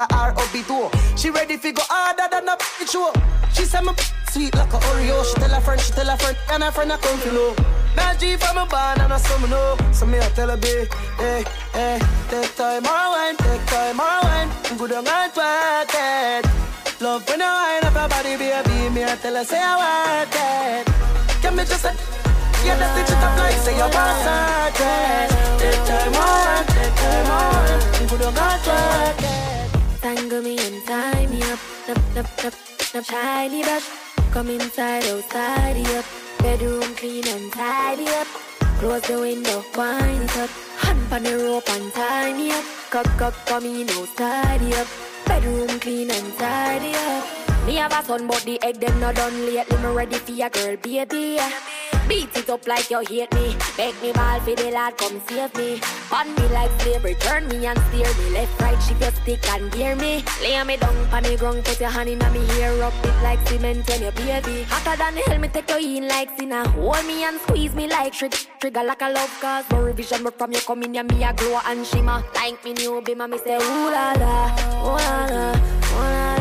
a 0.00 0.14
R-O-B-2. 0.14 1.18
She 1.18 1.30
ready 1.30 1.56
fi 1.56 1.72
go 1.72 1.82
harder 1.88 2.28
than 2.30 2.48
a 2.48 2.56
bitch 2.56 2.92
show. 2.92 3.12
She 3.54 3.64
say 3.64 3.80
me 3.80 3.92
sweet 4.30 4.54
like 4.54 4.72
a 4.72 4.76
Oreo. 4.76 5.24
She 5.24 5.34
tell 5.40 5.50
her 5.50 5.60
friend, 5.60 5.80
she 5.80 5.92
tell 5.92 6.06
her 6.06 6.16
friend, 6.16 6.36
and 6.50 6.62
her 6.62 6.70
friend 6.70 6.92
a 6.92 6.98
come 6.98 7.20
to 7.22 7.32
know. 7.32 7.56
Now 7.96 8.12
G 8.14 8.36
from 8.36 8.58
a 8.58 8.66
band 8.66 9.00
and 9.00 9.12
I 9.12 9.18
some 9.18 9.48
know. 9.48 9.76
So 9.92 10.06
me 10.06 10.18
a 10.18 10.28
tell 10.30 10.50
her 10.50 10.56
be, 10.56 10.86
hey, 11.18 11.44
hey, 11.72 11.98
take 12.28 12.54
time 12.56 12.84
or 12.84 13.08
wine, 13.14 13.36
take 13.36 13.64
time 13.66 14.00
or 14.00 14.20
wine. 14.22 14.50
Good 14.76 14.92
on 14.92 15.04
work 15.04 15.38
it. 15.88 16.44
Eh. 16.44 16.73
Love 17.04 17.28
when 17.28 17.38
you 17.38 17.44
wine 17.44 17.84
up 17.84 17.92
your 17.92 18.08
body, 18.08 18.34
baby. 18.38 18.88
Me 18.94 19.02
a 19.02 19.14
tell 19.16 19.34
her 19.34 19.44
say 19.44 19.60
I 19.60 19.76
work 19.76 20.36
it. 20.40 20.88
Can 21.42 21.54
me 21.54 21.62
just 21.66 21.84
a 21.84 21.92
yeah, 22.64 22.80
stitch 22.80 23.12
it 23.12 23.24
up 23.26 23.36
like 23.36 23.60
say 23.60 23.76
you 23.76 23.88
want 23.92 24.80
it. 24.80 25.28
Take 25.60 25.84
time 25.84 26.12
wine, 26.16 26.64
take 26.72 26.96
time 26.96 27.28
or 27.28 27.44
wine. 27.52 28.08
Good 28.08 28.22
on 28.24 28.32
and 28.32 28.64
work 28.64 29.20
it. 29.20 30.00
Tangle 30.00 30.40
me 30.40 30.56
and 30.56 30.80
tie 30.86 31.26
me 31.26 31.42
up, 31.42 31.58
up, 31.90 32.16
up, 32.16 32.44
up, 32.46 32.54
up, 32.94 33.04
shiny 33.04 33.62
brush. 33.64 33.88
Come 34.32 34.48
inside, 34.48 35.04
oh, 35.08 35.18
outside, 35.18 35.86
up. 35.98 36.06
Bedroom 36.38 36.94
clean 36.96 37.28
and 37.28 37.52
tidy 37.52 38.08
up. 38.16 38.28
close 38.80 39.02
the 39.02 39.20
window, 39.20 39.62
wind 39.76 40.24
it 40.24 40.36
up. 40.38 40.50
Hand 40.80 41.12
on 41.12 41.22
the 41.22 41.36
rope 41.36 41.68
and 41.68 41.92
tie 41.92 42.32
me 42.32 42.50
up. 42.50 42.64
Cock 42.88 43.20
up 43.20 43.34
for 43.46 43.60
me 43.60 43.84
now, 43.84 44.06
tidy 44.16 44.72
up. 44.72 45.13
Bedroom 45.26 45.80
clean 45.80 46.10
and 46.10 46.38
tidy 46.38 46.94
up. 46.94 47.43
Me 47.66 47.76
have 47.76 47.92
a 47.92 48.04
son, 48.04 48.26
but 48.26 48.42
the 48.42 48.62
egg 48.62 48.78
them 48.78 49.00
not 49.00 49.14
done 49.14 49.46
lately. 49.46 49.76
Me 49.78 49.88
ready 49.94 50.16
for 50.16 50.32
your 50.32 50.50
girl, 50.50 50.76
baby. 50.76 51.38
Beat 52.06 52.36
it 52.36 52.50
up 52.50 52.66
like 52.68 52.90
you 52.90 53.00
hate 53.08 53.32
me. 53.34 53.56
Make 53.78 54.00
me 54.02 54.12
ball 54.12 54.38
for 54.40 54.54
the 54.54 54.70
lad, 54.70 54.98
come 54.98 55.18
save 55.26 55.54
me. 55.56 55.80
Pun 56.10 56.28
me 56.34 56.46
like 56.48 56.70
slavery, 56.82 57.14
turn 57.14 57.48
me 57.48 57.64
and 57.64 57.78
steer 57.88 58.12
me. 58.18 58.30
Left, 58.34 58.60
right, 58.60 58.78
shift 58.82 59.00
your 59.00 59.10
stick 59.12 59.48
and 59.48 59.72
gear 59.72 59.96
me. 59.96 60.22
Lay 60.42 60.62
me 60.64 60.76
down 60.76 60.94
on 61.10 61.22
the 61.22 61.36
ground, 61.38 61.64
put 61.64 61.80
your 61.80 61.88
hand 61.88 62.10
in 62.10 62.18
me 62.18 62.44
hair, 62.54 62.76
rub 62.76 62.92
it 63.02 63.22
like 63.22 63.48
cement 63.48 63.88
when 63.88 64.02
you 64.02 64.10
baby. 64.10 64.64
Hotter 64.68 64.96
than 64.98 65.16
hell, 65.24 65.38
me 65.38 65.48
take 65.48 65.70
you 65.70 65.96
in 65.96 66.06
like 66.06 66.38
sinner. 66.38 66.68
Hold 66.68 67.06
me 67.06 67.24
and 67.24 67.40
squeeze 67.40 67.74
me 67.74 67.88
like 67.88 68.12
trick. 68.12 68.34
Trigger 68.60 68.84
like 68.84 69.00
a 69.00 69.08
love 69.08 69.40
cause 69.40 69.64
no 69.70 69.80
revision, 69.80 70.22
but 70.22 70.36
from 70.36 70.52
you 70.52 70.60
come 70.60 70.82
in, 70.82 70.92
yeah, 70.92 71.02
me 71.02 71.24
a 71.24 71.32
glow 71.32 71.58
and 71.64 71.86
shimmer. 71.86 72.22
Like 72.34 72.62
me 72.62 72.74
new 72.74 73.00
bimmer, 73.00 73.30
me 73.30 73.38
say 73.38 73.56
ooh 73.56 73.90
la 73.90 74.12
la, 74.12 74.52
ooh 74.84 74.98
la 74.98 75.24
la, 75.24 75.52
ooh 75.54 76.02
la 76.02 76.28
la. 76.28 76.33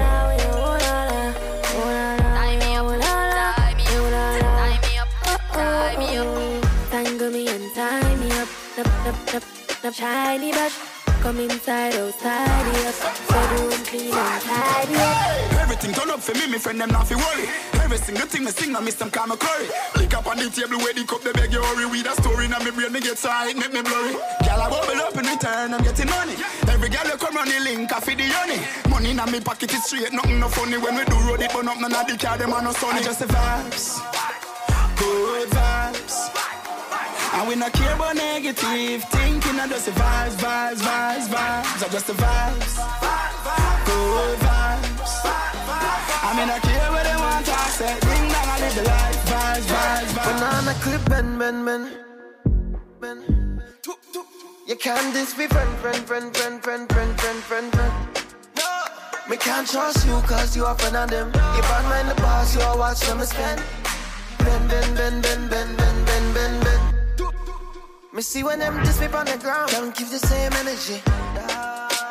Nap, 9.34 9.42
nap, 9.42 9.68
nap, 9.68 9.84
nap, 9.84 9.94
shiny 9.94 10.52
brush. 10.52 10.78
Come 11.22 11.40
inside, 11.40 11.96
oh, 11.96 12.08
outside, 12.08 12.86
up. 12.86 12.96
Bedroom 13.28 13.86
clean 13.86 14.14
and 14.14 14.42
tidy 14.44 14.96
up. 14.96 15.62
Everything 15.64 15.92
turn 15.94 16.10
up 16.12 16.20
for 16.20 16.34
me, 16.34 16.46
my 16.52 16.58
friend, 16.60 16.80
them 16.80 16.90
not 16.90 17.08
fi 17.08 17.16
worry. 17.16 17.50
Every 17.82 17.98
single 17.98 18.28
thing 18.28 18.44
me 18.44 18.52
sing, 18.52 18.76
I 18.76 18.80
miss 18.82 18.96
them 18.96 19.10
call 19.10 19.28
me 19.28 19.36
curry. 19.38 19.68
Lick 19.98 20.14
up 20.14 20.28
on 20.28 20.38
the 20.38 20.50
table 20.50 20.78
where 20.78 20.94
the 20.94 21.04
cup, 21.06 21.24
they 21.24 21.32
beg 21.32 21.52
you 21.52 21.64
hurry. 21.64 21.86
With 21.88 22.06
a 22.06 22.14
story, 22.22 22.48
now 22.48 22.60
me 22.60 22.72
brain, 22.72 22.92
me 22.92 23.02
get 23.02 23.18
side, 23.18 23.56
make 23.58 23.74
me 23.74 23.82
blurry. 23.82 24.14
Girl, 24.14 24.62
I 24.62 24.70
bubble 24.70 25.02
up 25.02 25.18
in 25.18 25.26
return, 25.26 25.74
I'm 25.74 25.84
getting 25.84 26.10
money. 26.10 26.36
Every 26.70 26.90
girl 26.90 27.06
you 27.10 27.18
come 27.18 27.36
run 27.36 27.50
the 27.50 27.60
link, 27.66 27.92
I 27.92 28.00
feed 28.02 28.20
the 28.20 28.30
honey. 28.30 28.62
Money 28.88 29.18
in 29.18 29.32
me 29.32 29.40
pocket 29.40 29.74
is 29.74 29.84
straight, 29.86 30.14
nothing 30.14 30.40
no 30.40 30.48
funny. 30.50 30.78
When 30.78 30.94
we 30.94 31.06
do 31.06 31.18
road 31.26 31.42
it, 31.42 31.50
but 31.50 31.66
up, 31.66 31.82
none 31.82 31.90
of 31.90 32.06
the 32.06 32.18
car, 32.22 32.38
them 32.38 32.54
are 32.54 32.62
no 32.62 32.72
sunny. 32.72 33.02
Just 33.02 33.20
the 33.20 33.26
vibes 33.26 33.98
good 35.04 35.50
vibes. 35.50 36.53
And 37.34 37.48
we 37.48 37.56
not 37.56 37.74
care 37.74 37.96
about 37.96 38.16
negative 38.16 39.04
thinking, 39.06 39.60
I 39.60 39.68
just 39.68 39.86
the 39.86 39.92
vibes, 39.92 40.36
vibes, 40.38 40.82
vibes, 40.82 41.28
vibes. 41.28 41.84
I 41.84 41.90
just 41.90 42.08
the 42.08 42.14
vibes, 42.14 42.74
good 43.86 44.40
vibes. 44.40 45.14
I 46.26 46.30
mean, 46.38 46.50
I 46.50 46.60
care 46.60 46.90
what 46.92 47.04
they 47.04 47.18
want 47.26 47.46
to 47.46 47.58
say. 47.78 47.94
Ding 48.08 48.26
dong, 48.34 48.50
I 48.54 48.60
live 48.62 48.76
the 48.76 48.84
life, 48.84 49.26
vibes, 49.26 49.66
vibes, 49.74 50.12
vibes. 50.14 50.34
Banana 50.34 50.74
clip, 50.84 51.04
bend, 51.10 51.40
bend, 51.40 51.66
bend. 51.66 51.98
bend. 53.02 53.64
You 54.68 54.76
can't 54.76 55.14
diss 55.14 55.38
me, 55.38 55.48
friend, 55.48 55.78
friend, 55.80 56.06
friend, 56.08 56.36
friend, 56.36 56.64
friend, 56.64 56.90
friend, 56.92 57.20
friend, 57.20 57.44
friend, 57.44 57.74
friend. 57.74 57.94
No. 58.58 58.86
Me 59.30 59.38
can't 59.38 59.68
trust 59.68 60.06
you 60.06 60.22
cause 60.28 60.56
you 60.56 60.66
are 60.66 60.78
friend 60.78 60.96
of 60.96 61.10
them. 61.10 61.32
Bad 61.32 61.84
mind 61.90 62.10
the 62.10 62.22
boss, 62.22 62.56
you 62.56 62.62
all 62.62 62.78
watch 62.78 63.02
them 63.02 63.22
spend 63.26 63.62
bend, 64.70 64.70
bend, 64.70 64.98
bend, 64.98 65.24
bend, 65.24 65.50
bend, 65.50 65.78
bend. 65.78 65.93
Me 68.14 68.22
see 68.22 68.44
when 68.44 68.60
them 68.60 68.78
just 68.86 69.00
sleep 69.00 69.16
on 69.16 69.26
the 69.26 69.36
ground. 69.40 69.72
Them 69.72 69.92
keep 69.92 70.08
the 70.08 70.20
same 70.20 70.54
energy. 70.54 71.02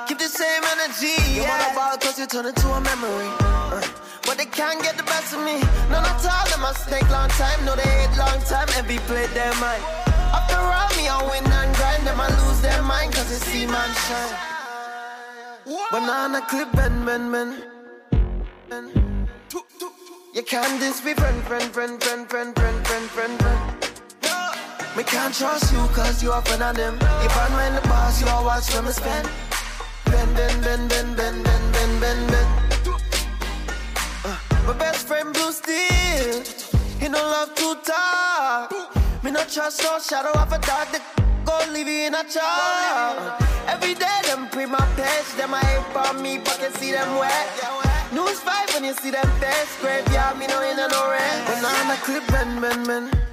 Keep 0.08 0.18
the 0.18 0.26
same 0.26 0.64
energy. 0.74 1.14
You 1.30 1.46
wanna 1.46 1.70
ball 1.76 1.96
cause 1.96 2.18
you 2.18 2.26
turn 2.26 2.46
into 2.46 2.66
a 2.66 2.80
memory. 2.80 3.30
Uh, 3.38 3.80
but 4.26 4.36
they 4.36 4.46
can't 4.46 4.82
get 4.82 4.96
the 4.96 5.04
best 5.04 5.32
of 5.32 5.44
me. 5.46 5.60
None 5.94 6.02
at 6.02 6.26
all, 6.26 6.46
them 6.50 6.60
must 6.60 6.88
take 6.88 7.08
long 7.08 7.28
time. 7.38 7.64
No, 7.64 7.76
they 7.76 7.86
hate 7.86 8.18
long 8.18 8.40
time. 8.50 8.66
Every 8.74 8.98
play 9.06 9.26
their 9.28 9.54
mind. 9.62 9.82
After 10.34 10.58
all, 10.58 10.90
me, 10.98 11.06
I 11.06 11.22
win 11.30 11.46
and 11.46 11.76
grind. 11.76 12.04
Them 12.04 12.20
I 12.20 12.26
lose 12.34 12.60
their 12.62 12.82
mind 12.82 13.14
cause 13.14 13.30
they 13.30 13.38
see 13.46 13.66
man 13.66 13.90
shine. 13.94 14.34
Banana 15.92 16.40
clip, 16.50 16.72
bend, 16.72 17.06
bend. 17.06 17.30
bend. 17.30 17.62
You 20.34 20.42
can't 20.42 20.80
diss 20.80 21.04
me, 21.04 21.14
friend, 21.14 21.44
friend, 21.44 21.70
friend, 21.72 22.02
friend, 22.02 22.28
friend, 22.28 22.56
friend, 22.56 22.86
friend, 22.88 23.10
friend, 23.10 23.40
friend. 23.40 23.91
Me 24.94 25.02
can't 25.02 25.34
trust 25.34 25.72
you 25.72 25.78
cause 25.94 26.22
you 26.22 26.30
are 26.30 26.42
friend 26.42 26.62
of 26.62 26.76
them. 26.76 26.96
If 27.24 27.34
I'm 27.34 27.58
in 27.66 27.74
the 27.74 27.88
boss, 27.88 28.20
you 28.20 28.28
all 28.28 28.44
watch 28.44 28.66
them 28.66 28.84
spend. 28.88 29.26
Bend, 30.04 30.36
bend, 30.36 30.62
bend, 30.62 30.88
bend, 30.90 31.16
bend, 31.16 31.44
bend, 31.44 31.72
bend, 31.72 32.00
bend, 32.00 32.30
bend. 32.30 32.48
Uh, 34.22 34.36
my 34.66 34.74
best 34.74 35.08
friend 35.08 35.32
Blue 35.32 35.50
Steel, 35.50 36.44
he 37.00 37.08
no 37.08 37.16
love 37.18 37.54
to 37.54 37.74
talk. 37.82 38.70
Me 39.24 39.30
no 39.30 39.42
trust 39.44 39.82
no 39.82 39.98
shadow 39.98 40.38
of 40.38 40.52
a 40.52 40.58
dog 40.58 40.88
that 40.92 41.02
go 41.46 41.56
leave 41.72 41.88
you 41.88 42.08
in 42.08 42.14
a 42.14 42.24
jar. 42.28 43.38
Every 43.68 43.94
day 43.94 44.20
them 44.28 44.46
pre 44.50 44.66
my 44.66 44.84
page, 44.92 45.32
them 45.38 45.54
I 45.54 45.60
hate 45.60 45.96
on 45.96 46.20
me, 46.20 46.36
but 46.36 46.58
can 46.60 46.72
see 46.74 46.92
them 46.92 47.16
wet. 47.16 47.48
News 48.12 48.40
5 48.40 48.74
when 48.74 48.84
you 48.84 48.92
see 48.92 49.10
them 49.10 49.30
face 49.40 49.72
graveyard, 49.80 50.36
me 50.36 50.48
no 50.48 50.60
in 50.60 50.78
a 50.78 50.86
no 50.86 51.08
rent. 51.08 51.46
Banana 51.48 51.96
clip, 52.04 52.30
men, 52.30 52.60
men, 52.60 52.86
men. 52.86 53.31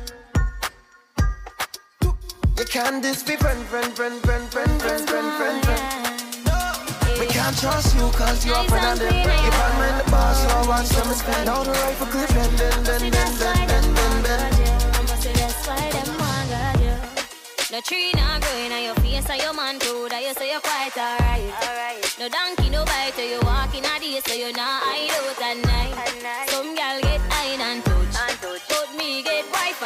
You 2.59 2.65
can't 2.65 3.01
diss 3.01 3.25
me, 3.25 3.37
friend, 3.37 3.65
friend, 3.67 3.95
friend, 3.95 4.19
friend, 4.21 4.51
friend, 4.51 4.81
friend, 4.81 5.07
friend, 5.07 5.31
friend, 5.39 5.63
friend. 5.63 7.17
We 7.17 7.25
can't 7.27 7.57
trust 7.57 7.95
you 7.95 8.11
cause 8.11 8.45
you're 8.45 8.53
a 8.53 8.67
friend 8.67 8.99
of 8.99 8.99
them. 8.99 9.15
If 9.15 9.55
I'm 9.55 9.79
in 9.87 9.95
the 10.03 10.11
boss, 10.11 10.43
you'll 10.43 10.67
watch 10.67 10.89
them 10.89 11.07
spend. 11.15 11.45
Down 11.45 11.65
the 11.65 11.71
clip, 11.71 12.27
bend, 12.35 12.57
bend, 12.59 12.83
bend, 12.83 13.11
bend, 13.15 13.35
bend. 13.39 14.55
That's 15.07 15.67
why 15.67 15.87
them 15.87 16.11
want 16.19 16.51
you. 16.83 16.95
No 17.71 17.79
tree 17.79 18.11
not 18.19 18.41
growing 18.41 18.73
on 18.73 18.83
your 18.83 18.95
face, 18.95 19.29
and 19.29 19.41
your 19.41 19.53
man 19.53 19.79
too, 19.79 20.09
that 20.09 20.21
you 20.21 20.33
say 20.33 20.51
you're 20.51 20.59
quite 20.59 20.91
alright. 20.99 21.55
Alright. 21.63 22.03
No 22.19 22.27
donkey, 22.27 22.69
no 22.69 22.83
bite, 22.83 23.15
you 23.23 23.39
walk 23.47 23.71
in 23.71 23.85
a 23.87 23.99
day, 24.03 24.19
so 24.19 24.35
you're 24.35 24.51
not 24.51 24.83
hide 24.83 25.15
out 25.15 25.39
at 25.47 25.57
night. 25.63 25.95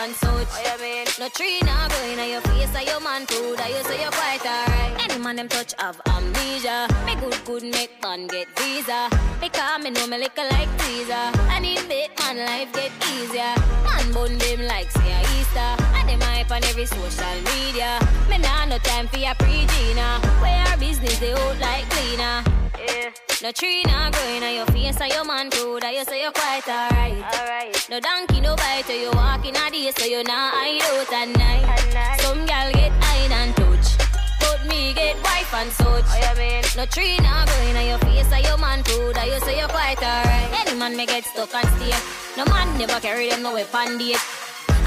Wife 0.04 0.24
and 0.24 0.48
such. 0.48 0.64
What 0.64 0.82
mean? 0.82 1.06
No 1.20 1.30
tree 1.30 1.60
not 1.64 1.92
growing 1.92 2.20
on 2.20 2.30
your 2.30 2.42
face, 2.42 2.76
and 2.76 2.88
your 2.88 3.00
man 3.00 3.26
too, 3.26 3.56
that 3.58 3.70
you 3.70 3.84
say 3.84 4.02
you're 4.02 4.12
quite 4.12 4.46
alright. 4.46 5.10
Any 5.10 5.24
man 5.24 5.36
them 5.36 5.48
touch 5.48 5.74
have 5.80 6.00
amnesia. 6.08 6.88
Me 7.06 7.16
good, 7.16 7.38
good, 7.46 7.64
make 7.64 8.02
man 8.02 8.28
get 8.28 8.48
visa. 8.58 9.10
Because 9.40 9.84
me 9.84 9.90
know 9.92 10.08
me 10.08 10.18
lick 10.18 10.38
like 10.38 10.70
teaser. 10.80 11.14
And 11.54 11.66
in 11.66 11.88
make 11.88 12.18
man 12.20 12.38
life 12.38 12.72
get 12.74 12.92
easier. 13.14 13.56
Man 13.86 14.14
bun 14.14 14.38
them 14.38 14.68
like 14.68 14.92
say 14.92 15.23
Easter. 15.54 15.84
And 15.96 16.10
them 16.10 16.22
hype 16.22 16.52
on 16.52 16.64
every 16.66 16.86
social 16.86 17.38
media. 17.56 18.00
Me 18.30 18.38
nah 18.38 18.66
no 18.66 18.78
time 18.80 19.08
for 19.08 19.18
your 19.18 19.36
pre-Gina. 19.36 20.20
Where 20.42 20.66
our 20.68 20.78
business 20.78 21.20
they 21.20 21.34
out 21.34 21.60
like 21.60 21.88
cleaner. 21.90 22.44
Yeah. 22.80 23.12
No 23.42 23.52
tree 23.52 23.84
nah 23.86 24.10
growing 24.10 24.44
on 24.44 24.56
your 24.56 24.66
face 24.68 25.00
and 25.00 25.12
your 25.14 25.26
man 25.26 25.50
that 25.50 25.94
you 25.94 26.04
say 26.06 26.22
you're 26.22 26.32
quite 26.32 26.68
alright. 26.68 27.24
Alright. 27.38 27.88
No 27.90 28.00
donkey, 28.00 28.42
no 28.42 28.56
bite, 28.56 28.90
you 28.90 29.12
walk 29.14 29.46
in 29.46 29.56
a 29.56 29.70
day 29.70 29.92
so 29.96 30.06
you 30.06 30.24
not 30.24 30.54
hide 30.54 30.82
out 30.82 31.14
at 31.14 31.30
night. 31.38 31.64
At 31.64 31.94
night. 31.94 32.22
Some 32.22 32.46
gal 32.46 32.72
get 32.74 32.92
hide 33.04 33.32
and 33.32 33.56
touch. 33.56 33.98
But 34.40 34.66
me 34.68 34.94
get 34.94 35.16
wife 35.24 35.54
and 35.54 35.72
such. 35.72 36.06
Oh, 36.08 36.18
yeah, 36.20 36.34
mean? 36.36 36.64
No 36.76 36.86
tree 36.86 37.18
nah 37.18 37.46
growing 37.46 37.78
on 37.78 37.86
your 37.86 38.00
face 38.00 38.32
and 38.32 38.46
your 38.46 38.58
man 38.58 38.82
that 39.14 39.28
you 39.28 39.40
say 39.46 39.60
you're 39.60 39.70
quite 39.70 40.02
alright. 40.02 40.50
Any 40.66 40.78
man 40.80 40.98
may 40.98 41.06
get 41.06 41.26
stuck 41.26 41.54
and 41.54 41.68
stay. 41.78 41.94
No 42.38 42.46
man 42.46 42.78
never 42.78 43.00
carry 43.00 43.30
them 43.30 43.44
no 43.44 43.54
weapon 43.54 43.98
date. 43.98 44.18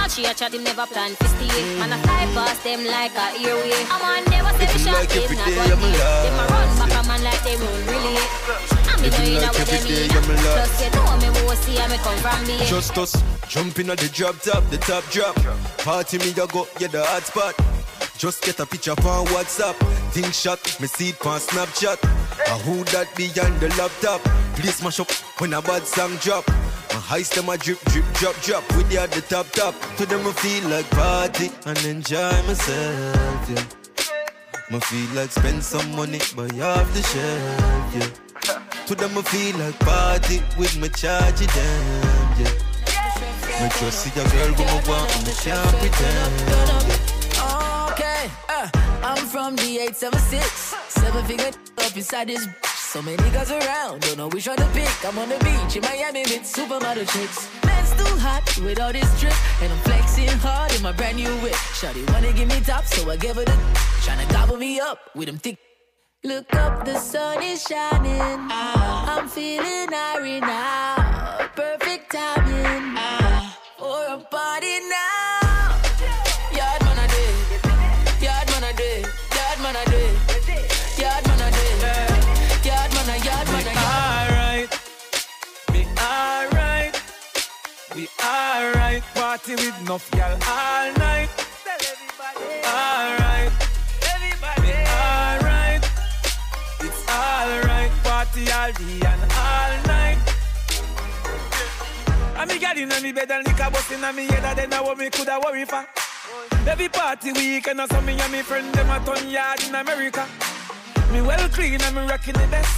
She 0.08 0.24
a 0.24 0.32
chat 0.32 0.54
him 0.54 0.62
never 0.62 0.86
plan 0.86 1.14
to 1.16 1.28
stay. 1.28 1.78
Man 1.78 1.92
a 1.92 1.98
fly 1.98 2.24
past 2.32 2.62
them 2.62 2.86
like 2.86 3.12
a 3.14 3.26
airway 3.42 3.74
A 3.90 3.96
man 3.98 4.24
never 4.30 4.52
say 4.56 4.70
me 4.72 4.78
shot 4.86 5.12
him 5.12 5.36
not 5.36 5.50
one 5.56 5.82
day 5.82 5.98
Them 6.24 6.38
a 6.38 6.44
run 6.46 6.68
back 6.78 6.94
a 6.94 7.08
man 7.08 7.22
like 7.24 7.42
they 7.42 7.56
run 7.56 7.74
really 7.90 8.16
me 9.02 9.10
know 9.10 9.22
you 9.22 9.40
know 9.40 9.46
what 9.52 9.66
they 9.66 9.82
mean 9.84 10.08
Plus 10.08 10.84
you 10.84 10.90
know 10.90 11.16
me 11.18 11.42
more 11.42 11.56
see 11.56 11.78
and 11.78 11.92
me 11.92 11.98
come 11.98 12.18
from 12.18 12.46
me. 12.46 12.56
Just 12.66 12.96
us 12.98 13.22
jumping 13.48 13.90
at 13.90 13.98
the 13.98 14.08
drop 14.08 14.38
top, 14.40 14.68
the 14.70 14.78
top 14.78 15.04
drop. 15.10 15.36
Party 15.78 16.18
me 16.18 16.30
a 16.30 16.46
go, 16.46 16.66
yeah 16.78 16.88
the 16.88 17.04
hot 17.04 17.22
spot. 17.22 17.54
Just 18.16 18.42
get 18.44 18.58
a 18.60 18.66
picture 18.66 18.92
on 18.92 19.26
WhatsApp. 19.26 19.74
Think 20.12 20.32
shot, 20.32 20.80
me 20.80 20.86
see 20.86 21.10
it 21.10 21.26
on 21.26 21.38
Snapchat. 21.38 22.02
A 22.46 22.58
who 22.64 22.84
that 22.84 23.14
behind 23.16 23.60
the 23.60 23.68
laptop? 23.76 24.20
Please 24.56 24.82
mash 24.82 25.00
up 25.00 25.10
when 25.38 25.52
a 25.52 25.60
bad 25.60 25.86
song 25.86 26.16
drop. 26.16 26.48
My 26.96 27.02
heist 27.02 27.34
them 27.34 27.50
a 27.50 27.58
drip, 27.58 27.78
drip, 27.92 28.06
drop, 28.14 28.34
drop. 28.40 28.64
With 28.74 28.90
you 28.90 28.98
at 28.98 29.12
the 29.12 29.20
top, 29.20 29.50
top. 29.50 29.74
To 29.98 30.06
them 30.06 30.26
I 30.26 30.32
feel 30.32 30.66
like 30.70 30.88
party 30.92 31.50
and 31.66 31.84
enjoy 31.84 32.32
myself, 32.48 33.50
yeah. 33.50 33.64
Me 34.70 34.80
feel 34.80 35.14
like 35.14 35.30
spend 35.30 35.62
some 35.62 35.94
money, 35.94 36.20
buy 36.34 36.48
off 36.58 36.88
the 36.94 37.02
shelf, 37.12 37.94
yeah. 37.96 38.86
To 38.86 38.94
them 38.94 39.18
I 39.18 39.20
feel 39.20 39.58
like 39.58 39.78
party 39.80 40.42
with 40.56 40.74
my 40.78 40.88
charge 40.88 41.40
them, 41.40 41.84
yeah. 42.40 43.60
Me 43.60 43.68
just 43.78 44.00
see 44.00 44.18
a 44.18 44.24
girl 44.32 44.54
who 44.56 44.64
me 44.64 44.88
want, 44.88 45.26
me 45.26 45.34
can't 45.44 45.76
pretend. 45.76 46.32
Okay, 47.92 48.30
uh, 48.48 48.70
I'm 49.02 49.22
from 49.26 49.54
the 49.56 49.80
876, 49.80 50.74
seven 50.88 51.24
figure 51.26 51.50
up 51.76 51.94
inside 51.94 52.28
this. 52.28 52.48
So 52.86 53.02
many 53.02 53.16
guys 53.30 53.50
around, 53.50 54.00
don't 54.02 54.16
know 54.16 54.28
which 54.28 54.46
one 54.46 54.56
to 54.56 54.64
pick. 54.66 55.04
I'm 55.04 55.18
on 55.18 55.28
the 55.28 55.38
beach 55.44 55.76
in 55.76 55.82
Miami 55.82 56.22
with 56.22 56.44
supermodel 56.44 57.06
chicks. 57.12 57.48
Man's 57.66 57.92
too 57.92 58.16
hot 58.16 58.46
with 58.64 58.80
all 58.80 58.92
this 58.92 59.10
drip, 59.20 59.34
and 59.60 59.72
I'm 59.72 59.78
flexing 59.80 60.28
hard 60.38 60.72
in 60.72 60.82
my 60.82 60.92
brand 60.92 61.16
new 61.16 61.28
whip. 61.42 61.52
Shawty 61.74 62.08
wanna 62.12 62.32
give 62.32 62.48
me 62.48 62.60
top, 62.60 62.84
so 62.84 63.10
I 63.10 63.16
give 63.16 63.36
her 63.36 63.44
the 63.44 63.52
tryna 64.00 64.30
gobble 64.32 64.56
me 64.56 64.78
up 64.78 64.98
with 65.16 65.26
them 65.26 65.36
thick. 65.36 65.58
Look 66.24 66.54
up, 66.54 66.84
the 66.84 66.96
sun 66.98 67.42
is 67.42 67.62
shining. 67.62 68.22
I'm 68.50 69.28
feeling 69.28 69.88
irie 69.88 70.40
now. 70.40 71.50
Perfect 71.54 72.12
timing 72.12 72.55
Party 89.46 89.64
with 89.64 89.80
enough 89.80 90.10
gal 90.10 90.32
all 90.32 90.92
night. 90.94 91.28
Alright, 92.66 93.52
be 94.60 94.72
alright. 94.90 95.90
It's 96.80 97.08
alright. 97.08 97.92
Party 98.02 98.50
all 98.50 98.72
day 98.72 99.06
and 99.06 99.22
all 99.30 99.72
night. 99.86 100.18
And 102.38 102.50
me 102.50 102.58
gal 102.58 102.76
inna 102.76 103.00
me 103.00 103.12
bed 103.12 103.30
and 103.30 103.46
liquor 103.46 103.70
bust 103.70 103.92
inna 103.92 104.12
me 104.12 104.26
head 104.26 104.44
and 104.44 104.58
then 104.58 104.72
I 104.72 104.80
what 104.80 104.98
me 104.98 105.10
coulda 105.10 105.38
worry 105.44 105.64
for. 105.64 105.86
Every 106.66 106.88
party 106.88 107.30
weekend 107.30 107.80
or 107.80 107.86
something 107.86 108.20
and 108.20 108.32
me 108.32 108.42
friend 108.42 108.74
them 108.74 108.90
a 108.90 109.04
ton 109.04 109.30
yard 109.30 109.62
in 109.62 109.76
America. 109.76 110.26
Me 111.12 111.22
well 111.22 111.48
clean 111.50 111.80
and 111.80 111.94
me 111.94 112.02
rocking 112.02 112.34
the 112.34 112.48
best. 112.48 112.76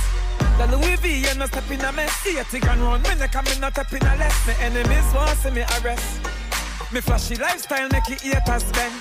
The 0.58 0.66
Louis 0.76 0.96
V 0.96 1.28
and 1.28 1.38
no 1.38 1.46
step 1.46 1.70
in 1.70 1.80
a 1.80 1.92
mess. 1.92 2.12
See 2.16 2.36
a 2.36 2.44
tick 2.44 2.66
and 2.66 2.82
run, 2.82 3.00
me 3.00 3.14
neck 3.14 3.34
and 3.34 3.48
me 3.48 3.58
not 3.58 3.72
step 3.72 3.90
in 3.90 4.06
a 4.06 4.16
less. 4.16 4.46
Me 4.46 4.54
enemies 4.60 5.14
want 5.14 5.38
see 5.38 5.50
me 5.50 5.62
arrest. 5.62 6.27
Me 6.90 7.00
flashy 7.02 7.36
lifestyle 7.36 7.86
make 7.90 8.08
it 8.08 8.20
haters 8.22 8.64
bend. 8.72 8.94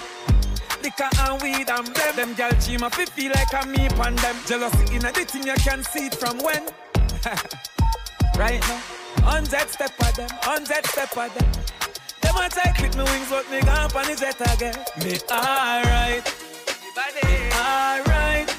Liquor 0.84 1.10
and 1.22 1.42
weed 1.42 1.70
and 1.70 1.88
blem. 1.88 2.16
Them 2.18 2.34
gal 2.34 2.52
cheat 2.60 2.82
my 2.82 2.90
feel 2.90 3.32
like 3.32 3.54
I'm 3.54 3.72
me 3.72 3.88
pan 3.88 4.16
them. 4.18 4.36
Jealousy 4.46 4.96
in 4.96 5.06
a 5.06 5.12
the 5.12 5.24
thing 5.24 5.48
you 5.48 5.54
can 5.54 5.84
see 5.86 6.08
it 6.08 6.16
from 6.16 6.38
when. 6.40 6.64
right 8.38 8.60
now, 8.60 8.82
hundred 9.24 9.70
step 9.70 9.94
of 10.02 10.16
them, 10.16 10.30
hundred 10.42 10.86
step 10.88 11.16
of 11.16 11.34
them. 11.34 11.50
Them 12.22 12.36
a 12.36 12.50
try 12.50 12.74
clip 12.76 12.94
me 12.96 13.04
wings, 13.04 13.30
but 13.30 13.50
me 13.50 13.62
gone 13.62 13.92
on 13.96 14.06
the 14.06 14.16
jet 14.16 14.42
again. 14.54 14.76
Me 15.04 15.18
alright, 15.32 16.26
me 17.24 17.52
alright, 17.56 18.56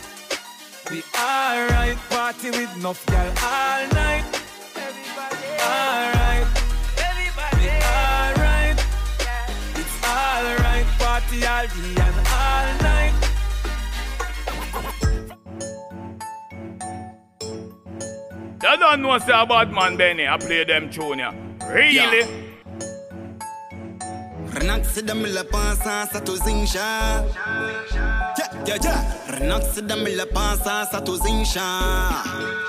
we 0.90 1.02
alright. 1.18 1.98
Party 2.08 2.50
with 2.50 2.76
enough 2.76 3.04
gal 3.06 3.28
all 3.44 3.88
night. 3.92 4.24
Alright, 5.60 6.17
Party 11.28 11.46
all 11.46 11.66
day 11.66 11.94
and 12.00 12.16
all 12.26 12.68
night. 12.82 13.14
You 18.62 18.76
don't 18.78 19.02
know 19.02 19.18
say 19.18 19.32
about 19.38 19.70
man 19.70 19.96
Benny, 19.98 20.26
I 20.26 20.38
play 20.38 20.64
them 20.64 20.90
tune 20.90 21.18
ya. 21.18 21.32
Really? 21.70 22.24
Renaxi 24.54 25.02
da 25.04 25.14
me 25.14 25.28
la 25.28 25.44
pensa 25.44 26.08
sa 26.10 26.20
to 26.20 26.32
zinsha 26.32 27.22
Yeah, 28.38 28.64
yeah, 28.66 28.78
yeah 28.82 29.04
Renaxi 29.38 29.86
da 29.86 29.96
me 29.96 30.14
la 30.16 30.24
pensa 30.24 30.86
sa 30.90 31.00
to 31.00 31.12
zinsha 31.12 31.62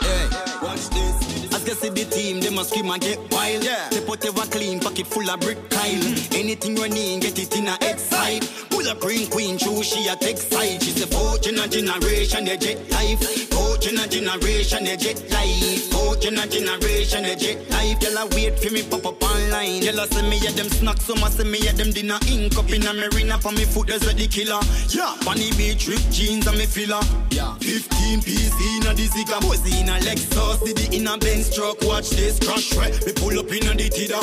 Hey, 0.04 0.28
see 1.80 1.90
the 1.90 2.06
team, 2.06 2.42
they 2.42 2.50
must 2.50 2.70
scream 2.70 2.90
and 2.92 3.02
get 3.02 3.20
wild. 3.32 3.64
Yeah. 3.64 3.90
They 3.90 4.02
put 4.02 4.26
ever 4.26 4.46
clean, 4.52 4.80
pocket 4.80 5.08
full 5.08 5.30
of 5.30 5.40
brick 5.40 5.70
tile 5.70 5.96
mm-hmm. 5.96 6.36
Anything 6.36 6.78
you 6.78 6.90
need, 6.90 7.22
get 7.22 7.40
it 7.40 7.58
in 7.58 7.68
a 7.68 7.78
X-side 7.82 8.44
Pull 8.70 8.88
a 8.88 8.96
green 8.96 9.30
queen, 9.30 9.58
true, 9.58 9.84
she 9.84 10.08
a 10.08 10.16
take 10.16 10.38
side. 10.38 10.82
She's 10.84 11.02
a 11.04 11.08
fourth 11.08 11.48
in 11.48 11.58
a 11.58 11.68
generation, 11.68 12.46
they 12.46 12.58
jet 12.58 12.90
life 12.92 13.49
Fourth 13.80 13.94
in 13.94 13.98
a 13.98 14.08
generation, 14.10 14.84
they 14.84 14.98
jet 14.98 15.24
life. 15.32 15.88
Fourth 15.90 16.26
in 16.26 16.38
a 16.38 16.46
generation, 16.46 17.24
they 17.24 17.36
jet 17.38 17.70
life. 17.70 18.02
Y'all 18.04 18.28
wait 18.36 18.60
for 18.60 18.74
me 18.74 18.84
pop 18.84 19.06
up 19.06 19.24
online. 19.24 19.84
Y'all 19.84 20.00
a 20.00 20.08
see 20.08 20.22
me 20.24 20.36
at 20.46 20.54
them 20.58 20.68
snacks, 20.68 21.06
some 21.06 21.24
a 21.24 21.32
see 21.32 21.46
me 21.46 21.66
at 21.66 21.78
them 21.78 21.94
dinner. 21.94 22.20
Ink 22.28 22.58
up 22.58 22.70
in 22.72 22.86
a 22.86 22.94
marina, 22.94 23.40
for 23.40 23.54
me 23.54 23.64
foot 23.64 23.88
there's 23.88 24.06
a 24.06 24.14
the 24.14 24.28
killer. 24.28 24.60
Yeah, 24.90 25.16
funny 25.24 25.52
beach, 25.56 25.88
rip 25.88 26.02
jeans 26.12 26.46
and 26.46 26.58
me 26.58 26.66
filler. 26.66 27.00
Yeah, 27.32 27.56
15 27.64 28.22
piece 28.22 28.52
in 28.52 28.84
a 28.84 28.92
the 28.92 29.08
zigga 29.08 29.40
Buzz 29.40 29.64
in 29.64 29.88
a 29.88 29.96
Lexus, 30.04 30.60
did 30.66 30.80
it 30.80 30.94
in 30.94 31.08
a 31.08 31.18
Benz 31.18 31.56
truck. 31.56 31.82
Watch 31.84 32.10
this 32.10 32.38
crash, 32.40 32.76
right, 32.76 32.92
me 33.06 33.14
pull 33.14 33.40
up 33.40 33.48
in 33.48 33.64
a 33.64 33.74
the 33.80 33.88
Tida 33.88 34.20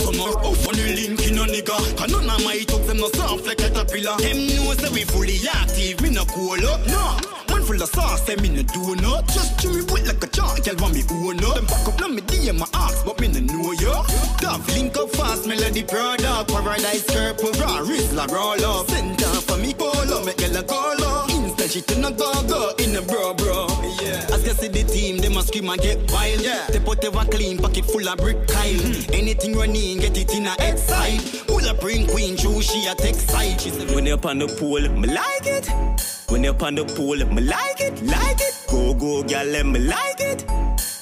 Some 0.00 0.16
more 0.16 0.38
out 0.40 0.56
on 0.68 0.72
the 0.72 0.88
link 0.96 1.20
in 1.26 1.36
a 1.36 1.44
nigga 1.44 1.76
Cause 1.98 2.10
none 2.10 2.30
of 2.30 2.44
my 2.44 2.64
talks, 2.64 2.86
them 2.86 2.96
no 2.96 3.10
soft 3.10 3.44
like 3.44 3.58
caterpillar. 3.58 4.16
Them 4.16 4.46
know 4.56 4.72
say 4.72 4.88
we 4.88 5.04
fully 5.04 5.36
active, 5.52 6.00
me 6.00 6.10
no 6.10 6.24
cool 6.24 6.64
up, 6.64 6.80
no 6.86 7.18
Man 7.48 7.62
full 7.62 7.82
of 7.82 7.88
sauce, 7.90 8.24
say 8.24 8.36
me 8.36 8.48
no 8.48 8.62
do 8.62 8.85
Just 8.94 9.58
chew 9.58 9.72
me 9.72 9.82
wet 9.90 10.06
like 10.06 10.22
a 10.22 10.28
chalk, 10.28 10.62
girl 10.62 10.76
want 10.78 10.94
me 10.94 11.02
own 11.10 11.42
up. 11.42 11.54
Them 11.56 11.66
back 11.66 11.88
up, 11.88 11.98
now 11.98 12.06
me 12.06 12.22
DM 12.22 12.58
my 12.58 12.66
ask, 12.74 13.04
but 13.04 13.18
me 13.20 13.26
no 13.26 13.40
know 13.40 13.72
yo 13.72 14.04
Dove 14.38 14.68
link 14.74 14.96
up 14.96 15.10
fast, 15.10 15.46
melody 15.48 15.82
product 15.82 16.50
Paradise 16.52 17.04
curve, 17.10 17.36
raw, 17.58 17.82
Rizla 17.82 18.30
roll 18.30 18.64
up. 18.64 18.88
Send 18.88 19.18
down 19.18 19.42
for 19.42 19.56
me 19.56 19.74
polo, 19.74 20.24
make 20.24 20.36
girl 20.36 20.56
a 20.56 20.62
call 20.62 21.02
up. 21.02 21.28
Instant 21.30 21.70
shit 21.72 21.90
in 21.96 22.04
a 22.04 22.12
go-go, 22.12 22.74
in 22.78 22.94
a 22.94 23.02
bro 23.02 23.34
bro 23.34 23.66
yeah. 24.00 24.24
As 24.32 24.46
you 24.46 24.54
see 24.54 24.68
the 24.68 24.84
team, 24.84 25.18
they 25.18 25.28
must 25.30 25.48
scream 25.48 25.68
and 25.68 25.80
get 25.80 25.98
wild. 26.12 26.40
Yeah. 26.40 26.66
They 26.68 26.78
put 26.78 27.04
ever 27.04 27.24
clean, 27.24 27.58
pocket 27.58 27.86
full 27.86 28.08
of 28.08 28.18
brick 28.18 28.46
kyle 28.46 28.72
hmm. 28.72 29.12
Anything 29.12 29.54
you 29.54 29.66
need, 29.66 30.00
get 30.00 30.16
it 30.16 30.32
in 30.32 30.46
a 30.46 30.54
X-side 30.60 31.20
Pull 31.48 31.66
a 31.66 31.74
bring 31.74 32.06
queen, 32.06 32.36
true, 32.36 32.62
she 32.62 32.86
a 32.86 32.94
take 32.94 33.16
side. 33.16 33.60
She 33.60 33.70
said, 33.70 33.90
When 33.90 34.06
you're 34.06 34.16
up 34.16 34.26
on 34.26 34.38
the 34.38 34.46
pool, 34.46 34.80
me 34.80 35.08
like 35.08 35.46
it. 35.46 36.15
When 36.28 36.42
you're 36.42 36.60
on 36.64 36.74
the 36.74 36.84
pool, 36.84 37.16
let 37.16 37.32
me 37.32 37.40
like 37.40 37.80
it, 37.80 38.02
like 38.02 38.40
it. 38.40 38.64
Go, 38.68 38.94
go, 38.94 39.22
girl, 39.22 39.46
let 39.46 39.64
me 39.64 39.78
like 39.78 40.18
it. 40.18 40.44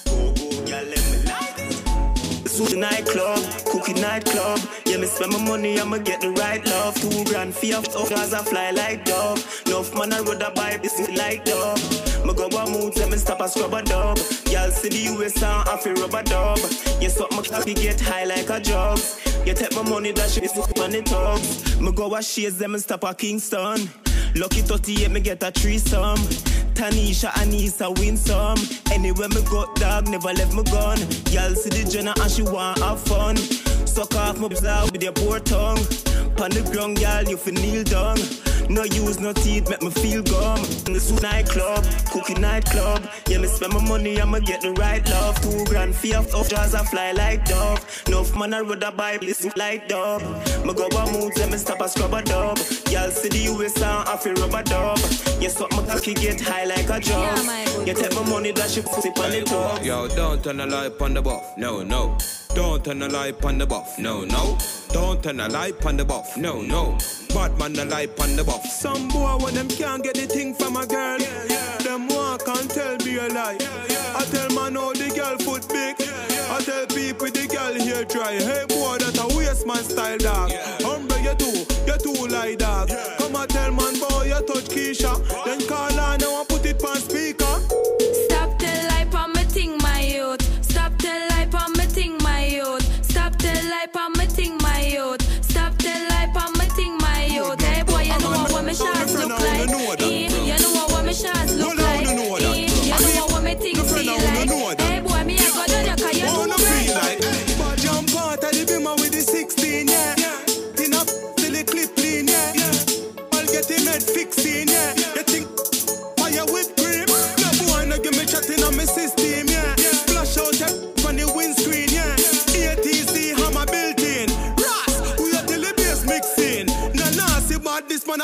Go, 0.05 0.33
go, 0.35 0.67
girl, 0.67 0.85
let 0.85 1.05
me 1.11 1.19
like 1.25 1.59
it. 1.59 1.75
Sushi 2.45 2.79
nightclub, 2.79 3.41
cookie 3.65 3.95
nightclub. 3.95 4.61
Yeah, 4.85 4.99
me 4.99 5.07
spend 5.07 5.33
my 5.33 5.43
money, 5.43 5.81
I'ma 5.81 5.97
get 5.99 6.21
the 6.21 6.31
right 6.33 6.65
love. 6.67 6.95
Two 6.97 7.25
grand 7.25 7.55
fee 7.55 7.73
of 7.73 7.87
oh, 7.97 8.07
cause 8.07 8.35
I 8.35 8.43
fly 8.43 8.71
like 8.73 9.07
dove. 9.07 9.63
Enough 9.67 9.95
man, 9.95 10.13
I 10.13 10.21
would 10.21 10.43
have 10.43 10.55
buy 10.55 10.79
this 10.83 11.01
like 11.17 11.47
dove. 11.47 11.81
Me 12.27 12.35
go 12.35 12.47
a 12.47 12.71
mood, 12.71 12.95
tell 12.95 13.09
me 13.09 13.17
stop 13.17 13.41
a 13.41 13.49
scrub 13.49 13.73
a 13.73 13.83
dub. 13.83 14.19
Y'all 14.51 14.71
see 14.71 14.91
the 14.91 15.15
US 15.15 15.35
sound, 15.35 15.69
I 15.71 15.79
feel 15.79 15.95
rubber 15.95 16.23
dub. 16.23 16.59
You 17.01 17.09
suck 17.09 17.31
my 17.33 17.43
cocky, 17.43 17.73
get 17.73 17.99
high 17.99 18.25
like 18.25 18.51
a 18.51 18.61
drugs. 18.61 19.21
You 19.47 19.55
take 19.55 19.75
my 19.75 19.89
money, 19.89 20.13
that 20.13 20.31
shit 20.31 20.45
is 20.45 20.55
money 20.77 21.01
talks. 21.01 21.81
Me 21.81 21.93
go 21.93 22.15
a 22.15 22.23
shades, 22.23 22.59
them 22.59 22.75
and 22.75 22.83
stop 22.83 23.05
a 23.05 23.15
Kingston. 23.15 23.89
Lucky 24.37 24.63
38, 24.63 25.11
me 25.11 25.21
get 25.21 25.43
a 25.45 25.51
threesome. 25.53 26.19
Tanisha, 26.75 27.31
Anissa, 27.35 27.97
win 27.99 28.17
some. 28.17 28.59
Anywhere 28.91 29.29
me 29.29 29.43
go, 29.49 29.73
dog, 29.75 30.09
never 30.09 30.33
left 30.33 30.55
me 30.55 30.65
gone. 30.65 30.99
Y'all 31.31 31.55
see 31.55 31.71
the 31.71 31.87
Jenna 31.89 32.13
and 32.21 32.31
she 32.31 32.43
want 32.43 32.79
have 32.81 33.01
fun. 33.01 33.37
Suck 33.87 34.15
off 34.17 34.39
my 34.39 34.49
blouse 34.49 34.91
with 34.91 35.03
your 35.03 35.13
poor 35.13 35.39
tongue. 35.39 35.79
Pan 36.37 36.51
the 36.51 36.69
ground, 36.73 36.99
y'all, 37.01 37.23
you 37.23 37.37
fi 37.37 37.53
kneel 37.53 37.85
down. 37.85 38.17
No 38.69 38.83
use, 38.85 39.21
no 39.21 39.33
teeth, 39.33 39.69
make 39.69 39.83
me 39.83 39.91
feel 39.91 40.23
gum. 40.23 40.59
In 40.87 40.93
the 40.95 41.01
suit 41.01 41.23
nightclub, 41.23 41.85
cookie 42.11 42.35
nightclub. 42.35 43.09
Yeah, 43.29 43.39
me 43.39 43.49
spend 43.49 43.73
my 43.73 43.87
money, 43.87 44.21
I'ma 44.21 44.39
get 44.41 44.61
the 44.63 44.73
right 44.73 45.07
love. 45.11 45.41
Two 45.41 45.65
grand 45.67 45.95
fee 45.95 46.15
of 46.15 46.33
off 46.35 46.49
jars, 46.49 46.75
I 46.75 46.85
fly 46.85 47.13
like 47.13 47.45
dove. 47.45 48.05
No 48.09 48.25
man, 48.39 48.55
I 48.55 48.61
rather 48.61 48.91
buy 48.91 49.19
listen 49.21 49.53
like 49.57 49.89
dub. 49.89 50.23
Me 50.65 50.73
go 50.75 50.87
a 50.87 51.13
mood, 51.13 51.37
let 51.39 51.51
me 51.51 51.59
stop 51.59 51.81
a 51.81 51.89
scrub 51.89 52.15
a 52.15 52.23
dub. 52.23 52.59
Y'all 52.91 53.11
see 53.11 53.29
the 53.29 53.53
US 53.55 53.75
sound, 53.75 54.09
I 54.09 54.17
feel 54.17 54.35
rubber 54.35 54.63
dub. 54.63 54.99
You 55.41 55.51
suck 55.51 55.71
my 55.73 55.85
cocky, 55.87 56.15
get 56.15 56.41
high 56.41 56.65
like 56.65 56.89
a 56.89 57.01
jug. 57.01 57.87
You 57.87 57.95
take 57.95 58.15
my 58.15 58.29
money, 58.29 58.53
that 58.53 58.71
shit 58.71 58.87
put 58.87 59.05
it 59.05 59.19
on 59.19 59.31
the 59.31 59.43
top. 59.43 59.85
Yo, 59.85 60.09
don't 60.09 60.43
turn 60.43 60.57
the 60.59 60.67
light 60.67 61.01
on 61.01 61.15
the 61.15 61.23
buff. 61.23 61.57
No, 61.59 61.83
no. 61.83 62.17
Don't 62.55 62.85
turn 62.85 63.03
a 63.03 63.09
light 63.09 63.45
on 63.45 63.59
the 63.59 63.67
buff. 63.67 63.99
No, 63.99 64.25
no. 64.25 64.57
Don't 64.91 65.23
turn 65.23 65.41
a 65.41 65.49
light 65.49 65.85
on 65.85 65.97
the 65.97 66.05
buff. 66.05 66.37
No, 66.37 66.61
no. 66.63 66.97
Bad 67.35 67.59
man 67.59 67.73
the 67.73 67.85
light 67.85 68.19
on 68.21 68.37
the 68.37 68.45
buff. 68.45 68.65
Some 68.65 69.09
boy 69.09 69.37
when 69.41 69.55
them 69.55 69.69
can't 69.69 70.05
get 70.05 70.15
the 70.15 70.27
thing 70.27 70.55
from 70.55 70.77
a 70.77 70.87
girl. 70.87 71.19
Them 71.83 72.07
walk 72.09 72.47
and 72.47 72.71
tell 72.71 72.97
me 72.99 73.17
a 73.17 73.29
lie. 73.29 73.59
I 74.17 74.25
tell 74.31 74.51
man 74.51 74.77
how 74.77 74.93
the 74.93 75.13
girl 75.15 75.37
foot 75.39 75.69
big. 75.69 75.97
I 76.51 76.61
tell 76.61 76.87
people 76.87 77.27
the 77.27 77.49
girl 77.49 77.75
here 77.75 78.05
try. 78.05 78.35
Hey 78.35 78.65
boy, 78.69 78.99
that 78.99 79.19
a 79.19 79.37
waste 79.37 79.67
man 79.67 79.83
style 79.83 80.19
dog. 80.19 80.53
Humble 80.83 81.19
you 81.19 81.35
too, 81.35 81.67
you 81.87 81.99
too 81.99 82.27
like 82.29 82.59
dog. 82.59 82.91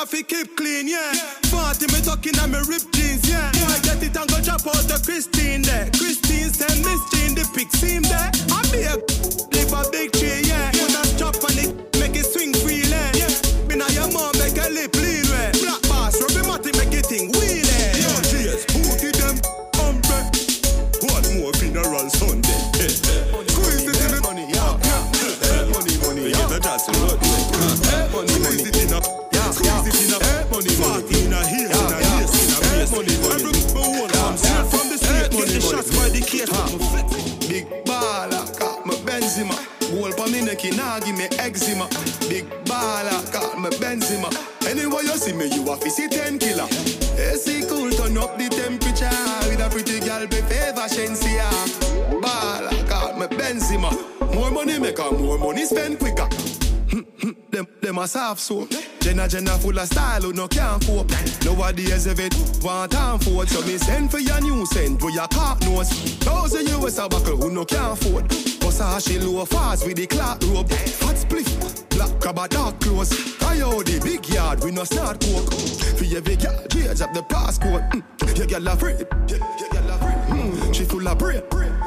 Fi 0.07 0.23
keep 0.23 0.57
clean, 0.57 0.89
yeah. 0.89 1.13
Party 1.51 1.87
me 1.93 2.01
talking 2.01 2.39
on 2.39 2.51
me 2.51 2.59
rip 2.69 2.83
jeans, 2.93 3.29
yeah. 3.29 3.51
Boy, 3.53 3.81
get 3.83 4.03
it 4.03 4.17
and 4.17 4.29
go 4.31 4.41
drop 4.41 4.67
out 4.67 4.87
the 4.89 5.01
Christine 5.05 5.63
there. 5.63 5.91
Christine 5.99 6.51
send 6.51 6.85
Miss 6.85 7.01
Jean 7.13 7.35
the 7.35 7.49
pic 7.55 7.71
seam 7.73 8.03
there. 8.03 8.31
I 8.51 8.63
be 8.73 8.83
a 8.83 9.50
a 58.31 58.37
soft 58.37 58.41
soap. 58.41 58.71
Jenna 59.01 59.29
Jenna 59.29 59.59
full 59.59 59.79
of 59.79 59.87
style 59.87 60.23
who 60.23 60.33
no 60.33 60.47
can't 60.47 60.85
cope. 60.85 61.11
Nowadays 61.45 62.07
if 62.07 62.19
it 62.19 62.35
want 62.63 62.93
time 62.93 63.19
for 63.19 63.47
so 63.47 63.61
me 63.67 63.79
send 63.79 64.11
for 64.11 64.19
your 64.19 64.41
new 64.41 64.67
send 64.67 65.01
where 65.03 65.13
your 65.13 65.27
cock 65.29 65.61
nose. 65.63 65.91
Thousand 66.21 66.69
US 66.69 66.99
a 66.99 67.09
buckle 67.09 67.37
who 67.37 67.51
no 67.51 67.65
can't 67.65 67.93
afford. 67.93 68.29
Bust 68.61 68.81
her 68.81 69.01
she 69.01 69.19
low 69.19 69.45
fast 69.45 69.87
with 69.87 69.97
the 69.97 70.07
clock 70.07 70.43
rope. 70.47 70.71
Hot 71.03 71.17
spliff, 71.17 71.89
black 71.91 72.21
crab 72.21 72.39
a 72.39 72.49
dark 72.49 72.79
clothes. 72.81 73.37
Coyote 73.39 74.01
big 74.01 74.29
yard 74.29 74.63
we 74.65 74.71
no 74.71 74.85
start 74.85 75.21
coke. 75.21 75.53
For 75.53 76.05
every 76.17 76.37
girl, 76.37 76.67
change 76.69 77.01
up 77.01 77.13
the 77.13 77.23
passcode. 77.23 77.89
Mm. 77.91 78.39
Your 78.39 78.47
girl 78.47 78.69
afraid, 78.69 79.07
your, 79.29 79.39
your 79.39 79.69
girl 79.71 79.91
afraid. 79.91 80.19
Mm. 80.29 80.75
She 80.75 80.85
full 80.85 81.07
of 81.07 81.19
brain, 81.19 81.43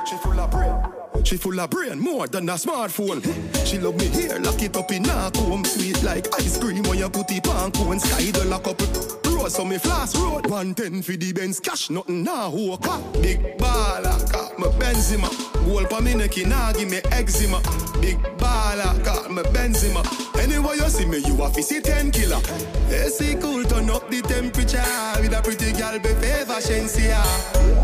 she 0.06 0.16
full 0.18 0.40
of 0.40 0.52
brain. 0.52 0.93
She 1.24 1.38
full 1.38 1.60
of 1.60 1.70
brain, 1.70 2.00
more 2.00 2.28
than 2.28 2.50
a 2.50 2.54
smartphone. 2.54 3.24
She 3.66 3.80
love 3.80 3.96
me 3.96 4.08
here, 4.08 4.38
lock 4.40 4.62
it 4.62 4.76
up 4.76 4.92
in 4.92 5.06
a 5.06 5.32
comb. 5.34 5.64
Sweet 5.64 6.04
like 6.04 6.28
ice 6.36 6.58
cream 6.58 6.84
when 6.84 7.00
you 7.00 7.10
put 7.10 7.32
it 7.32 7.48
on 7.48 7.72
cone. 7.72 8.00
Sky 8.00 8.32
the 8.32 8.46
lock 8.46 8.68
up. 8.68 8.80
Rose 9.26 9.56
so 9.56 9.66
me 9.66 9.78
flash 9.78 10.16
road. 10.16 10.48
110 10.48 11.02
for 11.02 11.14
the 11.14 11.34
Benz 11.34 11.60
cash, 11.60 11.90
nothing 11.90 12.24
now. 12.24 12.52
Who 12.52 12.78
car? 12.78 13.02
Big 13.22 13.58
baller, 13.58 14.32
got 14.32 14.60
me 14.60 14.68
Benzema. 14.78 15.30
Goal 15.66 15.86
pa 15.86 16.02
me 16.02 16.14
neck, 16.14 16.38
nah 16.46 16.74
give 16.74 16.90
me 16.90 16.98
eczema. 17.12 17.60
Big 18.02 18.18
baller, 18.38 19.04
got 19.04 19.32
me 19.32 19.42
Benzema. 19.44 20.04
Anyway 20.40 20.76
you 20.76 20.90
see 20.90 21.06
me, 21.06 21.18
you 21.20 21.42
a 21.42 21.54
see 21.54 21.82
10 21.82 22.12
killer. 22.12 22.42
AC 22.90 23.36
cool, 23.42 23.64
turn 23.64 23.90
up 23.90 24.10
the 24.10 24.22
temperature. 24.22 24.84
With 25.22 25.34
a 25.34 25.42
pretty 25.42 25.72
girl 25.72 25.98
be 26.00 26.10
favor 26.22 26.60
Shensia. 26.62 27.24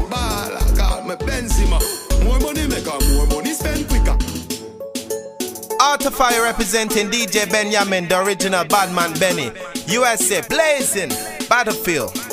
Baller, 0.10 0.78
got 0.78 1.08
me 1.08 1.16
Benzema. 1.16 1.99
Artifire 5.80 6.44
representing 6.44 7.10
DJ 7.10 7.50
Benyamin, 7.50 8.10
the 8.10 8.22
original 8.22 8.66
Badman 8.66 9.18
Benny. 9.18 9.50
USA 9.88 10.42
blazing, 10.42 11.10
Battlefield. 11.48 12.30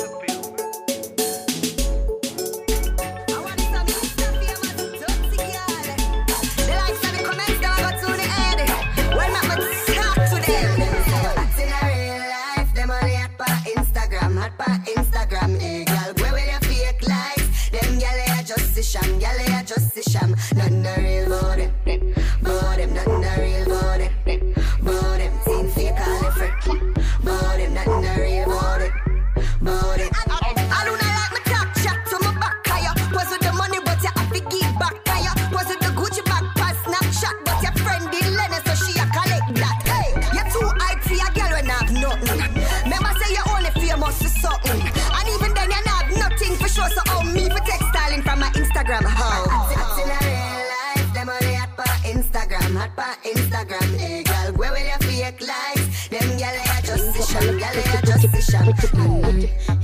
Are 19.57 19.63
just 19.63 20.11
sham. 20.11 20.35
Real 20.55 21.26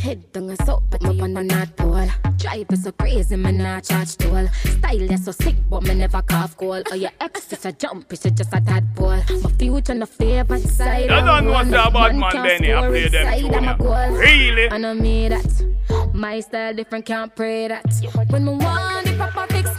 Head 0.03 0.31
down 0.33 0.49
a 0.49 0.65
soap, 0.65 0.83
but 0.89 1.01
me 1.01 1.19
on 1.21 1.37
a 1.37 1.43
not 1.43 1.75
ball. 1.75 2.07
Drive 2.37 2.67
is 2.71 2.83
so 2.83 2.91
crazy, 2.91 3.35
man, 3.35 3.57
not 3.57 3.83
charge 3.85 4.17
toll. 4.17 4.47
Style 4.47 5.11
is 5.11 5.25
so 5.25 5.31
sick, 5.31 5.55
but 5.69 5.83
me 5.83 5.95
never 5.95 6.21
cough 6.21 6.57
goal. 6.57 6.75
Or 6.75 6.83
oh, 6.91 6.95
your 6.95 7.11
ex 7.21 7.51
is 7.53 7.65
a 7.65 7.71
jump, 7.71 8.11
it's 8.11 8.23
just 8.23 8.53
a 8.53 8.61
tadpole. 8.61 9.21
My 9.41 9.51
future 9.57 9.93
no 9.93 10.05
favor 10.05 10.57
side. 10.59 11.03
You 11.03 11.07
don't 11.07 11.25
know 11.25 11.33
I'm 11.33 11.45
what's 11.47 11.69
about 11.69 12.15
Man 12.15 12.19
man 12.19 12.31
Benny, 12.33 12.73
I 12.73 12.81
score 12.81 12.89
play 12.89 13.07
them 13.07 13.27
inside, 13.27 13.39
tune, 13.39 13.55
I'm 13.55 13.81
a 13.81 13.83
yeah. 13.83 14.17
Really? 14.17 14.67
And 14.67 14.85
I 14.85 14.93
made 14.93 15.31
that. 15.31 16.13
My 16.13 16.39
style 16.41 16.73
different, 16.73 17.05
can't 17.05 17.35
pray 17.35 17.69
that. 17.69 17.85
When 18.29 18.45
me 18.45 18.51
want 18.51 19.07
the 19.07 19.13
proper 19.15 19.53
fix, 19.53 19.69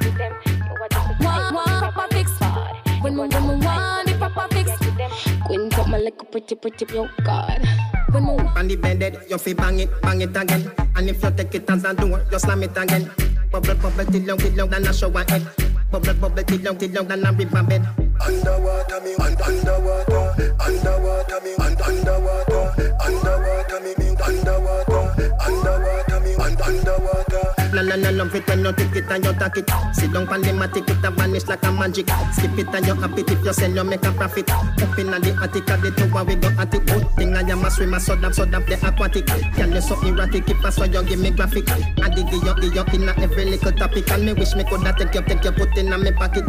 want 1.20 1.54
want 1.54 1.94
proper 1.94 2.14
fix. 2.14 2.30
When 3.02 3.14
me 3.14 3.20
when 3.20 3.30
me 3.30 3.64
want 3.66 4.08
the 4.08 4.13
proper 4.13 4.13
fix, 4.13 4.13
Quint 5.46 5.78
up 5.78 5.88
my 5.88 5.98
little 5.98 6.24
pretty 6.26 6.54
pretty 6.54 6.86
oh 6.96 7.08
God. 7.22 7.60
When 8.10 8.24
me 8.24 8.32
On 8.56 8.68
the 8.68 8.76
bed, 8.76 9.18
you 9.28 9.38
fi 9.38 9.52
bang 9.52 9.80
it, 9.80 9.90
bang 10.00 10.20
it 10.22 10.36
again. 10.36 10.70
And 10.96 11.10
if 11.10 11.22
you 11.22 11.30
take 11.32 11.54
it 11.54 11.68
as 11.68 11.84
a 11.84 11.92
door, 11.92 12.24
you 12.30 12.38
slam 12.38 12.62
it 12.62 12.76
again. 12.76 13.10
Bubble, 13.50 13.74
bubble, 13.74 14.04
till 14.06 14.22
long, 14.22 14.38
till 14.38 14.52
long, 14.54 14.70
than 14.70 14.86
a 14.86 14.92
shower 14.92 15.24
head. 15.28 15.46
Bubble, 15.90 16.14
bubble, 16.14 16.42
till 16.44 16.60
long, 16.62 16.78
till 16.78 16.90
long, 16.92 17.08
than 17.08 17.26
a 17.26 17.32
river 17.32 17.62
bed. 17.62 18.03
Underwater 18.20 19.00
me, 19.00 19.14
un- 19.16 19.36
underwater, 19.42 20.54
underwater 20.60 21.40
me, 21.42 21.52
un- 21.58 21.76
underwater, 21.82 22.64
underwater 23.04 23.80
me, 23.80 23.92
me, 23.98 24.08
underwater, 24.22 25.02
underwater 25.44 26.20
me, 26.20 26.34
un- 26.34 26.62
underwater. 26.62 27.44
La 27.74 27.82
la 27.82 27.96
la 27.96 28.10
love 28.10 28.34
it 28.34 28.46
when 28.48 28.64
you 28.64 28.72
take 28.72 28.94
it 28.96 29.10
and 29.10 29.24
you 29.24 29.32
take 29.34 29.56
it. 29.58 29.70
Sit 29.92 30.12
down 30.12 30.26
pan 30.26 30.42
the 30.42 30.50
matic, 30.52 30.88
it 30.88 31.16
vanish 31.16 31.46
like 31.48 31.62
a 31.64 31.72
magic. 31.72 32.08
Skip 32.32 32.56
it 32.58 32.68
and 32.74 32.86
you 32.86 32.94
happy 32.94 33.22
if 33.26 33.44
you 33.44 33.52
sell, 33.52 33.70
you 33.70 33.84
make 33.84 34.04
a 34.04 34.12
profit. 34.12 34.48
Up 34.50 34.98
in 34.98 35.10
the 35.10 35.38
attic, 35.42 35.68
at 35.70 35.82
the 35.82 35.90
tower 35.90 36.24
we 36.24 36.36
go 36.36 36.48
at 36.56 36.72
it. 36.72 36.86
Good 36.86 37.10
thing 37.16 37.34
I 37.36 37.40
am 37.40 37.64
a 37.64 37.70
swimmer, 37.70 37.98
so 37.98 38.14
that 38.16 38.34
so 38.34 38.44
that 38.44 38.66
the 38.66 38.74
aquatic. 38.86 39.26
Can 39.26 39.72
you 39.72 39.80
so 39.80 40.00
erratic, 40.06 40.48
if 40.48 40.64
I 40.64 40.70
saw 40.70 40.84
you 40.84 41.02
give 41.02 41.18
me 41.18 41.30
graphic. 41.30 41.68
I 41.68 42.08
dig 42.10 42.30
you, 42.32 42.54
dig 42.60 42.74
you 42.74 42.84
in 42.94 43.08
every 43.08 43.44
little 43.44 43.72
topic, 43.72 44.08
and 44.12 44.24
me 44.24 44.32
wish 44.34 44.54
me 44.54 44.62
coulda 44.64 44.94
take 44.96 45.14
you, 45.14 45.22
take 45.22 45.44
you, 45.44 45.52
put 45.52 45.76
in 45.76 45.92
a 45.92 45.98
me 45.98 46.12
pocket. 46.12 46.44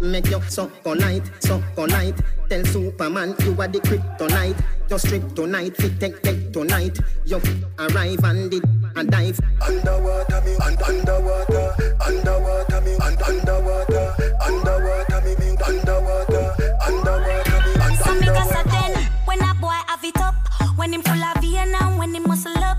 Make 0.00 0.28
you 0.30 0.40
so 0.42 0.66
polite, 0.82 1.24
so 1.40 1.62
polite. 1.74 2.14
Tell 2.50 2.64
Superman 2.64 3.34
you 3.40 3.52
are 3.60 3.66
the 3.68 3.80
kryptonite. 3.80 4.62
Your 4.90 4.98
strip 4.98 5.34
tonight, 5.34 5.74
fit 5.76 5.98
take 5.98 6.22
take 6.22 6.52
tonight. 6.52 6.98
You 7.24 7.40
arrive 7.78 8.22
and 8.24 8.50
did 8.50 8.62
and 8.94 9.10
dive. 9.10 9.40
Underwater 9.62 10.40
me, 10.44 10.54
un- 10.56 10.76
underwater, 10.86 11.74
underwater 12.06 12.80
me, 12.82 12.92
un- 12.94 13.22
underwater, 13.24 14.14
underwater 14.44 15.20
me, 15.24 15.32
me, 15.40 15.56
underwater, 15.64 16.54
underwater 16.86 17.58
me, 17.66 17.72
un- 17.80 17.96
Some 17.96 18.18
because 18.20 18.36
underwater. 18.36 18.60
of 18.60 18.70
then 18.70 19.04
when 19.24 19.40
a 19.40 19.54
boy 19.54 19.80
have 19.88 20.04
it 20.04 20.16
up, 20.20 20.34
when 20.76 20.92
him 20.92 21.02
full 21.02 21.14
of 21.24 21.40
vein 21.42 21.74
and 21.74 21.98
when 21.98 22.14
him 22.14 22.22
muscle 22.24 22.56
up, 22.58 22.78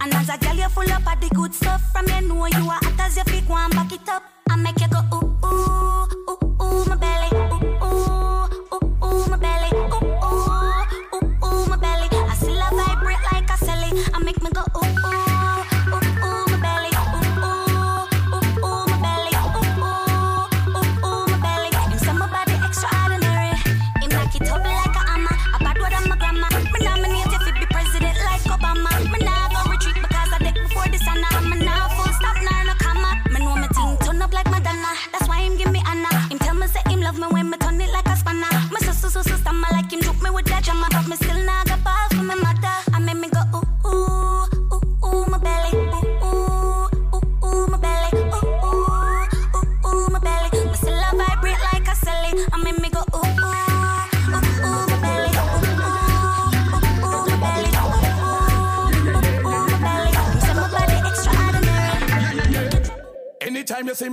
and 0.00 0.14
as 0.14 0.28
a 0.28 0.38
girl 0.38 0.54
you 0.54 0.68
full 0.68 0.90
up 0.92 1.12
of 1.12 1.20
the 1.20 1.28
good 1.34 1.52
stuff. 1.54 1.82
From 1.92 2.06
you 2.06 2.28
know 2.28 2.46
you 2.46 2.70
are 2.70 2.78
hot 2.80 3.00
as 3.00 3.16
your 3.16 3.24
feet, 3.26 3.46
go 3.48 3.56
and 3.56 3.72
back 3.74 3.92
it 3.92 4.08
up 4.08 4.22
and 4.48 4.62
make 4.62 4.80
you 4.80 4.88
go 4.88 5.00
ooh 5.12 5.31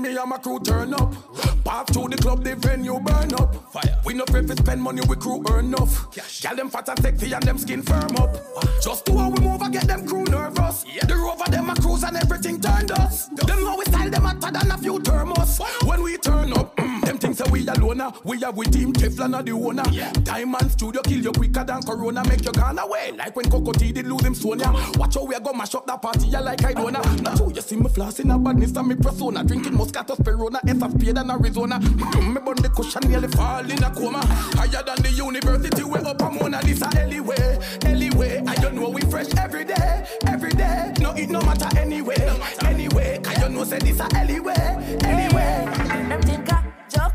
me 0.10 0.18
and 0.18 0.30
my 0.30 0.38
crew 0.38 0.60
turn 0.60 0.94
up. 0.94 1.14
Pass 1.64 1.92
through 1.92 2.10
the 2.10 2.18
club, 2.18 2.44
the 2.44 2.56
venue 2.56 3.00
burn 3.00 3.34
up. 3.36 3.56
Fire. 3.72 3.96
We 4.06 4.14
no 4.14 4.24
afraid 4.24 4.48
to 4.48 4.56
spend 4.56 4.82
money, 4.82 5.02
we 5.08 5.16
crew 5.16 5.44
earn 5.52 5.66
enough. 5.66 6.12
Cash. 6.12 6.42
Girl 6.42 6.56
them 6.56 6.70
fat 6.70 6.90
and 6.90 7.00
sexy 7.00 7.32
and 7.34 7.44
them 7.44 7.58
skin 7.58 7.82
firm 7.82 8.16
up. 8.18 8.36
Just 8.82 9.06
do 9.06 9.18
how 9.18 9.30
we 9.30 9.40
move 9.40 9.62
and 9.62 9.74
get 9.74 9.88
them 9.88 10.08
crew 10.08 10.24
nervous. 10.24 10.86
Yeah. 10.92 11.06
The 11.06 11.16
rover 11.16 11.50
them 11.52 11.70
a 11.70 11.76
cruise 11.76 12.04
and 12.04 12.18
everything 12.18 12.60
turned 12.60 12.92
us. 12.92 13.28
Them 13.28 13.64
know 13.64 13.76
we 13.78 13.86
style 13.86 14.10
them 14.10 14.24
hotter 14.24 14.52
than 14.52 14.72
a 14.72 14.78
few 14.78 15.00
thermos. 15.00 15.60
We 17.60 17.68
alone. 17.68 18.14
We 18.24 18.40
have 18.40 18.56
with 18.56 18.72
team 18.72 18.94
Teflon 18.94 19.36
are 19.36 19.44
the 19.44 19.52
owner. 19.52 19.84
Yeah. 19.92 20.12
Diamond 20.24 20.72
Studio 20.72 21.02
kill 21.02 21.20
you 21.20 21.32
quicker 21.32 21.64
than 21.64 21.82
Corona. 21.82 22.24
Make 22.28 22.46
you 22.46 22.52
gone 22.52 22.80
away 22.80 23.12
like 23.18 23.36
when 23.36 23.50
Coco 23.50 23.74
T 23.74 23.92
did 23.92 24.08
lose 24.08 24.24
him 24.24 24.34
Sonia. 24.34 24.72
Watch 24.96 25.16
how 25.16 25.26
we 25.26 25.36
a 25.36 25.42
go 25.42 25.52
mash 25.52 25.76
up 25.76 25.86
that 25.88 26.02
party 26.02 26.28
yeah, 26.28 26.40
like 26.40 26.64
I 26.64 26.74
don't 26.74 26.94
know. 26.94 27.02
Not 27.22 27.36
true, 27.36 27.52
you 27.54 27.62
see 27.62 27.76
me 27.76 27.90
flossing 27.90 28.34
a 28.34 28.40
badness 28.40 28.76
and 28.76 28.88
me 28.88 28.96
persona. 28.96 29.44
Drinking 29.44 29.74
Moscato 29.74 30.16
Sperona, 30.16 30.60
Ace 30.70 30.82
of 30.82 30.92
Spade 30.92 31.18
and 31.18 31.32
Arizona. 31.32 31.80
Mm, 31.80 32.34
me 32.36 32.42
bun 32.42 32.56
the 32.58 32.70
cushion 32.70 33.02
nearly 33.10 33.28
fall 33.28 33.70
in 33.70 33.84
a 33.84 33.94
coma. 33.94 34.22
Higher 34.56 34.84
than 34.84 35.02
the 35.02 35.12
university, 35.12 35.84
we 35.84 36.00
up 36.00 36.22
a 36.22 36.30
Mona 36.30 36.62
Lisa 36.64 36.90
anyway. 36.98 37.60
Anyway, 37.84 38.42
I 38.48 38.56
don't 38.56 38.76
know 38.76 38.90
we 38.90 39.02
fresh 39.02 39.34
every 39.36 39.66
day, 39.66 40.06
every 40.28 40.52
day. 40.52 40.94
No, 41.02 41.12
it 41.12 41.30
no 41.30 41.42
matter 41.42 41.68
anyway, 41.78 42.16
anyway. 42.62 43.20
Cause 43.22 43.38
you 43.44 43.50
know 43.50 43.64
say 43.66 43.80
this 43.80 44.00
a 44.00 44.08
anyway, 44.16 44.98
anyway. 45.04 45.66
Them 46.10 46.22
think 46.24 46.49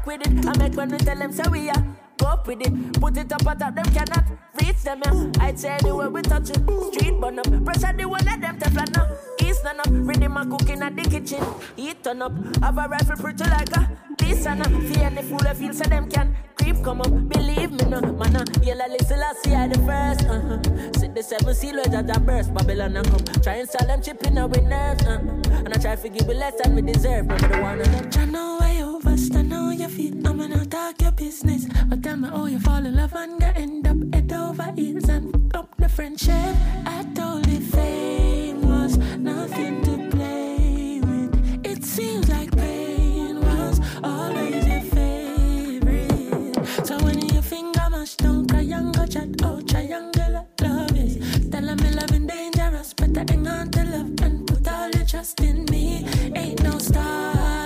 I 0.04 0.06
with 0.06 0.26
it. 0.26 0.46
I 0.46 0.58
make 0.58 0.76
when 0.76 0.90
we 0.90 0.98
tell 0.98 1.16
them 1.16 1.32
say 1.32 1.42
we 1.50 1.70
are 1.70 1.84
go 2.18 2.26
up 2.26 2.46
with 2.46 2.60
it. 2.60 3.00
Put 3.00 3.16
it 3.16 3.32
up 3.32 3.46
on 3.46 3.58
top, 3.58 3.74
them 3.74 3.84
cannot 3.86 4.24
reach 4.60 4.82
them. 4.82 5.02
Yeah. 5.04 5.44
I'd 5.44 5.58
say 5.58 5.70
anywhere 5.80 6.10
we 6.10 6.22
touch 6.22 6.50
it. 6.50 6.58
Street 6.92 7.20
burn 7.20 7.38
up, 7.38 7.64
pressure 7.64 7.92
the 7.96 8.08
one 8.08 8.24
let 8.24 8.40
them 8.40 8.58
teflon 8.58 8.96
up. 8.98 9.10
East 9.42 9.64
none 9.64 9.80
up, 9.80 9.86
ready 9.88 10.28
my 10.28 10.44
cooking 10.44 10.82
at 10.82 10.94
the 10.96 11.02
kitchen. 11.02 11.42
Eat 11.76 12.02
turn 12.04 12.22
up, 12.22 12.32
have 12.62 12.78
a 12.78 12.88
rifle 12.88 13.16
pretty 13.16 13.44
like 13.44 13.76
a 13.76 13.90
this 14.18 14.46
and 14.46 14.60
a 14.60 14.68
fear 14.92 15.06
any 15.06 15.22
fool 15.22 15.46
I 15.46 15.54
feel 15.54 15.72
so 15.72 15.84
them 15.84 16.08
can 16.10 16.36
creep 16.56 16.82
come 16.82 17.00
up. 17.00 17.28
Believe 17.28 17.72
me 17.72 17.84
no, 17.88 18.00
man. 18.00 18.36
Uh, 18.36 18.44
yellow 18.62 18.86
little 18.88 19.24
I 19.24 19.32
see 19.42 19.54
I 19.54 19.68
the 19.68 19.78
first. 19.80 20.26
Uh-huh. 20.26 20.92
Sit 20.98 21.14
the 21.14 21.22
seven 21.22 21.54
seal 21.54 21.76
where 21.76 22.02
that 22.02 22.26
burst 22.26 22.52
Babylon 22.54 22.96
and 22.96 23.06
come. 23.06 23.42
Try 23.42 23.54
and 23.54 23.68
sell 23.68 23.86
them 23.86 24.02
chipping 24.02 24.38
up 24.38 24.50
with 24.50 24.64
nerves. 24.64 25.04
Uh, 25.04 25.18
and 25.64 25.72
I 25.74 25.78
try 25.78 25.96
to 25.96 26.08
give 26.08 26.28
you 26.28 26.34
less 26.34 26.54
than 26.62 26.74
we 26.74 26.82
deserve. 26.82 27.26
Remember 27.26 27.48
the 27.48 27.62
one 27.62 27.80
of 27.80 27.92
them. 27.92 28.10
I 28.22 28.24
know 28.26 28.56
why 28.60 28.72
you 28.72 28.83
overstand 29.06 29.52
how 29.52 29.70
you 29.70 29.88
feel. 29.88 30.14
I'm 30.26 30.38
gonna 30.38 30.64
talk 30.66 31.00
your 31.00 31.12
business. 31.12 31.66
But 31.88 32.02
tell 32.02 32.16
me 32.16 32.28
how 32.28 32.46
you 32.46 32.58
fall 32.58 32.84
in 32.84 32.96
love 32.96 33.14
and 33.14 33.40
get 33.40 33.56
end 33.56 33.86
up 33.86 33.96
head 34.14 34.32
over 34.32 34.72
heels 34.76 35.08
and 35.08 35.32
fuck 35.32 35.62
up 35.62 35.76
the 35.78 35.88
friendship. 35.88 36.56
I 36.86 37.04
told 37.14 37.46
you 37.46 37.60
fame 37.60 38.62
was 38.62 38.96
nothing 39.18 39.82
to 39.82 40.16
play 40.16 41.00
with. 41.00 41.66
It 41.66 41.84
seems 41.84 42.28
like 42.28 42.50
pain 42.56 43.40
was 43.40 43.80
always 44.02 44.66
your 44.66 44.82
favorite. 44.82 46.66
So 46.86 46.98
when 47.04 47.20
your 47.28 47.42
finger 47.42 47.88
mash 47.90 48.16
down, 48.16 48.46
triangle 48.46 49.06
chat, 49.06 49.28
oh 49.42 49.60
triangular 49.60 50.46
love 50.60 50.96
is. 50.96 51.48
Tell 51.50 51.74
me 51.76 51.90
loving 51.90 52.26
dangerous, 52.26 52.94
better 52.94 53.24
hang 53.28 53.46
on 53.46 53.70
to 53.70 53.84
love 53.84 54.20
and 54.22 54.46
put 54.46 54.66
all 54.68 54.90
your 54.90 55.04
trust 55.06 55.40
in 55.40 55.64
me. 55.66 56.04
Ain't 56.34 56.62
no 56.62 56.78
starting 56.78 57.63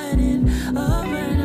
over, 0.78 1.37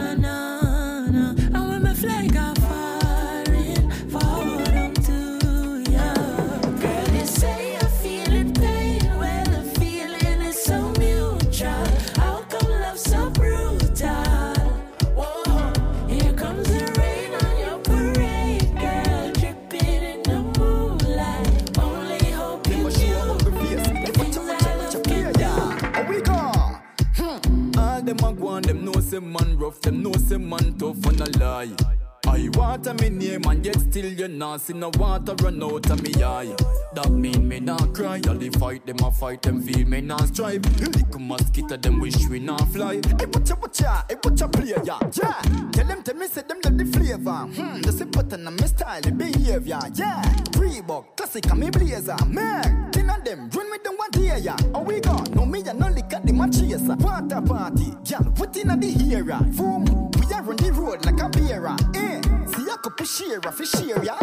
man 29.74 29.82
rough, 29.82 29.82
them 29.82 30.04
know 30.04 30.14
say 30.14 30.38
man 30.38 30.78
tough 30.78 31.06
and 31.08 31.22
a 31.22 31.40
lie. 31.40 32.03
I 32.34 32.50
water 32.54 32.96
me 32.96 33.10
name 33.10 33.46
and 33.46 33.64
yet 33.64 33.80
still 33.80 34.12
you 34.12 34.28
not 34.28 34.62
see 34.62 34.74
no 34.74 34.90
water 34.98 35.36
run 35.44 35.62
out 35.62 35.88
of 35.92 36.02
me 36.02 36.24
eye. 36.24 36.56
That 36.96 37.12
mean 37.12 37.48
me 37.48 37.60
not 37.60 37.94
cry. 37.94 38.22
All 38.28 38.34
the 38.34 38.50
fight 38.58 38.88
them 38.88 38.98
a 39.06 39.12
fight 39.12 39.44
them 39.44 39.62
feel 39.62 39.88
me 39.88 40.02
not 40.02 40.30
strive. 40.30 40.66
Little 40.82 41.20
mosquito 41.20 41.78
them 41.78 42.00
wish 42.00 42.28
we 42.28 42.40
not 42.40 42.68
fly. 42.70 42.96
Hey 42.96 43.28
watcha 43.28 43.56
watcha, 43.62 44.04
hey 44.10 44.16
watcha 44.16 44.52
player 44.52 44.82
ya, 44.84 44.98
yeah. 45.14 45.42
Tell 45.74 45.86
them 45.86 46.02
tell 46.02 46.16
me 46.16 46.26
say 46.28 46.42
them 46.42 46.58
love 46.66 46.76
the 46.76 46.86
flavor. 46.86 47.32
Hmm, 47.32 47.82
the 47.82 47.92
same 47.92 48.10
pattern 48.10 48.48
and 48.48 48.60
my 48.60 48.66
style, 48.66 49.02
the 49.02 49.12
behavior, 49.12 49.80
yeah. 49.94 50.24
Reebok, 50.54 51.16
classic 51.16 51.46
and 51.52 51.60
me 51.60 51.70
blazer, 51.70 52.18
man. 52.26 52.90
Ten 52.92 53.12
of 53.12 53.24
them 53.24 53.48
run 53.52 53.70
with 53.70 53.84
them 53.84 53.94
one 53.96 54.10
day 54.10 54.40
ya. 54.40 54.56
How 54.74 54.82
we 54.82 55.00
go? 55.02 55.16
No 55.36 55.46
me 55.46 55.62
and 55.62 55.80
no 55.80 55.88
lick 55.90 56.12
at 56.12 56.26
the 56.26 56.34
match 56.34 56.58
chaser. 56.58 56.96
Water 56.96 57.42
party, 57.42 57.94
girl, 58.10 58.32
put 58.34 58.58
in 58.58 58.70
the 58.80 59.14
era. 59.14 59.38
Boom, 59.56 59.86
are 60.34 60.50
on 60.50 60.56
the 60.56 60.72
road 60.74 61.06
like 61.06 61.22
a 61.22 61.30
bearer. 61.30 61.76
Eh, 61.96 62.22
see 62.48 62.70
a 62.70 62.78
couple 62.78 63.06
share 63.06 63.42
fi 63.42 63.66
share 63.66 64.04
ya. 64.04 64.18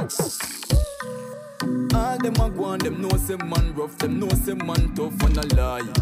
All 1.95 2.19
them 2.19 2.35
a 2.35 2.51
go 2.51 2.65
on, 2.65 2.79
them 2.79 3.01
know 3.01 3.17
say 3.17 3.37
man 3.37 3.75
rough, 3.75 3.97
them 3.99 4.19
know 4.19 4.29
say 4.29 4.55
man 4.55 4.95
tough 4.95 5.23
and 5.23 5.39
a 5.39 5.55
lie. 5.55 5.93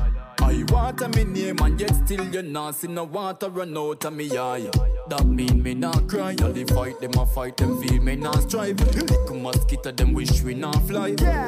I 0.40 0.64
water 0.68 1.09
me 1.09 1.24
name 1.24 1.59
and 1.61 1.80
yet 1.80 1.94
still 1.94 2.24
you 2.32 2.42
not 2.42 2.74
see 2.76 2.88
no 2.88 3.04
water 3.04 3.50
run 3.50 3.76
out 3.76 4.04
of 4.04 4.12
me 4.14 4.36
eye. 4.36 4.70
That 5.09 5.26
mean 5.26 5.62
me 5.62 5.74
not 5.74 6.09
cry. 6.09 6.36
All 6.42 6.52
the 6.52 6.64
fight 6.64 7.00
them 7.00 7.12
a 7.18 7.26
fight 7.26 7.56
them 7.56 7.80
feel 7.82 8.02
me 8.02 8.16
not 8.16 8.42
strive. 8.42 8.80
Little 8.80 9.36
mosquito 9.36 9.92
them 9.92 10.14
wish 10.14 10.42
we 10.42 10.54
not 10.54 10.80
fly. 10.86 11.14
Yeah. 11.20 11.46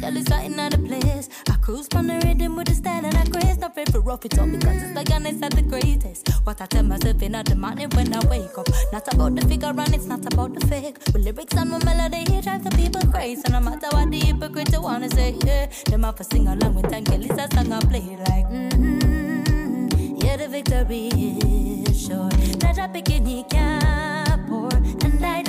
Girl, 0.00 0.16
it's 0.16 0.30
out 0.32 0.44
in 0.44 0.86
place. 0.86 1.28
Cruise 1.62 1.86
on 1.94 2.08
the 2.08 2.14
rhythm 2.26 2.56
with 2.56 2.66
the 2.66 2.74
style 2.74 3.06
and 3.06 3.16
I 3.16 3.24
grace. 3.24 3.56
Not 3.56 3.70
afraid 3.70 3.92
for 3.92 4.00
rough 4.00 4.24
it 4.24 4.36
up 4.36 4.50
because 4.50 4.82
it's 4.82 4.96
like 4.96 5.10
and 5.12 5.28
it's 5.28 5.40
at 5.42 5.52
the 5.52 5.62
greatest. 5.62 6.28
What 6.42 6.60
I 6.60 6.66
tell 6.66 6.82
myself 6.82 7.22
in 7.22 7.32
the 7.32 7.54
morning 7.54 7.88
when 7.90 8.12
I 8.12 8.18
wake 8.26 8.58
up. 8.58 8.66
Not 8.92 9.06
about 9.14 9.36
the 9.36 9.46
figure 9.46 9.68
and 9.68 9.94
it's 9.94 10.06
not 10.06 10.26
about 10.26 10.54
the 10.58 10.66
fake. 10.66 10.98
With 11.12 11.22
lyrics 11.22 11.54
and 11.54 11.70
my 11.70 11.78
melody, 11.84 12.24
it 12.34 12.42
drives 12.42 12.64
the 12.64 12.70
people 12.70 13.02
crazy. 13.12 13.42
And 13.44 13.52
no 13.52 13.60
matter 13.60 13.86
what 13.92 14.10
the 14.10 14.18
hypocrite 14.18 14.74
wanna 14.76 15.08
say, 15.08 15.36
yeah. 15.46 15.66
Them 15.86 16.02
have 16.02 16.16
to 16.16 16.24
sing 16.24 16.48
along 16.48 16.74
with. 16.74 16.90
Girl, 16.90 17.22
it's 17.22 17.30
a 17.30 17.46
song 17.54 17.72
I 17.72 17.78
play 17.86 18.16
like, 18.26 18.46
mm-hmm. 18.50 20.16
Yeah, 20.16 20.36
the 20.38 20.48
victory 20.48 21.06
is 21.86 22.06
sure. 22.06 22.28
Not 22.58 22.78
a 22.78 22.88
bikini 22.90 23.48
can't 23.48 24.48
pour. 24.48 24.68
And 25.06 25.24
I 25.24 25.42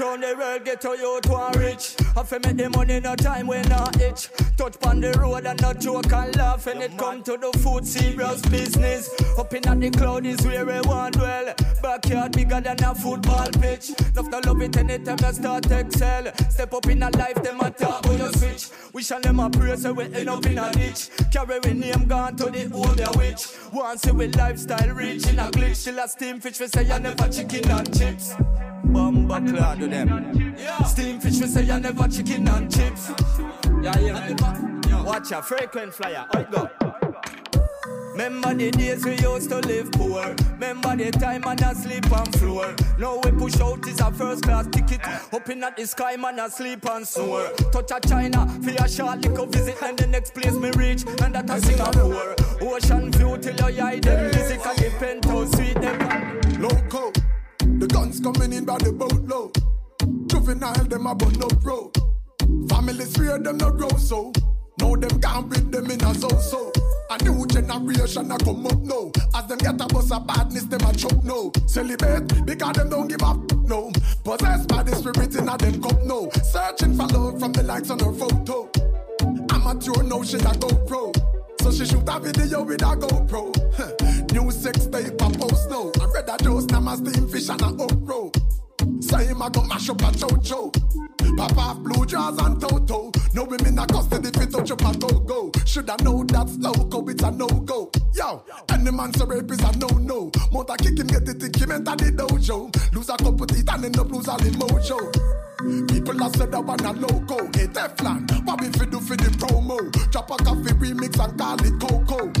round 0.00 0.22
the 0.22 0.34
world, 0.36 0.64
get 0.64 0.80
to 0.82 0.90
you 0.90 1.20
to 1.22 1.34
a 1.34 1.50
rich. 1.58 1.96
I 2.16 2.22
fi 2.22 2.38
make 2.38 2.56
the 2.56 2.70
money 2.70 3.00
no 3.00 3.14
time 3.14 3.46
when 3.46 3.70
I 3.72 3.90
itch. 4.00 4.28
Touch 4.56 4.74
on 4.86 5.00
the 5.00 5.12
road 5.12 5.46
and 5.46 5.60
not 5.60 5.80
joke 5.80 6.12
and 6.12 6.36
laugh. 6.36 6.66
When 6.66 6.82
it 6.82 6.96
come 6.96 7.22
to 7.24 7.36
the 7.36 7.58
food, 7.58 7.86
serious 7.86 8.40
business. 8.42 9.10
Up 9.38 9.52
in 9.54 9.62
the 9.80 9.90
cloud 9.90 10.26
is 10.26 10.40
where 10.46 10.64
we 10.64 10.80
want 10.80 11.14
dwell. 11.14 11.54
Backyard 11.82 12.32
bigger 12.32 12.60
than 12.60 12.82
a 12.82 12.94
football 12.94 13.48
pitch. 13.60 13.92
Love 14.14 14.30
to 14.30 14.40
love 14.46 14.62
it 14.62 14.76
anytime 14.76 15.18
I 15.24 15.32
start 15.32 15.70
excel. 15.70 16.32
Step 16.48 16.74
up 16.74 16.86
in 16.86 17.02
a 17.02 17.10
life, 17.10 17.42
them 17.42 17.60
a 17.60 17.70
talk 17.70 18.04
when 18.06 18.18
you 18.18 18.32
switch. 18.32 18.68
Wish 18.92 19.10
and 19.10 19.24
them 19.24 19.40
a 19.40 19.50
pray 19.50 19.76
so 19.76 19.92
we 19.92 20.04
end 20.04 20.28
up 20.28 20.46
in 20.46 20.58
a 20.58 20.72
ditch. 20.72 21.10
Carry 21.32 21.58
we 21.64 21.72
name 21.74 22.06
gone 22.06 22.36
to 22.36 22.44
the 22.46 22.70
old 22.72 22.96
their 22.96 23.12
witch. 23.16 23.48
Once 23.72 24.02
see 24.02 24.10
we 24.10 24.28
lifestyle 24.28 24.90
rich 24.94 25.26
in 25.28 25.38
a 25.38 25.50
glitch. 25.50 25.76
Still 25.76 25.98
a 25.98 26.08
steam 26.08 26.40
fish, 26.40 26.60
we 26.60 26.66
say 26.66 26.90
I 26.90 26.98
never 26.98 27.28
chicken 27.28 27.70
and 27.70 27.98
chips. 27.98 28.34
Bumba 28.86 29.46
cloud 29.48 29.82
to 29.88 30.04
them. 30.04 30.56
Steam 30.86 31.20
fish, 31.20 31.40
we 31.40 31.46
say 31.46 31.70
I 31.70 31.78
never 31.78 32.08
chicken 32.08 32.48
and 32.48 32.74
chips. 32.74 33.10
Yeah, 33.82 33.98
yeah. 33.98 35.02
Watch 35.02 35.30
a 35.32 35.42
frequent 35.42 35.94
flyer. 35.94 36.26
It 36.34 36.50
go? 36.50 36.68
Remember 38.12 38.54
the 38.54 38.70
days 38.70 39.04
we 39.04 39.18
used 39.18 39.50
to 39.50 39.58
live 39.58 39.92
poor. 39.92 40.34
Remember 40.52 40.96
the 40.96 41.10
time 41.10 41.42
man 41.42 41.62
a 41.62 41.74
sleep 41.74 42.10
on 42.10 42.24
floor. 42.32 42.74
Now 42.98 43.20
we 43.22 43.30
push 43.32 43.60
out 43.60 43.86
is 43.86 44.00
a 44.00 44.10
first 44.10 44.42
class 44.42 44.66
ticket. 44.68 45.00
Up 45.06 45.48
in 45.50 45.62
at 45.62 45.76
the 45.76 45.86
sky 45.86 46.16
man 46.16 46.38
a 46.38 46.50
sleep 46.50 46.86
and 46.86 47.06
snore. 47.06 47.50
Touch 47.72 47.90
a 47.90 48.08
China 48.08 48.46
for 48.62 48.70
a 48.70 48.88
short 48.88 49.20
little 49.20 49.46
visit 49.46 49.82
and 49.82 49.98
the 49.98 50.06
next 50.06 50.32
place 50.32 50.54
me 50.54 50.70
reach 50.70 51.04
and 51.22 51.34
that 51.34 51.50
I 51.50 51.58
sing 51.58 51.78
a 51.78 51.92
Singapore. 51.92 52.34
Ocean 52.62 53.12
view 53.12 53.36
till 53.36 53.70
your 53.70 53.86
eye 53.86 54.00
them 54.00 54.30
music 54.30 54.64
and 54.64 54.78
the 54.78 54.90
penthouse 54.98 55.52
suite 55.52 55.80
them. 55.80 56.40
Loco, 56.58 57.12
the 57.58 57.86
guns 57.86 58.18
coming 58.18 58.54
in 58.54 58.64
by 58.64 58.78
the 58.78 58.92
boatload. 58.92 59.75
Juvenile, 60.28 60.84
them 60.84 61.06
a 61.06 61.14
bun 61.14 61.42
up 61.42 61.64
road. 61.64 61.92
Family 62.68 63.04
swear 63.04 63.38
them 63.38 63.58
no 63.58 63.70
grow 63.70 63.88
so. 63.96 64.32
Now 64.78 64.94
them 64.94 65.20
can't 65.20 65.50
beat 65.50 65.70
them 65.70 65.90
in 65.90 66.04
a 66.04 66.14
so 66.14 66.28
so. 66.38 66.72
A 67.10 67.22
new 67.22 67.46
generation 67.46 68.30
a 68.30 68.38
come 68.38 68.66
up 68.66 68.78
now. 68.78 69.10
As 69.34 69.46
them 69.46 69.58
get 69.58 69.80
a 69.80 69.86
bus 69.86 70.10
of 70.10 70.26
badness, 70.26 70.64
them 70.64 70.80
a 70.82 70.92
choke 70.92 71.24
no. 71.24 71.52
Celebrate 71.66 72.44
because 72.44 72.76
them 72.76 72.90
don't 72.90 73.08
give 73.08 73.22
up 73.22 73.38
no. 73.64 73.90
Possessed 74.24 74.68
by 74.68 74.82
the 74.82 74.94
spirit 74.96 75.34
in 75.34 75.48
a 75.48 75.56
them 75.56 75.82
cup 75.82 76.02
now. 76.04 76.28
Searching 76.42 76.96
for 76.96 77.06
love 77.06 77.40
from 77.40 77.52
the 77.52 77.62
likes 77.62 77.90
on 77.90 77.98
her 78.00 78.12
photo. 78.12 78.68
Amateur 79.50 80.02
now 80.02 80.22
she 80.22 80.36
a 80.36 80.54
go 80.58 80.68
pro. 80.86 81.12
So 81.66 81.72
she 81.72 81.84
shoot 81.84 82.08
a 82.08 82.20
video 82.20 82.62
with 82.62 82.82
a 82.82 82.96
GoPro. 82.96 84.32
New 84.32 84.50
sex 84.52 84.86
tape 84.86 85.20
a 85.20 85.30
post 85.36 85.68
now. 85.68 85.90
I 86.00 86.06
read 86.06 86.28
a 86.28 86.36
dose, 86.38 86.64
steam 86.64 87.28
fish 87.28 87.48
and 87.48 87.60
a 87.60 87.82
uproar. 87.82 88.30
Say 89.00 89.26
him 89.26 89.42
a 89.42 89.50
go 89.50 89.62
mash 89.62 89.88
up 89.90 90.00
a 90.00 90.10
chocho. 90.12 90.72
Pop 91.36 91.58
off 91.58 91.78
blue 91.80 92.06
jaws 92.06 92.38
and 92.38 92.60
toto. 92.60 93.10
No 93.34 93.44
women 93.44 93.78
a 93.78 93.86
custody 93.86 94.30
fit 94.30 94.50
touch 94.50 94.70
up 94.70 95.00
go 95.00 95.08
go. 95.20 95.50
Shoulda 95.66 95.96
know 96.02 96.24
that's 96.24 96.56
loco, 96.56 97.06
it's 97.08 97.22
a 97.22 97.30
no 97.30 97.46
go. 97.46 97.90
Yo, 98.14 98.42
any 98.70 98.90
man 98.90 99.12
so 99.14 99.26
rape 99.26 99.50
is 99.50 99.60
a 99.60 99.76
no 99.78 99.88
no. 99.98 100.30
Motor 100.50 100.76
kick 100.76 100.98
him 100.98 101.06
get 101.06 101.28
it 101.28 101.40
think 101.40 101.56
him 101.56 101.72
enter 101.72 101.96
the 101.96 102.12
dojo. 102.12 102.94
Lose 102.94 103.08
a 103.10 103.16
couple 103.16 103.46
teeth 103.46 103.70
and 103.70 103.84
end 103.84 103.98
up 103.98 104.10
lose 104.10 104.28
all 104.28 104.38
the 104.38 104.50
mojo. 104.50 105.88
People 105.88 106.18
have 106.18 106.34
said 106.36 106.52
that 106.52 106.64
one 106.64 106.80
a 106.80 106.92
loco. 106.92 107.44
Hey 107.58 107.66
Teflon, 107.66 108.46
what 108.46 108.60
we 108.60 108.68
fi 108.70 108.86
do 108.86 109.00
for 109.00 109.16
the 109.16 109.28
promo? 109.36 110.10
Drop 110.10 110.30
a 110.30 110.36
coffee 110.42 110.72
remix 110.74 111.22
and 111.22 111.38
call 111.38 111.60
it 111.62 111.80
Coco. 111.80 112.32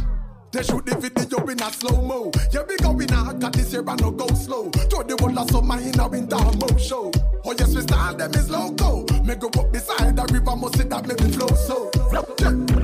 They 0.52 0.62
shoot 0.62 0.86
the 0.86 0.96
video 0.96 1.44
in 1.48 1.60
a 1.60 1.70
slow 1.70 2.00
mo. 2.00 2.30
Yeah, 2.52 2.62
we 2.66 2.76
going 2.78 3.12
out, 3.12 3.35
year 3.76 3.90
and 3.90 4.00
no 4.00 4.10
go 4.10 4.26
slow. 4.28 4.70
Throw 4.70 5.02
the 5.02 5.16
whole 5.20 5.38
of 5.38 5.50
summer 5.50 5.78
in 5.80 6.00
a 6.00 6.08
winter 6.08 6.36
mo 6.36 6.68
show. 6.78 7.10
Oh 7.44 7.54
yes, 7.58 7.74
we 7.74 7.82
style 7.82 8.14
them 8.14 8.32
is 8.34 8.50
loco. 8.50 9.04
Me 9.22 9.34
go 9.34 9.48
up 9.48 9.72
beside 9.72 10.16
the 10.16 10.24
river, 10.32 10.56
must 10.56 10.76
see 10.76 10.84
that 10.84 11.06
make 11.06 11.20
me 11.20 11.30
flow 11.30 11.48
so. 11.48 11.90
Yeah, 12.12 12.75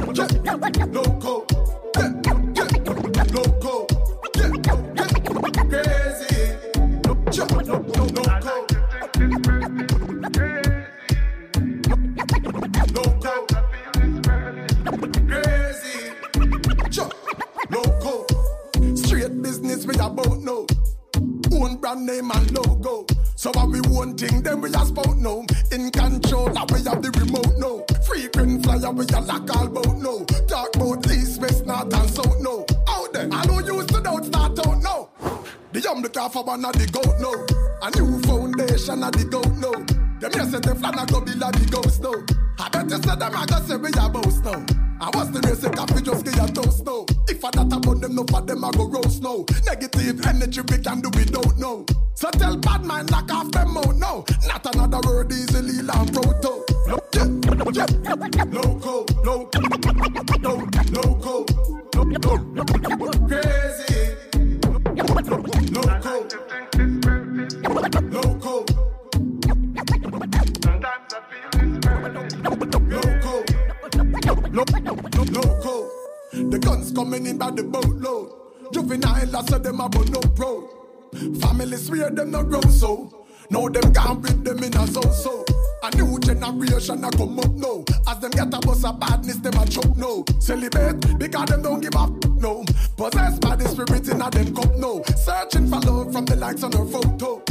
generation 86.82 87.04
a 87.04 87.10
come 87.10 87.38
up 87.38 87.52
now. 87.52 87.84
As 88.08 88.18
them 88.18 88.30
get 88.30 88.54
a 88.54 88.58
bus 88.58 88.84
of 88.84 88.98
badness, 88.98 89.36
them 89.36 89.54
a 89.54 89.66
choke 89.66 89.96
no. 89.96 90.24
Celebrate 90.40 91.18
because 91.18 91.46
them 91.46 91.62
don't 91.62 91.80
give 91.80 91.96
up 91.96 92.10
no. 92.40 92.64
Possessed 92.96 93.40
by 93.40 93.56
the 93.56 93.68
spirit 93.68 94.08
in 94.08 94.20
a 94.20 94.30
them 94.30 94.54
cup 94.54 94.76
no. 94.76 95.02
Searching 95.16 95.68
for 95.68 95.80
love 95.80 96.12
from 96.12 96.24
the 96.24 96.36
likes 96.36 96.62
on 96.62 96.72
her 96.72 96.84
photo. 96.84 97.42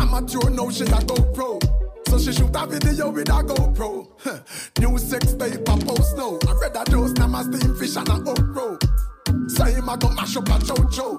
Amateur 0.00 0.50
now 0.50 0.70
she 0.70 0.84
a 0.84 1.04
go 1.04 1.16
pro. 1.32 1.58
So 2.08 2.18
she 2.18 2.32
shoot 2.32 2.54
a 2.54 2.66
video 2.66 3.10
with 3.10 3.28
a 3.28 3.42
GoPro. 3.42 4.06
Huh. 4.20 4.38
New 4.78 4.96
sex 4.98 5.34
tape 5.34 5.68
a 5.68 5.76
post 5.76 6.16
now. 6.16 6.38
I 6.48 6.52
read 6.60 6.76
a 6.76 6.84
dose, 6.84 7.12
now 7.12 7.26
my 7.26 7.42
steam 7.42 7.74
fish 7.76 7.96
and 7.96 8.08
a 8.08 8.14
uproar. 8.14 8.78
Say 9.48 9.72
him 9.72 9.88
a 9.88 9.96
go 9.96 10.10
mash 10.10 10.36
up 10.36 10.48
a 10.48 10.58
chocho. 10.58 11.18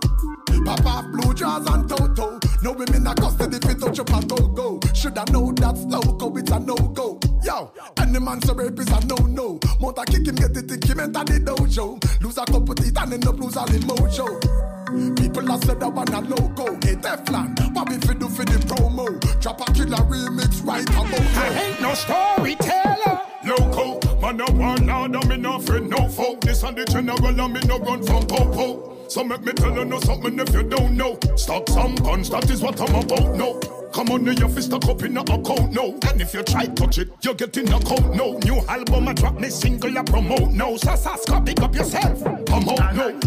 Pop 0.65 0.85
off 0.85 1.05
blue 1.11 1.33
jaws 1.33 1.67
and 1.67 1.89
toto. 1.89 2.39
No 2.63 2.71
women 2.71 3.05
a 3.05 3.13
custody 3.13 3.59
fit 3.59 3.79
touch 3.79 3.99
up 3.99 4.09
a 4.09 4.25
go 4.25 4.47
go. 4.47 4.79
Shoulda 4.93 5.25
know 5.31 5.51
that's 5.51 5.83
loco, 5.83 6.35
it's 6.37 6.51
a 6.51 6.59
no 6.59 6.75
go. 6.75 7.19
Yo, 7.47 7.71
any 8.01 8.19
man 8.19 8.41
so 8.41 8.53
rape 8.53 8.77
is 8.77 8.89
a 8.89 8.99
no 9.05 9.15
no. 9.15 9.57
Motor 9.79 10.03
kick 10.03 10.27
him, 10.27 10.35
get 10.35 10.51
it, 10.57 10.67
think 10.67 10.83
him 10.83 10.99
enter 10.99 11.23
the 11.23 11.39
dojo. 11.39 12.21
Lose 12.21 12.37
a 12.37 12.43
couple 12.43 12.75
teeth 12.75 12.99
and 12.99 13.13
end 13.13 13.25
up 13.25 13.39
lose 13.39 13.55
all 13.55 13.65
the 13.65 13.79
mojo. 13.87 15.15
People 15.15 15.47
have 15.47 15.63
said 15.63 15.79
that 15.79 15.87
one 15.87 16.09
a 16.09 16.19
loco. 16.19 16.73
Hey 16.85 16.95
Teflon, 16.95 17.73
what 17.73 17.87
we 17.87 17.95
fi 17.99 18.15
do 18.15 18.27
for 18.27 18.43
the 18.43 18.59
promo? 18.67 19.39
Drop 19.39 19.61
a 19.61 19.71
killer 19.71 19.95
remix 20.11 20.61
right 20.65 20.83
about 20.89 21.09
now. 21.09 21.41
I 21.41 21.47
ain't 21.63 21.81
no 21.81 21.93
storyteller. 21.93 23.21
Loco, 23.45 24.19
man, 24.19 24.35
no 24.35 24.45
one 24.47 24.85
nada, 24.85 25.25
me 25.25 25.37
no 25.37 25.57
friend, 25.59 25.89
no 25.89 26.09
foe. 26.09 26.37
This 26.41 26.63
and 26.63 26.77
the 26.77 26.83
general, 26.83 27.27
and 27.27 27.53
me 27.53 27.61
no 27.65 27.79
run 27.79 28.03
from 28.03 28.27
popo. 28.27 28.96
So 29.07 29.23
make 29.23 29.41
me 29.41 29.53
tell 29.53 29.73
you 29.73 29.85
know 29.85 29.99
something 30.01 30.37
if 30.37 30.53
you 30.53 30.63
don't 30.63 30.97
know. 30.97 31.17
Stop 31.37 31.69
some 31.69 31.95
guns, 31.95 32.29
that 32.29 32.49
is 32.49 32.61
what 32.61 32.79
I'm 32.81 32.93
about, 32.93 33.35
no. 33.35 33.59
Come 33.93 34.11
on, 34.11 34.25
your 34.25 34.49
fist 34.49 34.67
stuck 34.67 34.85
up 34.85 35.01
in 35.01 35.15
a 35.15 35.21
account, 35.21 35.71
no. 35.71 35.97
And 36.07 36.21
if 36.21 36.33
you 36.33 36.43
try 36.43 36.65
touch 36.65 36.97
it, 36.97 37.09
you're 37.23 37.33
in 37.33 37.73
a 37.73 37.79
coat, 37.79 38.13
no. 38.13 38.37
New 38.39 38.57
album, 38.67 39.07
I 39.07 39.13
drop 39.13 39.39
me 39.39 39.49
single, 39.49 39.97
I 39.97 40.03
promote, 40.03 40.51
no. 40.51 40.75
So, 40.77 40.91
Saska, 40.91 41.45
pick 41.45 41.61
up 41.61 41.73
yourself, 41.73 42.23
come 42.45 42.69
out, 42.69 42.95
no. 42.95 43.19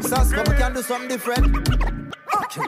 Saska, 0.00 0.48
we 0.48 0.56
can 0.56 0.74
do 0.74 0.82
something 0.82 1.08
different. 1.08 2.15
Okay. 2.44 2.66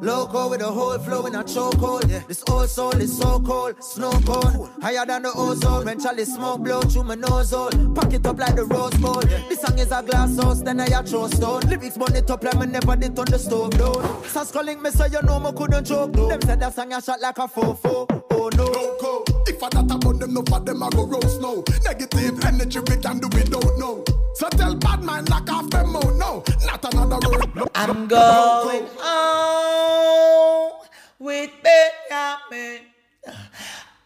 Loco 0.00 0.50
with 0.50 0.60
a 0.62 0.66
whole 0.66 0.98
flow 0.98 1.26
in 1.26 1.34
a 1.34 1.44
chokehold. 1.44 2.10
Yeah. 2.10 2.22
This 2.26 2.42
old 2.50 2.68
soul 2.68 2.92
is 2.96 3.16
so 3.16 3.38
cold, 3.40 3.82
snow 3.82 4.10
cone. 4.26 4.68
Higher 4.80 5.06
than 5.06 5.22
the 5.22 5.32
ozone. 5.34 5.84
When 5.84 6.00
Charlie 6.00 6.24
smoke 6.24 6.62
blow 6.64 6.80
through 6.82 7.04
my 7.04 7.14
nose 7.14 7.52
hole. 7.52 7.70
Pack 7.94 8.12
it 8.12 8.26
up 8.26 8.38
like 8.38 8.56
the 8.56 8.64
rose 8.64 8.94
bowl. 8.94 9.20
This 9.20 9.60
song 9.60 9.78
is 9.78 9.92
a 9.92 10.02
glass 10.02 10.36
house, 10.36 10.62
then 10.62 10.80
I 10.80 10.86
a 10.86 11.02
throw 11.02 11.28
stone. 11.28 11.60
Lyrics 11.62 11.96
burn 11.96 12.16
it 12.16 12.30
up 12.30 12.42
like 12.42 12.58
me 12.58 12.66
never 12.66 12.96
did 12.96 13.16
on 13.18 13.26
the 13.26 13.38
stove 13.38 13.70
though. 13.72 13.94
Saska 14.32 14.64
link 14.64 14.82
me 14.82 14.90
so 14.90 15.06
you 15.06 15.22
know 15.22 15.38
me 15.38 15.52
couldn't 15.52 15.84
choke 15.84 16.12
though. 16.12 16.28
Them 16.28 16.40
said 16.42 16.60
that 16.60 16.74
song 16.74 16.92
a 16.92 17.00
shot 17.00 17.20
like 17.20 17.38
a 17.38 17.46
fofo. 17.46 18.06
Oh 18.32 18.50
no. 18.56 18.64
Loco. 18.64 19.24
If 19.46 19.62
I 19.62 19.68
that 19.68 19.90
about 19.90 20.18
them, 20.18 20.34
no 20.34 20.42
for 20.42 20.58
them 20.60 20.82
I 20.82 20.90
go 20.90 21.06
roast 21.06 21.40
no. 21.40 21.62
Negative 21.84 22.44
energy 22.44 22.80
we 22.80 22.96
can 22.96 23.20
do 23.20 23.28
we 23.36 23.44
don't 23.44 23.78
know. 23.78 24.04
So 24.34 24.48
tell 24.48 24.74
bad 24.74 25.04
man 25.04 25.24
knock 25.26 25.48
off 25.50 25.70
them 25.70 25.94
out 25.94 26.14
no. 26.16 26.42
Not 26.66 26.92
another 26.92 27.18
word. 27.28 27.68
I'm 27.74 28.08
lo- 28.08 28.64
going 28.64 28.86
Oh, 29.02 30.72
home 30.72 30.88
with 31.18 31.50
Benyamin. 31.62 32.80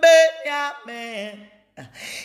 Benyamin. 0.00 1.40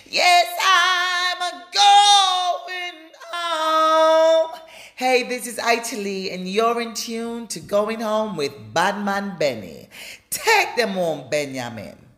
Yes, 0.10 0.48
I'm 0.62 1.42
a 1.42 1.64
going 1.74 3.12
home. 3.32 4.52
Hey, 4.96 5.24
this 5.30 5.48
is 5.48 5.60
Italy, 5.60 6.32
and 6.32 6.48
you're 6.48 6.82
in 6.82 6.94
tune 6.94 7.48
to 7.48 7.60
Going 7.60 8.02
Home 8.02 8.36
with 8.36 8.54
Badman 8.74 9.38
Benny. 9.38 9.88
Take 10.30 10.76
them 10.76 10.90
home, 10.90 11.30
Benyamin. 11.30 12.09